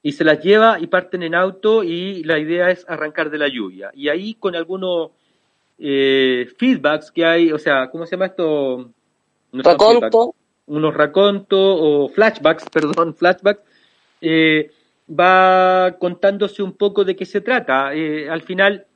y 0.04 0.12
se 0.12 0.22
las 0.22 0.40
lleva 0.40 0.78
y 0.78 0.86
parten 0.86 1.24
en 1.24 1.34
auto 1.34 1.82
y 1.82 2.22
la 2.22 2.38
idea 2.38 2.70
es 2.70 2.88
arrancar 2.88 3.28
de 3.30 3.38
la 3.38 3.48
lluvia. 3.48 3.90
Y 3.92 4.08
ahí 4.08 4.34
con 4.34 4.54
algunos 4.54 5.10
feedbacks 5.78 7.10
que 7.10 7.24
hay, 7.24 7.50
o 7.50 7.58
sea, 7.58 7.90
¿cómo 7.90 8.06
se 8.06 8.12
llama 8.12 8.26
esto? 8.26 8.88
No 9.50 9.62
Raconto. 9.64 10.36
unos 10.66 10.94
racontos 10.94 11.58
o 11.58 12.08
flashbacks, 12.08 12.70
perdón, 12.72 13.16
flashbacks, 13.16 13.62
eh, 14.20 14.70
va 15.18 15.96
contándose 15.98 16.62
un 16.62 16.72
poco 16.72 17.04
de 17.04 17.16
qué 17.16 17.24
se 17.24 17.40
trata. 17.40 17.94
Eh, 17.94 18.28
al 18.28 18.42
final 18.42 18.86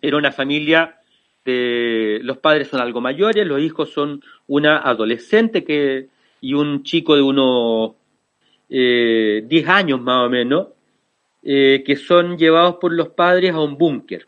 era 0.00 0.16
una 0.16 0.32
familia 0.32 0.98
de 1.44 2.20
los 2.22 2.38
padres 2.38 2.68
son 2.68 2.80
algo 2.80 3.00
mayores, 3.00 3.46
los 3.46 3.60
hijos 3.60 3.90
son 3.90 4.22
una 4.46 4.78
adolescente 4.78 5.62
que 5.62 6.08
y 6.40 6.54
un 6.54 6.82
chico 6.82 7.16
de 7.16 7.22
unos 7.22 7.92
eh, 8.68 9.44
10 9.46 9.68
años 9.68 10.00
más 10.00 10.26
o 10.26 10.30
menos, 10.30 10.68
eh, 11.42 11.82
que 11.86 11.96
son 11.96 12.36
llevados 12.36 12.76
por 12.76 12.92
los 12.92 13.08
padres 13.08 13.52
a 13.52 13.60
un 13.60 13.78
búnker. 13.78 14.26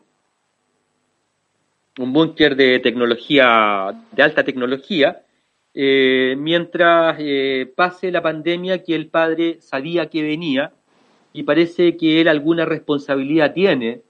Un 1.99 2.13
búnker 2.13 2.55
de 2.55 2.79
tecnología, 2.79 3.93
de 4.11 4.23
alta 4.23 4.43
tecnología, 4.43 5.21
eh, 5.73 6.35
mientras 6.37 7.19
pase 7.75 8.11
la 8.11 8.21
pandemia 8.21 8.83
que 8.83 8.95
el 8.95 9.09
padre 9.09 9.57
sabía 9.61 10.09
que 10.09 10.23
venía 10.23 10.73
y 11.37 11.43
parece 11.43 11.97
que 11.97 12.21
él 12.21 12.27
alguna 12.27 12.65
responsabilidad 12.65 13.53
tiene 13.53 14.01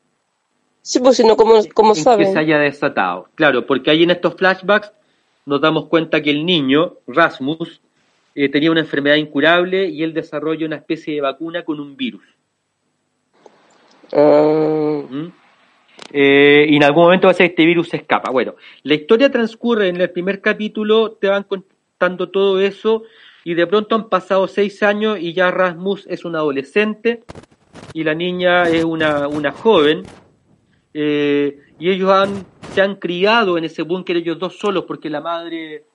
Sí, 0.88 1.02
pues 1.02 1.18
si 1.18 1.24
no, 1.26 1.36
¿cómo, 1.36 1.56
cómo 1.74 1.94
en 1.94 2.18
que 2.18 2.26
se 2.26 2.40
haya 2.40 2.60
desatado. 2.60 3.28
Claro, 3.36 3.66
porque 3.66 3.92
ahí 3.92 4.04
en 4.04 4.12
estos 4.12 4.36
flashbacks 4.36 4.94
nos 5.46 5.60
damos 5.60 5.88
cuenta 5.88 6.22
que 6.22 6.30
el 6.30 6.46
niño, 6.46 6.94
Rasmus, 7.08 7.82
eh, 8.34 8.48
tenía 8.48 8.72
una 8.72 8.80
enfermedad 8.80 9.18
incurable 9.18 9.90
y 9.90 10.02
él 10.02 10.14
desarrolla 10.14 10.66
una 10.66 10.78
especie 10.78 11.16
de 11.16 11.20
vacuna 11.20 11.66
con 11.66 11.82
un 11.82 11.98
virus. 11.98 12.24
Ah, 14.14 15.02
¿Mm? 15.10 15.28
Eh, 16.14 16.68
y 16.70 16.78
en 16.78 16.84
algún 16.86 17.04
momento 17.04 17.28
va 17.28 17.32
a 17.32 17.34
ser 17.34 17.48
que 17.48 17.52
este 17.52 17.66
virus 17.66 17.90
se 17.90 17.98
escapa. 17.98 18.32
Bueno, 18.32 18.56
la 18.84 18.94
historia 18.94 19.30
transcurre 19.30 19.90
en 19.90 20.00
el 20.00 20.10
primer 20.10 20.40
capítulo, 20.40 21.12
te 21.12 21.28
van 21.28 21.44
contando 21.44 22.30
todo 22.30 22.62
eso 22.62 23.04
y 23.48 23.54
de 23.54 23.66
pronto 23.66 23.96
han 23.96 24.10
pasado 24.10 24.46
seis 24.46 24.84
años 24.84 25.20
y 25.22 25.32
ya 25.32 25.50
Rasmus 25.52 26.06
es 26.10 26.26
un 26.26 26.36
adolescente 26.36 27.24
y 27.94 28.04
la 28.04 28.14
niña 28.14 28.68
es 28.68 28.84
una, 28.84 29.30
una 29.30 29.54
joven 29.54 30.04
eh, 30.94 31.58
y 31.80 31.90
ellos 31.90 32.12
han, 32.12 32.46
se 32.74 32.82
han 32.82 32.96
criado 32.96 33.58
en 33.58 33.64
ese 33.64 33.84
búnker 33.84 34.18
ellos 34.18 34.38
dos 34.38 34.60
solos 34.60 34.84
porque 34.84 35.10
la 35.10 35.22
madre 35.22 35.86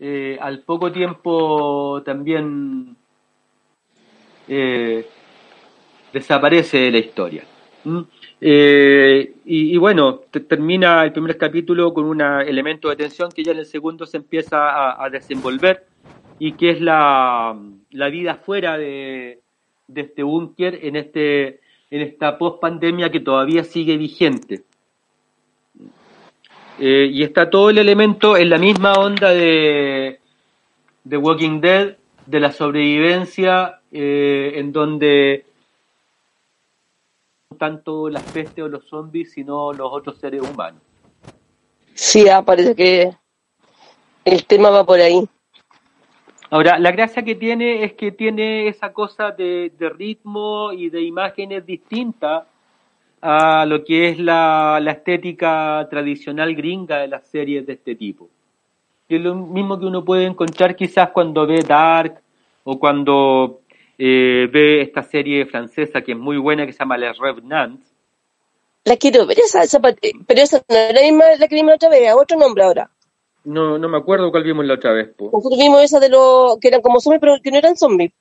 eh, 0.00 0.38
al 0.40 0.60
poco 0.60 0.90
tiempo 0.90 2.00
también 2.06 2.96
eh, 4.48 5.06
desaparece 6.10 6.78
de 6.78 6.90
la 6.90 6.98
historia. 6.98 7.44
¿Mm? 7.84 8.00
Y, 8.40 9.76
bueno, 9.76 10.20
te- 10.30 10.40
termina 10.40 11.04
el 11.04 11.12
primer 11.12 11.36
capítulo 11.36 11.92
con 11.92 12.06
un 12.06 12.22
elemento 12.22 12.88
de 12.88 12.96
tensión 12.96 13.30
que 13.30 13.44
ya 13.44 13.52
en 13.52 13.58
el 13.58 13.66
segundo 13.66 14.06
se 14.06 14.16
empieza 14.16 15.04
a 15.04 15.10
desenvolver 15.10 15.91
y 16.44 16.54
que 16.54 16.70
es 16.70 16.80
la, 16.80 17.56
la 17.92 18.08
vida 18.08 18.34
fuera 18.34 18.76
de, 18.76 19.42
de 19.86 20.00
este 20.00 20.24
búnker 20.24 20.80
en, 20.82 20.96
este, 20.96 21.60
en 21.88 22.00
esta 22.00 22.36
post-pandemia 22.36 23.12
que 23.12 23.20
todavía 23.20 23.62
sigue 23.62 23.96
vigente. 23.96 24.64
Eh, 26.80 27.08
y 27.12 27.22
está 27.22 27.48
todo 27.48 27.70
el 27.70 27.78
elemento 27.78 28.36
en 28.36 28.50
la 28.50 28.58
misma 28.58 28.94
onda 28.94 29.28
de, 29.28 30.18
de 31.04 31.16
Walking 31.16 31.60
Dead, 31.60 31.96
de 32.26 32.40
la 32.40 32.50
sobrevivencia, 32.50 33.78
eh, 33.92 34.54
en 34.56 34.72
donde 34.72 35.44
tanto 37.56 38.08
las 38.08 38.24
pestes 38.32 38.64
o 38.64 38.68
los 38.68 38.88
zombies, 38.88 39.30
sino 39.30 39.72
los 39.72 39.92
otros 39.92 40.18
seres 40.18 40.42
humanos. 40.42 40.82
sí, 41.94 42.28
ah, 42.28 42.42
parece 42.42 42.74
que 42.74 43.12
el 44.24 44.44
tema 44.44 44.70
va 44.70 44.84
por 44.84 44.98
ahí. 44.98 45.24
Ahora, 46.52 46.78
la 46.78 46.92
gracia 46.92 47.22
que 47.22 47.34
tiene 47.34 47.82
es 47.82 47.94
que 47.94 48.12
tiene 48.12 48.68
esa 48.68 48.92
cosa 48.92 49.30
de, 49.30 49.72
ritmo 49.96 50.70
y 50.74 50.90
de 50.90 51.00
imágenes 51.00 51.64
distintas 51.64 52.44
a 53.22 53.64
lo 53.64 53.82
que 53.82 54.10
es 54.10 54.18
la, 54.18 54.78
estética 54.86 55.88
tradicional 55.88 56.54
gringa 56.54 56.98
de 56.98 57.08
las 57.08 57.26
series 57.26 57.66
de 57.66 57.72
este 57.72 57.94
tipo. 57.94 58.28
Y 59.08 59.16
es 59.16 59.22
lo 59.22 59.34
mismo 59.34 59.80
que 59.80 59.86
uno 59.86 60.04
puede 60.04 60.26
encontrar 60.26 60.76
quizás 60.76 61.08
cuando 61.08 61.46
ve 61.46 61.62
Dark 61.66 62.20
o 62.64 62.78
cuando 62.78 63.62
eh, 63.96 64.46
ve 64.52 64.82
esta 64.82 65.02
serie 65.02 65.46
francesa 65.46 66.02
que 66.02 66.12
es 66.12 66.18
muy 66.18 66.36
buena 66.36 66.66
que 66.66 66.74
se 66.74 66.80
llama 66.80 66.98
Les 66.98 67.16
Revenants. 67.16 67.94
La 68.84 68.98
quiero 68.98 69.26
ver, 69.26 69.38
esa, 69.38 69.62
esa 69.62 69.80
pero 69.80 70.42
esa 70.42 70.62
no 70.68 70.76
era 70.76 70.92
la 70.92 71.00
misma 71.00 71.24
la 71.38 71.48
que 71.48 71.54
vimos 71.54 71.76
otra 71.76 71.88
vez, 71.88 72.12
otro 72.14 72.36
nombre 72.36 72.62
ahora. 72.62 72.90
No, 73.44 73.76
no 73.78 73.88
me 73.88 73.98
acuerdo 73.98 74.30
cuál 74.30 74.44
vimos 74.44 74.64
la 74.64 74.74
otra 74.74 74.92
vez. 74.92 75.08
po. 75.16 75.30
Nosotros 75.32 75.58
vimos 75.58 75.82
esa 75.82 75.98
de 75.98 76.08
los 76.08 76.58
que 76.60 76.68
eran 76.68 76.80
como 76.80 77.00
zombies, 77.00 77.20
pero 77.20 77.34
que 77.42 77.50
no 77.50 77.58
eran 77.58 77.76
zombies. 77.76 78.12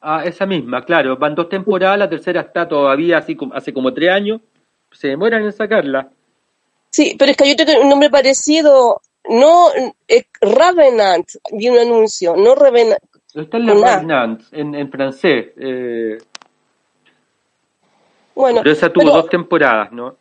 Ah, 0.00 0.22
esa 0.24 0.46
misma, 0.46 0.84
claro. 0.84 1.16
Van 1.16 1.34
dos 1.34 1.48
temporadas, 1.48 1.98
la 1.98 2.08
tercera 2.08 2.40
está 2.42 2.66
todavía 2.68 3.18
así 3.18 3.34
como, 3.36 3.54
hace 3.54 3.72
como 3.74 3.92
tres 3.92 4.10
años. 4.10 4.40
Se 4.92 5.08
demoran 5.08 5.42
en 5.44 5.52
sacarla. 5.52 6.10
Sí, 6.90 7.16
pero 7.18 7.30
es 7.30 7.36
que 7.36 7.44
hay 7.44 7.52
otro 7.52 7.66
un 7.82 7.88
nombre 7.90 8.08
parecido, 8.08 9.00
no, 9.28 9.68
es 10.08 10.26
Ravenant, 10.40 11.26
vi 11.52 11.68
un 11.68 11.78
anuncio, 11.78 12.34
no 12.36 12.54
Revenant. 12.54 13.00
Está 13.34 13.58
en 13.58 13.66
la. 13.66 13.96
Revenants, 13.96 14.48
en, 14.52 14.74
en 14.74 14.90
francés. 14.90 15.48
eh, 15.58 16.18
Bueno, 18.34 18.60
pero 18.62 18.72
esa 18.72 18.90
tuvo 18.92 19.04
pero- 19.04 19.16
dos 19.16 19.28
temporadas, 19.28 19.92
¿no? 19.92 20.16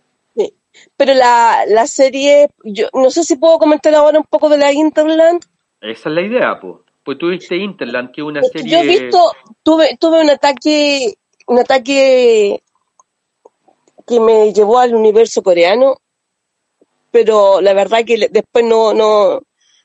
Pero 0.97 1.13
la, 1.13 1.65
la 1.67 1.88
serie, 1.88 2.49
yo 2.63 2.88
no 2.93 3.09
sé 3.09 3.23
si 3.23 3.36
puedo 3.36 3.57
comentar 3.57 3.93
ahora 3.95 4.19
un 4.19 4.26
poco 4.26 4.49
de 4.49 4.57
la 4.57 4.71
Interland. 4.71 5.43
Esa 5.82 6.09
es 6.09 6.15
la 6.15 6.21
idea, 6.21 6.59
pues. 6.59 6.76
Pues 7.03 7.19
tuviste 7.19 7.55
Interland, 7.55 8.11
que 8.11 8.21
es 8.21 8.28
una 8.28 8.39
Es 8.39 8.49
serie... 8.51 8.71
Yo 8.71 8.80
he 8.80 8.88
visto, 8.88 9.32
tuve, 9.61 9.95
tuve 9.99 10.21
un 10.21 10.30
ataque, 10.32 11.19
un 11.45 11.59
ataque 11.59 12.63
que 14.07 14.19
me 14.19 14.51
llevó 14.53 14.80
al 14.80 14.95
universo 14.95 15.43
coreano, 15.43 15.97
pero 17.11 17.61
la 17.61 17.73
verdad 17.73 18.03
que 18.05 18.28
después 18.32 18.65
no, 18.65 18.93
no, 18.93 19.41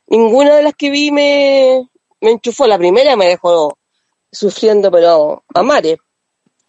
ninguna 0.07 0.57
de 0.57 0.62
las 0.62 0.74
que 0.74 0.91
vi 0.91 1.11
me, 1.11 1.88
me 2.22 2.30
enchufó. 2.30 2.66
La 2.66 2.78
primera 2.78 3.16
me 3.16 3.26
dejó 3.26 3.78
sufriendo, 4.32 4.91
pero 4.91 5.45
a 5.55 5.62
mares, 5.62 5.99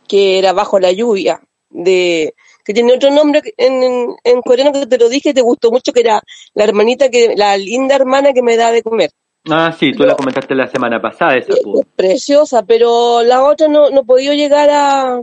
que 0.07 0.38
era 0.38 0.51
Bajo 0.51 0.80
la 0.80 0.91
lluvia, 0.91 1.41
de, 1.69 2.36
que 2.64 2.74
tiene 2.74 2.93
otro 2.93 3.09
nombre 3.12 3.41
en, 3.57 3.84
en, 3.84 4.16
en 4.24 4.41
coreano 4.41 4.72
que 4.72 4.86
te 4.88 4.97
lo 4.97 5.09
dije, 5.09 5.34
te 5.34 5.41
gustó 5.41 5.72
mucho, 5.72 5.91
que 5.93 6.01
era 6.01 6.22
la 6.53 6.64
hermanita 6.64 7.09
que, 7.09 7.34
la 7.36 7.57
linda 7.57 7.95
hermana 7.95 8.34
que 8.34 8.41
me 8.41 8.57
da 8.57 8.72
de 8.72 8.84
comer. 8.84 9.12
Ah, 9.49 9.76
sí, 9.78 9.91
tú 9.91 10.03
la 10.03 10.16
comentaste 10.16 10.53
la 10.53 10.68
semana 10.68 11.01
pasada, 11.01 11.38
esa, 11.38 11.53
Es 11.53 11.59
preciosa, 11.95 12.64
pero 12.64 13.24
la 13.24 13.43
otra 13.43 13.68
no, 13.68 13.89
no 13.89 14.03
podido 14.03 14.34
llegar 14.34 14.70
a, 14.70 15.20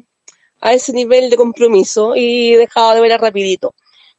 a 0.61 0.73
ese 0.73 0.93
nivel 0.93 1.31
de 1.31 1.37
compromiso 1.37 2.17
y 2.17 2.55
he 2.55 2.59
dejado 2.59 2.95
de 2.95 3.01
verla 3.01 3.19
rapidito. 3.19 3.75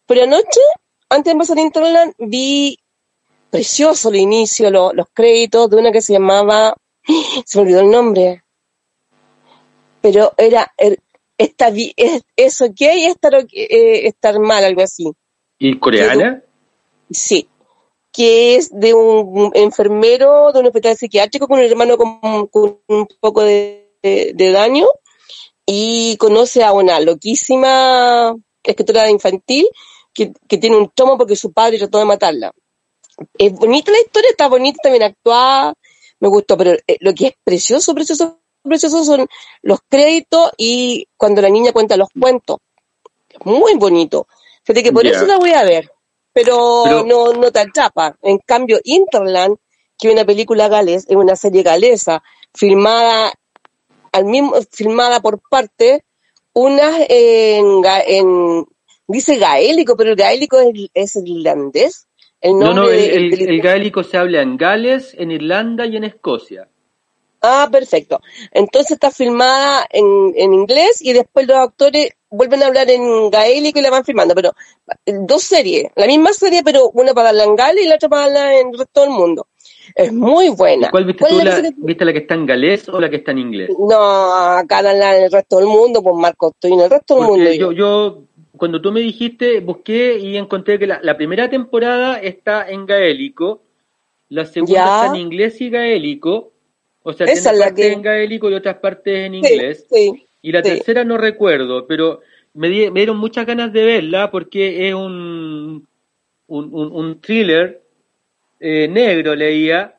Pero 0.08 0.24
anoche, 0.24 0.62
antes 1.10 1.26
de 1.26 1.32
empezar 1.32 1.58
Interland, 1.60 2.14
vi 2.18 2.78
precioso 3.50 4.10
el 4.10 4.16
inicio, 4.16 4.72
lo- 4.72 4.94
los 4.94 5.08
créditos 5.14 5.70
de 5.70 5.76
una 5.76 5.92
que 5.92 6.02
se 6.02 6.14
llamaba, 6.14 6.76
se 7.46 7.58
me 7.58 7.64
olvidó 7.64 7.82
el 7.82 7.90
nombre, 7.92 8.44
pero 10.02 10.34
era, 10.38 10.72
er- 10.78 11.00
está, 11.40 11.72
bi- 11.72 11.94
es, 11.98 12.22
es 12.36 12.62
ok 12.62 12.82
estar, 12.82 13.34
ok- 13.34 13.50
eh, 13.54 14.08
estar 14.08 14.40
mal, 14.40 14.64
algo 14.64 14.82
así. 14.84 15.12
¿Y 15.58 15.80
coreana? 15.80 16.44
Sí, 17.10 17.50
que 18.12 18.56
es 18.56 18.70
de 18.72 18.94
un 18.94 19.52
enfermero 19.56 20.52
de 20.52 20.60
un 20.60 20.68
hospital 20.68 20.96
psiquiátrico 20.96 21.48
con 21.48 21.58
un 21.60 21.66
hermano 21.66 21.98
con, 21.98 22.48
con 22.48 22.80
un 22.88 23.08
poco 23.20 23.42
de, 23.44 23.92
de- 24.04 24.34
de 24.36 24.52
daño 24.52 24.86
y 25.66 26.16
conoce 26.18 26.64
a 26.64 26.72
una 26.74 27.00
loquísima 27.00 28.36
escritora 28.64 29.10
infantil 29.10 29.68
que, 30.14 30.32
que 30.48 30.58
tiene 30.58 30.78
un 30.78 30.90
tomo 30.90 31.18
porque 31.18 31.36
su 31.36 31.52
padre 31.54 31.78
trató 31.78 31.98
de 32.00 32.06
matarla. 32.06 32.52
Es 33.38 33.52
bonita 33.54 33.92
la 33.92 34.00
historia, 34.00 34.30
está 34.30 34.48
bonita, 34.48 34.80
también 34.84 35.04
actuada, 35.04 35.74
me 36.20 36.28
gustó, 36.30 36.58
pero 36.58 36.72
eh, 36.88 36.98
lo 37.02 37.14
que 37.14 37.28
es 37.28 37.34
precioso, 37.44 37.94
precioso, 37.94 38.40
precioso 38.70 39.04
son 39.04 39.28
los 39.64 39.80
créditos 39.90 40.52
y 40.58 41.08
cuando 41.18 41.42
la 41.42 41.50
niña 41.50 41.74
cuenta 41.74 41.98
los 41.98 42.08
cuentos. 42.18 42.58
Muy 43.44 43.74
bonito. 43.76 44.28
Fíjate 44.64 44.84
que 44.84 44.92
por 44.94 45.06
eso 45.06 45.26
la 45.26 45.38
voy 45.38 45.52
a 45.52 45.64
ver 45.64 45.92
pero, 46.32 46.84
Pero- 46.86 47.04
no, 47.06 47.34
no 47.34 47.52
te 47.52 47.60
atrapa. 47.60 48.16
En 48.22 48.38
cambio, 48.38 48.80
Interland, 48.84 49.58
que 49.98 50.08
es 50.08 50.14
una 50.14 50.24
película 50.24 50.70
galés, 50.70 51.06
es 51.10 51.16
una 51.16 51.36
serie 51.36 51.64
galesa, 51.64 52.24
filmada 52.54 53.34
al 54.14 54.26
mismo, 54.26 54.54
filmada 54.72 55.20
por 55.20 55.42
parte, 55.50 56.06
unas 56.54 56.96
en, 57.10 57.82
en 58.08 58.66
dice 59.08 59.38
gaélico, 59.38 59.98
pero 59.98 60.12
el 60.12 60.16
gaélico 60.16 60.58
es, 60.94 61.16
irlandés. 61.18 62.08
El 62.40 62.54
No, 62.60 62.74
nombre 62.74 62.84
no, 62.86 62.90
el, 62.92 62.98
de- 63.00 63.16
el, 63.16 63.32
del- 63.32 63.50
el 63.50 63.62
gaélico 63.62 64.04
se 64.04 64.18
habla 64.18 64.42
en 64.42 64.56
Gales, 64.56 65.14
en 65.18 65.32
Irlanda 65.32 65.86
y 65.88 65.98
en 65.98 66.06
Escocia. 66.06 66.70
Ah, 67.42 67.68
perfecto. 67.72 68.22
Entonces 68.52 68.92
está 68.92 69.12
filmada 69.12 69.86
en, 69.90 70.34
en 70.36 70.54
inglés 70.54 71.02
y 71.02 71.14
después 71.14 71.48
los 71.48 71.58
actores 71.58 72.10
vuelven 72.30 72.62
a 72.64 72.68
hablar 72.68 72.90
en 72.90 73.30
gaélico 73.30 73.80
y 73.80 73.82
la 73.82 73.90
van 73.90 74.06
filmando. 74.06 74.36
Pero 74.36 74.54
eh, 75.06 75.14
dos 75.22 75.44
series, 75.44 75.86
la 75.96 76.06
misma 76.06 76.34
serie, 76.34 76.62
pero 76.64 76.90
una 76.90 77.14
para 77.14 77.30
hablar 77.30 77.48
en 77.48 77.56
Gales 77.56 77.86
y 77.86 77.88
la 77.88 77.96
otra 77.96 78.10
para 78.10 78.26
hablar 78.26 78.54
en 78.54 78.68
el 78.70 78.78
resto 78.78 79.02
del 79.02 79.10
mundo. 79.12 79.48
Es 79.96 80.14
muy 80.14 80.50
buena. 80.50 80.92
¿Cuál 80.92 81.06
viste 81.06 81.20
¿Cuál 81.22 81.32
tú? 81.32 81.38
la 81.40 81.44
La, 81.46 81.62
que 81.62 81.74
¿Viste 81.78 82.06
la 82.06 82.14
que 82.14 82.20
está 82.20 82.36
en 82.36 82.46
galés 82.46 82.88
o 82.90 83.00
la 83.00 83.10
que 83.10 83.16
está 83.18 83.32
en 83.32 83.40
inglés? 83.40 83.70
No, 83.80 83.98
acá 84.00 84.80
en 84.82 85.24
el 85.24 85.32
resto 85.32 85.58
del 85.58 85.66
mundo, 85.66 86.04
pues 86.04 86.16
Marco, 86.16 86.50
estoy 86.50 86.74
en 86.74 86.82
el 86.82 86.90
resto 86.90 87.16
del 87.16 87.24
mundo. 87.24 87.44
Porque 87.44 87.58
yo. 87.58 87.72
yo, 87.72 87.78
yo, 87.78 88.24
cuando 88.56 88.82
tú 88.82 88.92
me 88.92 89.00
dijiste, 89.00 89.62
busqué 89.62 90.20
y 90.20 90.38
encontré 90.38 90.78
que 90.78 90.86
la, 90.86 91.00
la 91.02 91.18
primera 91.18 91.50
temporada 91.50 92.20
está 92.22 92.70
en 92.70 92.86
gaélico, 92.86 93.62
la 94.30 94.46
segunda 94.46 94.74
Ya. 94.76 94.94
está 94.96 95.08
en 95.08 95.16
inglés 95.16 95.60
y 95.62 95.70
gaélico, 95.72 96.52
o 97.10 97.14
sea, 97.14 97.28
Esa 97.28 97.52
tiene 97.52 97.66
partes 97.66 97.86
que- 97.88 97.92
en 97.94 98.02
gaélico 98.02 98.50
y 98.50 98.54
otras 98.54 98.78
partes 98.78 99.26
en 99.26 99.36
inglés. 99.36 99.86
sí, 99.92 100.26
Y 100.42 100.52
la 100.52 100.64
sí. 100.64 100.70
tercera 100.70 101.04
no 101.04 101.18
recuerdo, 101.18 101.86
pero 101.88 102.22
me, 102.54 102.70
di- 102.70 102.90
me 102.92 103.02
dieron 103.02 103.18
muchas 103.18 103.46
ganas 103.46 103.72
de 103.74 103.84
verla 103.84 104.32
porque 104.32 104.88
es 104.88 104.94
un, 104.94 105.88
un, 106.48 106.74
un, 106.74 106.92
un 106.92 107.22
thriller 107.22 107.82
eh, 108.60 108.88
negro, 108.88 109.36
leía. 109.36 109.96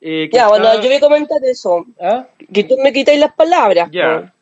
eh, 0.00 0.28
Ya, 0.32 0.48
bueno, 0.48 0.74
yo 0.80 0.88
voy 0.88 0.94
a 0.96 1.00
comentar 1.00 1.38
eso. 1.44 1.84
¿Ah? 2.00 2.26
Que 2.52 2.64
tú 2.64 2.76
me 2.82 2.92
quitáis 2.92 3.18
las 3.20 3.32
palabras. 3.34 3.88
Ya. 3.92 4.20
pues. 4.20 4.32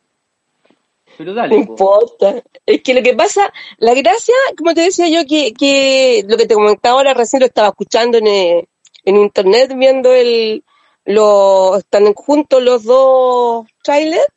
Pero 1.17 1.31
No 1.31 1.35
dale. 1.41 1.55
po. 1.55 1.61
importa. 1.61 2.43
Es 2.65 2.81
que 2.83 2.93
lo 2.93 3.01
que 3.01 3.13
pasa, 3.15 3.51
la 3.79 3.93
gracia, 3.95 4.35
como 4.57 4.73
te 4.75 4.81
decía 4.81 5.07
yo, 5.09 5.25
que, 5.27 5.53
que 5.53 6.23
lo 6.27 6.37
que 6.37 6.45
te 6.45 6.53
comentaba 6.53 6.97
ahora 6.97 7.13
recién 7.15 7.39
lo 7.39 7.47
estaba 7.47 7.69
escuchando 7.69 8.19
en, 8.19 8.27
eh, 8.27 8.67
en 9.05 9.15
internet, 9.15 9.73
viendo 9.75 10.13
el, 10.13 10.63
lo, 11.07 11.77
están 11.77 12.13
juntos 12.13 12.61
los 12.61 12.83
dos 12.83 13.65
trailers. 13.81 14.27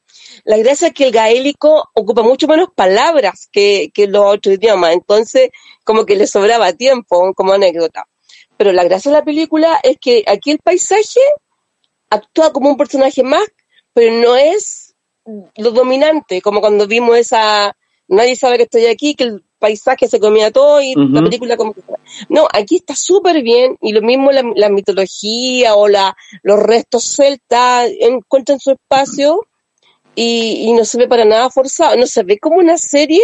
La 0.44 0.56
gracia 0.56 0.88
es 0.88 0.94
que 0.94 1.06
el 1.06 1.12
gaélico 1.12 1.88
ocupa 1.94 2.22
mucho 2.22 2.46
menos 2.46 2.68
palabras 2.74 3.48
que, 3.50 3.90
que 3.92 4.06
los 4.06 4.24
otros 4.24 4.54
idiomas, 4.54 4.92
entonces 4.94 5.50
como 5.84 6.06
que 6.06 6.16
le 6.16 6.26
sobraba 6.26 6.72
tiempo, 6.72 7.34
como 7.34 7.52
anécdota. 7.52 8.06
Pero 8.56 8.72
la 8.72 8.84
gracia 8.84 9.10
de 9.10 9.18
la 9.18 9.24
película 9.24 9.80
es 9.82 9.96
que 10.00 10.24
aquí 10.26 10.52
el 10.52 10.60
paisaje 10.60 11.20
actúa 12.08 12.52
como 12.52 12.70
un 12.70 12.76
personaje 12.76 13.22
más, 13.24 13.44
pero 13.92 14.12
no 14.14 14.36
es 14.36 14.94
lo 15.56 15.72
dominante, 15.72 16.40
como 16.40 16.60
cuando 16.60 16.86
vimos 16.86 17.16
esa, 17.16 17.76
nadie 18.06 18.36
sabe 18.36 18.58
que 18.58 18.64
estoy 18.64 18.86
aquí, 18.86 19.14
que 19.14 19.24
el 19.24 19.44
paisaje 19.60 20.08
se 20.08 20.18
comía 20.18 20.50
todo 20.50 20.80
y 20.80 20.94
la 20.96 21.20
película 21.22 21.56
como. 21.56 21.74
No, 22.28 22.48
aquí 22.52 22.76
está 22.76 22.94
súper 22.96 23.42
bien 23.42 23.76
y 23.80 23.92
lo 23.92 24.02
mismo 24.02 24.32
la, 24.32 24.42
la 24.56 24.68
mitología 24.68 25.76
o 25.76 25.86
la, 25.86 26.16
los 26.42 26.58
restos 26.58 27.04
celtas 27.14 27.90
encuentran 28.00 28.58
su 28.58 28.72
espacio 28.72 29.46
y, 30.16 30.64
y 30.68 30.72
no 30.72 30.84
se 30.84 30.98
ve 30.98 31.06
para 31.06 31.24
nada 31.24 31.50
forzado, 31.50 31.96
no 31.96 32.06
se 32.06 32.24
ve 32.24 32.38
como 32.38 32.56
una 32.56 32.78
serie 32.78 33.22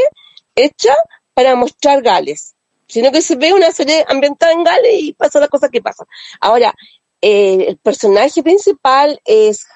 hecha 0.54 0.94
para 1.34 1.56
mostrar 1.56 2.02
Gales, 2.02 2.54
sino 2.86 3.10
que 3.10 3.22
se 3.22 3.36
ve 3.36 3.52
una 3.52 3.72
serie 3.72 4.04
ambientada 4.08 4.52
en 4.52 4.62
Gales 4.62 5.02
y 5.02 5.12
pasa 5.14 5.40
las 5.40 5.48
cosas 5.48 5.70
que 5.70 5.82
pasan. 5.82 6.06
Ahora, 6.40 6.74
eh, 7.20 7.64
el 7.68 7.78
personaje 7.78 8.42
principal 8.42 9.20
es 9.24 9.66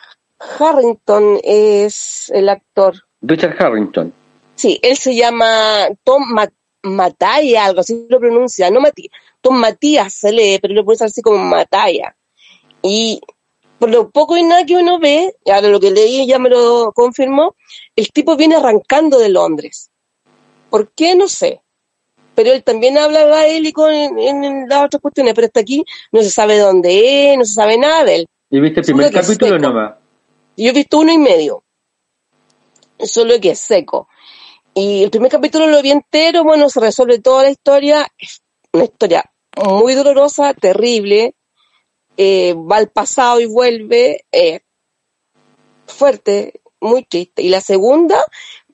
Harrington, 0.59 1.41
es 1.43 2.31
el 2.35 2.49
actor. 2.49 2.95
Richard 3.23 3.57
Harrington. 3.59 4.13
Sí, 4.61 4.79
él 4.83 4.95
se 4.99 5.15
llama 5.15 5.89
Tom 6.05 6.23
Ma- 6.29 6.53
Mataya, 6.83 7.65
algo 7.65 7.81
así 7.81 8.05
lo 8.11 8.21
pronuncia, 8.21 8.71
no 8.71 8.79
Matías. 8.83 9.11
Tom 9.41 9.57
Matías 9.57 10.13
se 10.13 10.33
lee, 10.33 10.59
pero 10.61 10.75
lo 10.75 10.85
puede 10.85 11.03
así 11.03 11.23
como 11.23 11.39
Mataya. 11.39 12.15
Y 12.83 13.23
por 13.79 13.89
lo 13.89 14.11
poco 14.11 14.37
y 14.37 14.43
nada 14.43 14.67
que 14.67 14.77
uno 14.77 14.99
ve, 14.99 15.35
y 15.47 15.51
ahora 15.51 15.69
lo 15.69 15.81
que 15.81 15.91
leí 15.91 16.27
ya 16.27 16.39
me 16.39 16.51
lo 16.51 16.93
confirmó, 16.93 17.57
el 17.97 18.11
tipo 18.11 18.37
viene 18.37 18.57
arrancando 18.57 19.19
de 19.19 19.31
Londres. 19.31 19.91
¿Por 20.69 20.93
qué? 20.93 21.15
No 21.15 21.27
sé. 21.27 21.63
Pero 22.35 22.53
él 22.53 22.63
también 22.63 22.99
habla 22.99 23.25
gaélico 23.25 23.89
en, 23.89 24.19
en 24.19 24.69
las 24.69 24.85
otras 24.85 25.01
cuestiones, 25.01 25.33
pero 25.33 25.47
hasta 25.47 25.61
aquí 25.61 25.83
no 26.13 26.21
se 26.21 26.29
sabe 26.29 26.59
dónde 26.59 27.33
es, 27.33 27.39
no 27.39 27.47
se 27.47 27.55
sabe 27.55 27.79
nada 27.79 28.05
de 28.05 28.15
él. 28.17 28.27
¿Y 28.51 28.61
viste 28.61 28.81
el 28.81 28.85
Solo 28.85 28.99
primer 28.99 29.17
es 29.17 29.27
capítulo 29.27 29.59
nomás? 29.59 29.95
Yo 30.55 30.69
he 30.69 30.73
visto 30.73 30.99
uno 30.99 31.13
y 31.13 31.19
medio, 31.19 31.65
solo 32.99 33.41
que 33.41 33.53
es 33.53 33.59
seco. 33.61 34.07
Y 34.75 35.03
el 35.03 35.11
primer 35.11 35.31
capítulo 35.31 35.67
lo 35.67 35.83
vi 35.83 35.91
entero, 35.91 36.45
bueno, 36.45 36.69
se 36.71 36.81
resuelve 36.81 37.19
toda 37.19 37.43
la 37.43 37.51
historia, 37.51 38.07
es 38.19 38.43
una 38.73 38.85
historia 38.85 39.25
muy 39.57 39.95
dolorosa, 39.95 40.55
terrible, 40.55 41.35
eh, 42.17 42.55
va 42.55 42.77
al 42.77 42.89
pasado 42.89 43.41
y 43.41 43.47
vuelve, 43.47 44.25
eh, 44.31 44.61
fuerte, 45.87 46.61
muy 46.81 47.05
triste. 47.05 47.43
Y 47.43 47.49
la 47.49 47.61
segunda 47.61 48.25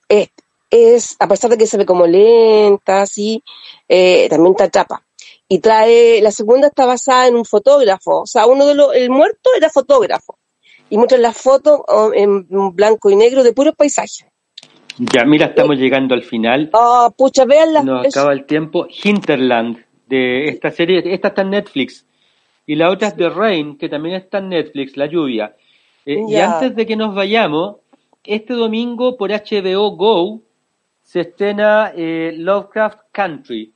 es, 0.08 0.28
es, 0.70 1.16
a 1.18 1.28
pesar 1.28 1.50
de 1.50 1.58
que 1.58 1.66
se 1.66 1.78
ve 1.78 1.86
como 1.86 2.06
lenta, 2.06 3.02
así, 3.02 3.42
eh, 3.88 4.28
también 4.28 4.54
te 4.54 4.64
atrapa. 4.64 5.02
Y 5.48 5.60
trae, 5.60 6.20
la 6.20 6.30
segunda 6.30 6.68
está 6.68 6.84
basada 6.84 7.28
en 7.28 7.36
un 7.36 7.44
fotógrafo, 7.44 8.22
o 8.22 8.26
sea, 8.26 8.46
uno 8.46 8.66
de 8.66 8.74
los, 8.74 8.94
el 8.94 9.08
muerto 9.10 9.50
era 9.56 9.70
fotógrafo. 9.70 10.38
Y 10.90 10.98
muestran 10.98 11.22
las 11.22 11.36
fotos 11.36 11.80
oh, 11.88 12.12
en 12.14 12.46
blanco 12.74 13.10
y 13.10 13.16
negro 13.16 13.42
de 13.42 13.52
puros 13.52 13.74
paisajes. 13.74 14.26
Ya, 14.98 15.24
mira, 15.24 15.46
estamos 15.46 15.76
llegando 15.76 16.14
al 16.14 16.22
final. 16.22 16.70
Ah, 16.72 17.10
pucha, 17.16 17.44
vean 17.44 17.72
las 17.74 17.84
Nos 17.84 18.06
acaba 18.06 18.32
el 18.32 18.44
tiempo. 18.46 18.86
Hinterland, 19.04 19.84
de 20.06 20.46
esta 20.48 20.70
serie, 20.70 21.02
esta 21.04 21.28
está 21.28 21.42
en 21.42 21.50
Netflix. 21.50 22.06
Y 22.66 22.74
la 22.74 22.90
otra 22.90 23.08
es 23.08 23.16
The 23.16 23.28
Rain, 23.28 23.76
que 23.78 23.88
también 23.88 24.16
está 24.16 24.38
en 24.38 24.48
Netflix, 24.48 24.96
La 24.96 25.06
Lluvia. 25.06 25.54
Eh, 26.04 26.20
Y 26.28 26.36
antes 26.36 26.74
de 26.74 26.86
que 26.86 26.96
nos 26.96 27.14
vayamos, 27.14 27.76
este 28.24 28.54
domingo 28.54 29.16
por 29.16 29.30
HBO 29.30 29.90
Go 29.96 30.40
se 31.02 31.20
estrena 31.20 31.92
eh, 31.94 32.34
Lovecraft 32.36 32.98
Country, 33.12 33.72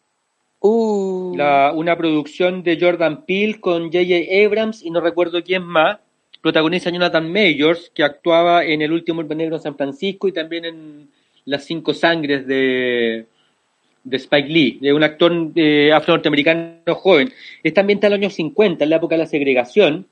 Uh, 0.63 1.35
la- 1.37 1.73
una 1.75 1.97
producción 1.97 2.63
de 2.63 2.79
Jordan 2.79 3.25
Peele 3.25 3.61
con 3.61 3.85
J.J. 3.85 4.45
Abrams 4.45 4.83
y 4.85 4.91
no 4.91 5.01
recuerdo 5.01 5.43
quién 5.43 5.63
más. 5.63 5.99
Protagoniza 6.41 6.91
Jonathan 6.91 7.31
Majors, 7.31 7.91
que 7.95 8.03
actuaba 8.03 8.65
en 8.65 8.83
El 8.83 8.93
último 8.93 9.21
Hombre 9.21 9.37
Negro 9.37 9.57
en 9.57 9.63
San 9.63 9.77
Francisco 9.77 10.29
y 10.29 10.33
también 10.33 10.65
en 10.65 11.09
Las 11.45 11.65
Cinco 11.65 11.93
Sangres 11.93 12.47
de, 12.47 13.27
de 14.05 14.17
Spike 14.17 14.49
Lee, 14.49 14.79
de 14.81 14.93
un 14.93 15.03
actor 15.03 15.33
eh, 15.55 15.93
afro-norteamericano 15.93 16.95
joven. 16.95 17.33
Está 17.63 17.83
ambientada 17.83 18.15
en 18.15 18.21
los 18.21 18.27
años 18.27 18.35
50, 18.35 18.85
en 18.85 18.91
la 18.91 18.97
época 18.97 19.15
de 19.17 19.23
la 19.23 19.27
segregación, 19.27 20.07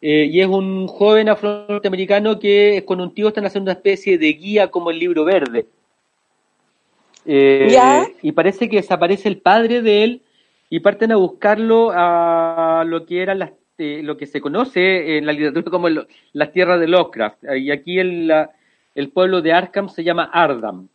eh, 0.00 0.28
y 0.30 0.40
es 0.40 0.46
un 0.46 0.86
joven 0.86 1.28
afro-norteamericano 1.28 2.38
que 2.38 2.82
con 2.86 3.00
un 3.00 3.12
tío 3.12 3.28
están 3.28 3.46
haciendo 3.46 3.70
una 3.70 3.78
especie 3.78 4.18
de 4.18 4.32
guía 4.32 4.70
como 4.70 4.90
el 4.90 4.98
libro 4.98 5.24
verde. 5.24 5.66
Eh, 7.26 7.68
¿Ya? 7.70 8.06
Y 8.22 8.32
parece 8.32 8.68
que 8.68 8.76
desaparece 8.76 9.28
el 9.28 9.38
padre 9.38 9.82
de 9.82 10.04
él 10.04 10.22
y 10.68 10.80
parten 10.80 11.12
a 11.12 11.16
buscarlo 11.16 11.90
a 11.92 12.84
lo 12.86 13.06
que 13.06 13.22
eran 13.22 13.38
las 13.38 13.52
eh, 13.78 14.00
lo 14.02 14.16
que 14.16 14.26
se 14.26 14.40
conoce 14.40 15.16
en 15.18 15.26
la 15.26 15.32
literatura 15.32 15.70
como 15.70 15.88
el- 15.88 16.06
las 16.32 16.52
tierras 16.52 16.78
de 16.80 16.86
Lovecraft. 16.88 17.44
Y 17.56 17.70
aquí 17.70 17.98
el, 17.98 18.28
la- 18.28 18.50
el 18.94 19.08
pueblo 19.10 19.42
de 19.42 19.52
Arkham 19.52 19.88
se 19.88 20.04
llama 20.04 20.30
Ardham. 20.32 20.88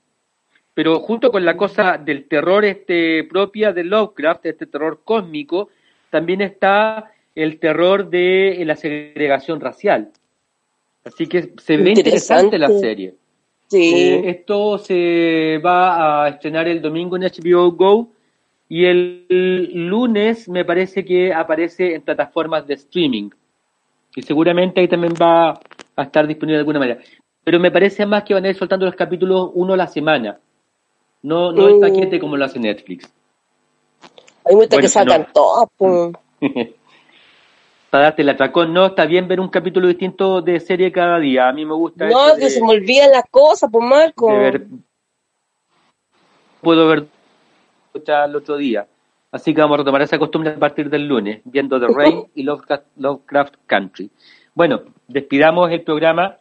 Pero 0.73 0.99
junto 1.01 1.30
con 1.32 1.43
la 1.43 1.57
cosa 1.57 1.97
del 1.97 2.25
terror 2.27 2.63
este 2.63 3.25
propia 3.25 3.73
de 3.73 3.84
Lovecraft, 3.84 4.45
este 4.45 4.65
terror 4.65 5.01
cósmico, 5.03 5.69
también 6.09 6.39
está 6.41 7.11
el 7.36 7.59
terror 7.59 8.09
de 8.09 8.61
la 8.65 8.75
segregación 8.77 9.59
racial. 9.59 10.11
Así 11.03 11.27
que 11.27 11.53
se 11.57 11.75
ve 11.77 11.89
interesante 11.91 12.57
la 12.57 12.69
serie. 12.80 13.15
sí. 13.67 13.93
Eh, 13.93 14.30
esto 14.30 14.77
se 14.77 15.59
va 15.63 16.23
a 16.25 16.30
estrenar 16.30 16.67
el 16.67 16.82
domingo 16.82 17.17
en 17.17 17.23
HBO 17.23 17.71
Go 17.71 18.11
y 18.70 18.86
el 18.86 19.26
lunes 19.74 20.47
me 20.47 20.63
parece 20.63 21.03
que 21.03 21.34
aparece 21.34 21.95
en 21.95 22.03
plataformas 22.03 22.65
de 22.67 22.76
streaming. 22.76 23.32
Y 24.15 24.22
seguramente 24.22 24.80
ahí 24.80 24.88
también 24.88 25.13
va 25.20 25.59
a 25.95 26.03
estar 26.03 26.26
disponible 26.28 26.57
de 26.57 26.61
alguna 26.61 26.80
manera. 26.80 27.01
Pero 27.43 27.59
me 27.59 27.72
parece 27.72 28.05
más 28.05 28.24
que 28.24 28.34
van 28.36 28.45
a 28.45 28.49
ir 28.49 28.55
soltando 28.55 28.86
los 28.86 28.95
capítulos 28.95 29.49
uno 29.55 29.74
a 29.74 29.78
la 29.78 29.88
semana. 29.88 30.39
No, 31.24 31.51
no 31.51 31.67
el 31.67 31.76
Mm. 31.78 31.82
paquete 31.82 32.20
como 32.20 32.38
lo 32.38 32.45
hace 32.45 32.59
Netflix. 32.59 33.11
Hay 34.45 34.55
muchas 34.55 34.70
bueno, 34.70 34.82
que 34.82 34.88
salgan 34.88 35.22
no. 35.22 35.28
todas, 35.34 35.67
po. 35.76 36.11
Para 37.89 38.03
darte 38.03 38.22
el 38.22 38.30
atracón, 38.30 38.72
no, 38.72 38.86
está 38.86 39.05
bien 39.07 39.28
ver 39.28 39.39
un 39.39 39.49
capítulo 39.49 39.88
distinto 39.88 40.41
de 40.43 40.59
serie 40.59 40.91
cada 40.91 41.17
día. 41.17 41.49
A 41.49 41.53
mí 41.53 41.65
me 41.65 41.74
gusta 41.74 42.07
No, 42.07 42.36
que 42.36 42.41
de- 42.43 42.49
se 42.51 42.61
me 42.61 42.74
olvidan 42.74 43.09
las 43.11 43.26
cosas, 43.32 43.67
pues 43.72 43.84
Marco. 43.84 44.32
de 44.32 44.38
ver 44.38 44.67
puedo 46.61 46.88
ver 46.88 47.07
el 48.08 48.36
otro 48.36 48.58
día 48.58 48.88
así 49.32 49.54
que 49.54 49.62
vamos 49.62 49.76
a 49.76 49.78
retomar 49.80 50.02
esa 50.02 50.18
costumbre 50.18 50.52
a 50.52 50.60
partir 50.60 50.89
del 50.89 51.08
lunes 51.08 51.41
viendo 51.45 51.80
The 51.80 51.88
Rain 51.88 52.26
y 52.36 52.43
Lovecraft, 52.43 52.86
Lovecraft 52.97 53.56
Country 53.68 54.10
bueno 54.54 54.82
despidamos 55.08 55.72
el 55.72 55.82
programa 55.82 56.38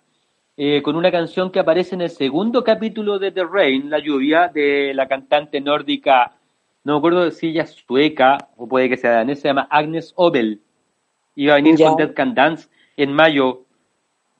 eh, 0.56 0.82
con 0.82 0.96
una 0.96 1.10
canción 1.10 1.50
que 1.50 1.60
aparece 1.60 1.94
en 1.94 2.00
el 2.00 2.10
segundo 2.10 2.64
capítulo 2.64 3.18
de 3.18 3.30
The 3.30 3.44
Rain 3.44 3.90
La 3.90 3.98
lluvia 3.98 4.48
de 4.48 4.92
la 4.94 5.06
cantante 5.06 5.60
nórdica 5.60 6.32
no 6.84 6.94
me 6.94 6.98
acuerdo 6.98 7.30
si 7.30 7.48
ella 7.48 7.62
es 7.62 7.72
sueca 7.72 8.48
o 8.56 8.66
puede 8.68 8.88
que 8.88 8.96
sea 8.96 9.12
danesa 9.12 9.42
se 9.42 9.48
llama 9.48 9.68
Agnes 9.70 10.12
Obel 10.16 10.60
iba 11.34 11.54
a 11.54 11.56
venir 11.56 11.76
con 11.78 11.96
Dead 11.96 12.14
Can 12.14 12.34
Dance 12.34 12.68
en 12.96 13.12
mayo 13.12 13.64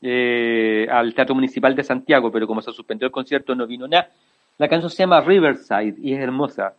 eh, 0.01 0.87
al 0.91 1.13
Teatro 1.15 1.35
Municipal 1.35 1.75
de 1.75 1.83
Santiago, 1.83 2.31
pero 2.31 2.47
como 2.47 2.63
se 2.63 2.73
suspendió 2.73 3.07
el 3.07 3.13
concierto 3.13 3.55
no 3.55 3.67
vino 3.67 3.89
nada. 3.89 4.11
La 4.59 4.69
canción 4.69 4.91
se 4.91 4.99
llama 4.99 5.21
Riverside 5.21 5.97
y 6.01 6.13
es 6.13 6.21
hermosa. 6.21 6.75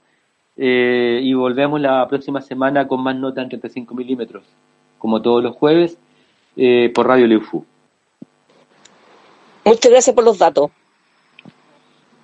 Eh, 0.61 1.21
y 1.23 1.33
volvemos 1.33 1.79
la 1.79 2.05
próxima 2.09 2.41
semana 2.41 2.85
con 2.85 3.01
más 3.01 3.15
nota 3.15 3.41
en 3.41 3.47
35 3.47 3.95
milímetros, 3.95 4.43
como 4.97 5.21
todos 5.21 5.41
los 5.41 5.55
jueves, 5.55 5.97
eh, 6.57 6.91
por 6.93 7.07
Radio 7.07 7.27
Leufu. 7.27 7.63
Muchas 9.63 9.89
gracias 9.89 10.13
por 10.13 10.25
los 10.25 10.37
datos. 10.37 10.69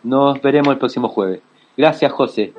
Nos 0.03 0.41
veremos 0.41 0.73
el 0.73 0.79
próximo 0.79 1.07
jueves. 1.07 1.39
Gracias, 1.77 2.11
José. 2.11 2.53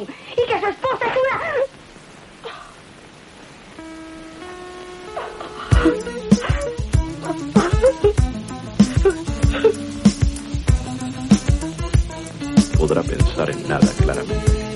y 0.00 0.46
que 0.46 0.58
su 0.58 0.66
esposa 0.66 1.06
es 1.06 1.16
una... 1.18 1.38
Podrá 12.78 13.02
pensar 13.02 13.50
en 13.50 13.68
nada 13.68 13.86
claramente. 13.98 14.72